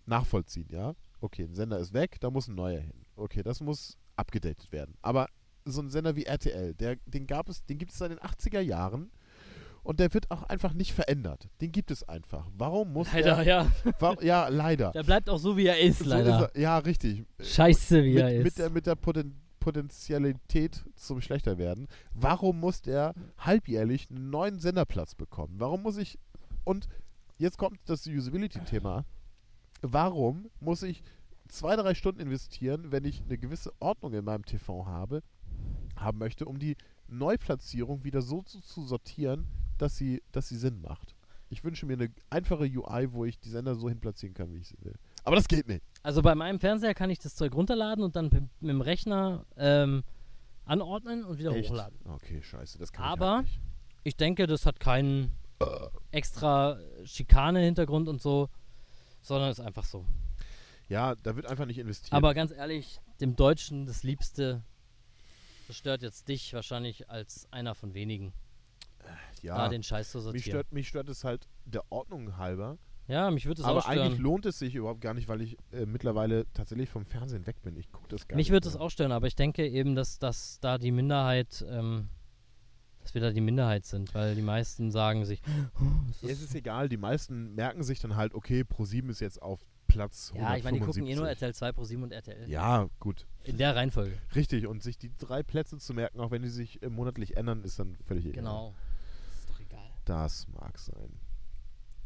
[0.06, 0.94] nachvollziehen, ja?
[1.20, 3.06] Okay, ein Sender ist weg, da muss ein neuer hin.
[3.16, 4.96] Okay, das muss abgedatet werden.
[5.02, 5.28] Aber
[5.66, 8.60] so ein Sender wie RTL, der, den gab es, den gibt es seit den 80er
[8.60, 9.12] Jahren
[9.84, 11.50] und der wird auch einfach nicht verändert.
[11.60, 12.48] Den gibt es einfach.
[12.56, 13.72] Warum muss Leider, der, ja.
[14.00, 14.92] wa ja, leider.
[14.92, 16.46] Der bleibt auch so, wie er ist, So leider.
[16.50, 16.62] ist er.
[16.62, 17.24] Ja, richtig.
[17.40, 18.44] Scheiße, wie mit, er ist.
[18.44, 21.88] mit der, mit der Poten Potenzialität zum Schlechterwerden.
[22.14, 25.54] Warum muss der halbjährlich einen neuen Senderplatz bekommen?
[25.58, 26.20] Warum muss ich.
[26.66, 26.90] Und
[27.38, 29.06] jetzt kommt das Usability-Thema.
[29.82, 31.02] Warum muss ich
[31.48, 35.24] zwei, drei Stunden investieren, wenn ich eine gewisse Ordnung in meinem TV habe,
[35.96, 36.76] haben möchte, um die
[37.08, 39.48] Neuplatzierung wieder so zu, zu sortieren,
[39.78, 41.16] dass sie, dass sie Sinn macht?
[41.50, 44.70] Ich wünsche mir eine einfache UI, wo ich die Sender so hinplatzieren kann, wie ich
[44.70, 44.96] sie will.
[45.24, 45.84] Aber das geht nicht.
[46.04, 48.30] Also bei meinem Fernseher kann ich das Zeug runterladen und dann
[48.60, 50.04] mit, dem Rechner ähm,
[50.66, 51.70] anordnen und wieder Echt?
[51.70, 52.00] hochladen.
[52.06, 53.60] Okay, scheiße, das kann Aber- ich halt nicht.
[54.04, 55.32] Ich denke, das hat keinen
[56.12, 58.50] extra Schikane-Hintergrund und so,
[59.22, 60.06] sondern ist einfach so.
[60.90, 62.14] Ja, da wird einfach nicht investiert.
[62.14, 64.64] Aber ganz ehrlich, dem Deutschen das Liebste,
[65.68, 68.34] das stört jetzt dich wahrscheinlich als einer von wenigen,
[69.42, 70.44] ja, da den Scheiß zu mich, sortieren.
[70.46, 72.78] stört, mich stört es halt der Ordnung halber.
[73.12, 74.00] Ja, mich würde es aber auch stören.
[74.00, 77.62] eigentlich lohnt es sich überhaupt gar nicht, weil ich äh, mittlerweile tatsächlich vom Fernsehen weg
[77.62, 77.76] bin.
[77.76, 78.54] Ich gucke das gar Mich nicht.
[78.54, 82.08] würde es auch stören, aber ich denke eben, dass, dass da die Minderheit, ähm,
[83.02, 85.42] dass wir da die Minderheit sind, weil die meisten sagen sich,
[85.80, 89.10] oh, es Ja, es ist ist egal, die meisten merken sich dann halt, okay, Pro7
[89.10, 91.42] ist jetzt auf Platz ja, ich meine, die gucken eh nur 175.
[91.42, 92.50] RTL 2, Pro 7 und RTL.
[92.50, 93.28] Ja, gut.
[93.44, 94.18] In der Reihenfolge.
[94.36, 94.66] Richtig.
[94.68, 97.78] Und sich die drei Plätze zu merken, auch wenn die sich äh, monatlich ändern, ist
[97.78, 98.44] dann völlig egal.
[98.44, 98.74] Genau.
[99.34, 99.90] Ist doch egal.
[100.06, 101.20] Das mag sein.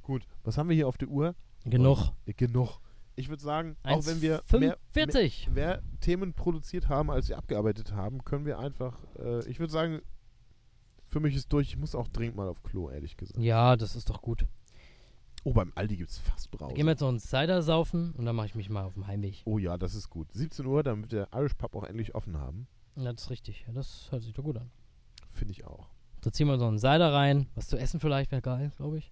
[0.06, 1.34] Gut, was haben wir hier auf der Uhr?
[1.66, 2.12] Genug.
[2.28, 2.80] Äh, genug.
[3.16, 5.50] Ich würde sagen, auch wenn wir mehr, 45.
[5.52, 10.02] mehr Themen produziert haben, als wir abgearbeitet haben, können wir einfach, äh, ich würde sagen,
[11.08, 13.40] für mich ist durch, ich muss auch dringend mal auf Klo, ehrlich gesagt.
[13.40, 14.46] Ja, das ist doch gut.
[15.44, 16.76] Oh, beim Aldi gibt es fast Da Brause.
[16.76, 19.08] gehen wir jetzt noch einen Cider saufen und dann mache ich mich mal auf dem
[19.08, 19.42] Heimweg.
[19.46, 20.32] Oh ja, das ist gut.
[20.34, 22.68] 17 Uhr, damit wir Irish Pub auch endlich offen haben.
[22.96, 23.64] Ja, das ist richtig.
[23.66, 24.70] Ja, das hört sich doch gut an.
[25.30, 25.90] Finde ich auch.
[26.22, 27.48] Da ziehen wir noch einen Cider rein.
[27.56, 29.12] Was zu essen vielleicht wäre geil, glaube ich.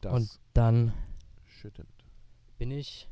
[0.00, 0.92] Das Und dann
[1.44, 1.88] schüttend.
[2.58, 3.08] bin ich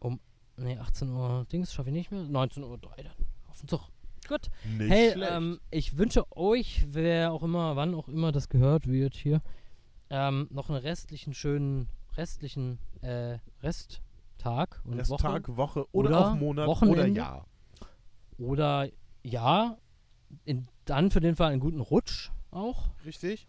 [0.00, 0.20] um,
[0.56, 2.22] nee, 18 Uhr, Dings schaffe ich nicht mehr.
[2.22, 3.14] 19 Uhr drei dann.
[3.48, 3.88] Auf den Zug.
[4.28, 4.50] Gut.
[4.78, 9.14] Nicht hey, ähm, ich wünsche euch, wer auch immer, wann auch immer das gehört wird
[9.14, 9.42] hier,
[10.10, 15.56] ähm, noch einen restlichen schönen, restlichen äh, Resttag und Resttag, Woche.
[15.56, 17.20] Woche, oder, oder auch Monat oder Wochenende.
[17.20, 17.46] Jahr.
[18.38, 18.88] Oder
[19.22, 19.76] ja,
[20.44, 22.90] in, dann für den Fall einen guten Rutsch auch.
[23.04, 23.48] Richtig.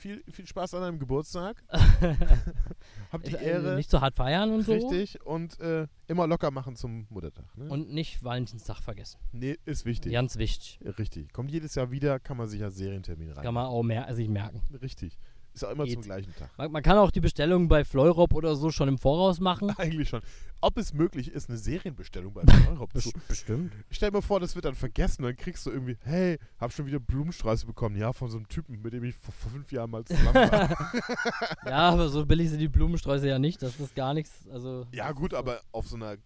[0.00, 1.62] Viel, viel Spaß an deinem Geburtstag.
[3.12, 3.76] Hab die Äh, Ehre.
[3.76, 4.72] Nicht zu hart feiern und so.
[4.72, 5.20] Richtig.
[5.26, 7.44] Und äh, immer locker machen zum Muttertag.
[7.54, 7.68] Ne?
[7.68, 9.20] Und nicht Valentinstag vergessen.
[9.32, 10.12] nee, ist wichtig.
[10.12, 10.80] Ganz wichtig.
[10.98, 11.32] Richtig.
[11.34, 13.44] Kommt jedes Jahr wieder, kann man sich als Serientermin rein.
[13.44, 14.62] Kann man auch mehr, sich merken.
[14.80, 15.18] Richtig.
[15.52, 15.94] Ist auch immer Geht.
[15.94, 16.50] zum gleichen Tag.
[16.56, 19.70] Man, man kann auch die Bestellung bei Fleurop oder so schon im Voraus machen.
[19.78, 20.20] Eigentlich schon.
[20.60, 23.10] Ob es möglich ist, eine Serienbestellung bei Europ zu.
[23.28, 23.72] Bestimmt.
[23.90, 25.22] Stell dir mal vor, das wird dann vergessen.
[25.22, 27.96] Dann kriegst du irgendwie, hey, hab schon wieder Blumensträuße bekommen.
[27.96, 30.92] Ja, von so einem Typen, mit dem ich vor, vor fünf Jahren mal zusammen war.
[31.66, 33.62] Ja, aber so billig sind die Blumensträuße ja nicht.
[33.62, 34.48] Das ist gar nichts.
[34.52, 36.16] Also, ja, gut, aber auf so einer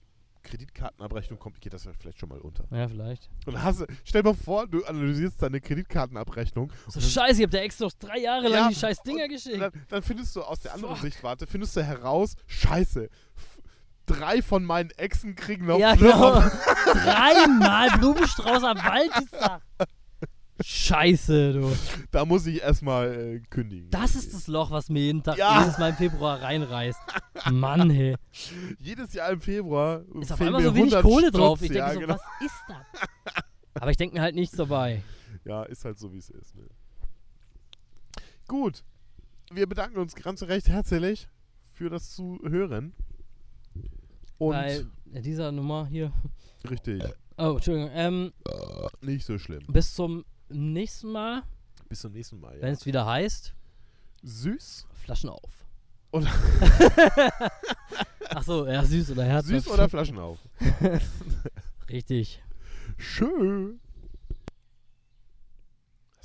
[0.45, 2.65] Kreditkartenabrechnung kommt, geht das ja vielleicht schon mal unter.
[2.71, 3.29] Ja, vielleicht.
[3.47, 6.71] Und hast, du- stell dir mal vor, du analysierst deine Kreditkartenabrechnung.
[6.89, 9.61] So, scheiße, ich hab der Ex noch drei Jahre lang Ja, die scheiß Dinger geschickt.
[9.61, 11.03] Dann, dann findest du aus der anderen Fuck.
[11.05, 13.09] Sichtwarte, findest du heraus, scheiße,
[14.07, 16.41] drei von meinen Exen kriegen noch Ja, genau.
[16.93, 19.63] Dreimal Blumenstrauß am Valentinstag.
[20.61, 21.77] Scheiße, du.
[22.13, 23.91] Da muss ich erstmal äh, kündigen.
[23.91, 25.61] Das ist das Loch, was mir jeden Tag, Ja.
[25.63, 27.01] jedes Mal im Februar reinreißt.
[27.53, 28.17] Mann, hey.
[28.79, 31.59] Jedes Jahr im Februar Ist auf einmal mir so wenig 100 Kohle drauf.
[31.59, 31.71] Stutz.
[31.71, 32.15] Ich denke ja, so, genau.
[32.15, 33.43] was ist das?
[33.83, 35.03] Aber ich denke mir halt nichts dabei.
[35.45, 36.55] Ja, ist halt so, wie es ist.
[36.55, 36.63] Ne?
[38.47, 38.85] Gut.
[39.53, 41.29] Wir bedanken uns ganz recht herzlich
[41.73, 42.95] für das Zuhören.
[44.39, 46.13] Und Bei dieser Nummer hier.
[46.71, 47.03] richtig,
[47.37, 47.91] Oh, Entschuldigung.
[47.93, 48.33] Ähm,
[49.01, 49.65] nicht so schlimm.
[49.69, 50.25] bis zum
[50.55, 51.43] nächsten Mal,
[51.89, 52.61] Bis zum nächsten Mal.
[52.61, 52.75] wenn Ja.
[52.75, 53.55] es wieder heißt,
[54.23, 55.67] Süß Flaschen auf.
[56.13, 56.29] oder,
[58.31, 59.65] Ach so, ja, süß oder herzhaft.
[59.65, 60.39] süß oder Flaschen auf?
[61.91, 62.43] Richtig.
[62.97, 63.81] Schön.